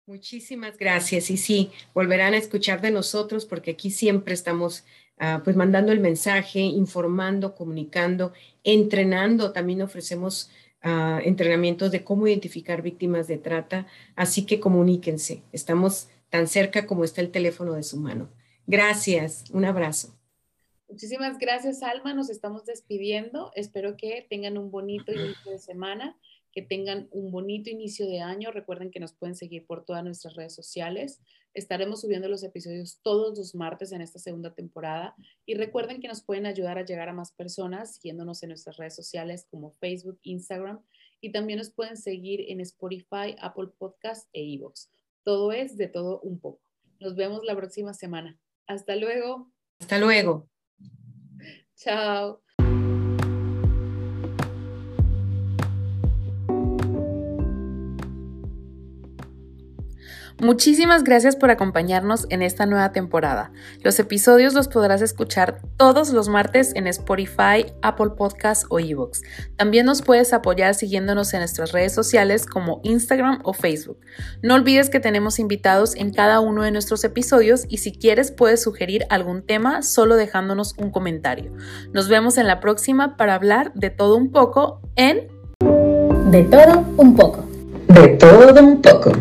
Muchísimas 0.07 0.79
gracias. 0.79 1.31
Y 1.31 1.37
sí, 1.37 1.71
volverán 1.93 2.33
a 2.33 2.39
escuchar 2.39 2.81
de 2.81 2.91
nosotros 2.91 3.45
porque 3.45 3.73
aquí 3.73 3.91
siempre 3.91 4.33
estamos 4.33 4.85
ah, 5.19 5.43
pues 5.45 5.55
mandando 5.55 5.93
el 5.93 6.01
mensaje, 6.01 6.61
informando, 6.61 7.55
comunicando, 7.55 8.33
entrenando. 8.65 9.53
También 9.53 9.83
ofrecemos 9.83 10.49
uh, 10.83 11.19
entrenamientos 11.23 11.91
de 11.91 12.03
cómo 12.03 12.27
identificar 12.27 12.81
víctimas 12.81 13.29
de 13.29 13.37
trata. 13.37 13.87
Así 14.15 14.47
que 14.47 14.61
comuníquense. 14.61 15.43
Estamos 15.53 16.09
tan 16.31 16.47
cerca 16.47 16.87
como 16.87 17.05
está 17.05 17.21
el 17.21 17.31
teléfono 17.31 17.75
de 17.75 17.83
su 17.83 17.99
mano. 17.99 18.31
Gracias, 18.67 19.45
un 19.51 19.67
abrazo. 19.67 20.17
Muchísimas 20.89 21.39
gracias, 21.39 21.83
Alma. 21.83 22.15
Nos 22.15 22.31
estamos 22.31 22.65
despidiendo. 22.65 23.51
Espero 23.55 23.97
que 23.97 24.25
tengan 24.31 24.57
un 24.57 24.71
bonito 24.71 25.13
inicio 25.13 25.51
de 25.51 25.59
semana, 25.59 26.17
que 26.53 26.63
tengan 26.63 27.09
un 27.11 27.33
bonito 27.33 27.71
inicio 27.71 28.07
de 28.07 28.21
año. 28.21 28.53
Recuerden 28.53 28.91
que 28.93 29.01
nos 29.01 29.13
pueden 29.13 29.35
seguir 29.35 29.67
por 29.67 29.85
todas 29.85 30.05
nuestras 30.05 30.37
redes 30.37 30.55
sociales. 30.55 31.21
Estaremos 31.55 32.03
subiendo 32.03 32.29
los 32.29 32.45
episodios 32.45 33.01
todos 33.03 33.37
los 33.37 33.55
martes 33.55 33.91
en 33.91 34.01
esta 34.01 34.21
segunda 34.21 34.55
temporada. 34.55 35.17
Y 35.45 35.55
recuerden 35.55 36.01
que 36.01 36.09
nos 36.09 36.23
pueden 36.23 36.47
ayudar 36.47 36.79
a 36.79 36.85
llegar 36.85 37.09
a 37.09 37.15
más 37.15 37.33
personas 37.33 37.95
siguiéndonos 37.95 38.43
en 38.43 38.51
nuestras 38.51 38.77
redes 38.77 38.95
sociales 38.95 39.47
como 39.51 39.73
Facebook, 39.73 40.21
Instagram. 40.23 40.81
Y 41.21 41.33
también 41.33 41.59
nos 41.59 41.71
pueden 41.71 41.97
seguir 41.97 42.45
en 42.49 42.61
Spotify, 42.61 43.35
Apple 43.41 43.69
Podcast 43.77 44.29
e 44.33 44.55
Evox. 44.55 44.91
Todo 45.25 45.51
es 45.51 45.77
de 45.77 45.89
todo 45.89 46.21
un 46.21 46.39
poco. 46.39 46.61
Nos 47.01 47.17
vemos 47.17 47.45
la 47.45 47.57
próxima 47.57 47.93
semana. 47.93 48.39
Hasta 48.67 48.95
luego. 48.95 49.51
Hasta 49.81 49.99
luego. 49.99 50.49
so 51.77 52.41
Muchísimas 60.39 61.03
gracias 61.03 61.35
por 61.35 61.51
acompañarnos 61.51 62.27
en 62.29 62.43
esta 62.43 62.67
nueva 62.67 62.93
temporada. 62.93 63.53
Los 63.83 63.99
episodios 63.99 64.53
los 64.53 64.69
podrás 64.69 65.01
escuchar 65.01 65.63
todos 65.79 66.11
los 66.11 66.29
martes 66.29 66.73
en 66.75 66.87
Spotify, 66.89 67.73
Apple 67.81 68.11
Podcasts 68.19 68.67
o 68.69 68.79
Evox. 68.79 69.23
También 69.57 69.87
nos 69.87 70.03
puedes 70.03 70.35
apoyar 70.35 70.75
siguiéndonos 70.75 71.33
en 71.33 71.41
nuestras 71.41 71.73
redes 71.73 71.95
sociales 71.95 72.45
como 72.45 72.81
Instagram 72.83 73.41
o 73.45 73.55
Facebook. 73.55 73.99
No 74.43 74.57
olvides 74.57 74.91
que 74.91 75.01
tenemos 75.01 75.39
invitados 75.39 75.95
en 75.97 76.13
cada 76.13 76.41
uno 76.41 76.65
de 76.65 76.71
nuestros 76.71 77.03
episodios 77.05 77.65
y 77.71 77.79
si 77.79 77.93
quieres 77.93 78.31
puedes 78.31 78.63
sugerir 78.63 79.07
algún 79.09 79.41
tema 79.41 79.81
solo 79.81 80.17
dejándonos 80.17 80.75
un 80.77 80.91
comentario. 80.91 81.51
Nos 81.95 82.09
vemos 82.09 82.37
en 82.37 82.47
la 82.47 82.61
próxima 82.61 83.17
para 83.17 83.35
hablar 83.35 83.73
de 83.73 83.89
todo 83.89 84.17
un 84.19 84.31
poco 84.31 84.83
en... 84.97 85.29
De 86.31 86.45
todo 86.45 86.85
un 86.99 87.17
poco. 87.17 87.43
De 87.89 88.09
todo 88.09 88.63
un 88.63 88.83
poco. 88.83 89.13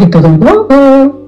De 0.00 0.06
todo 0.06 0.28
un. 0.28 1.19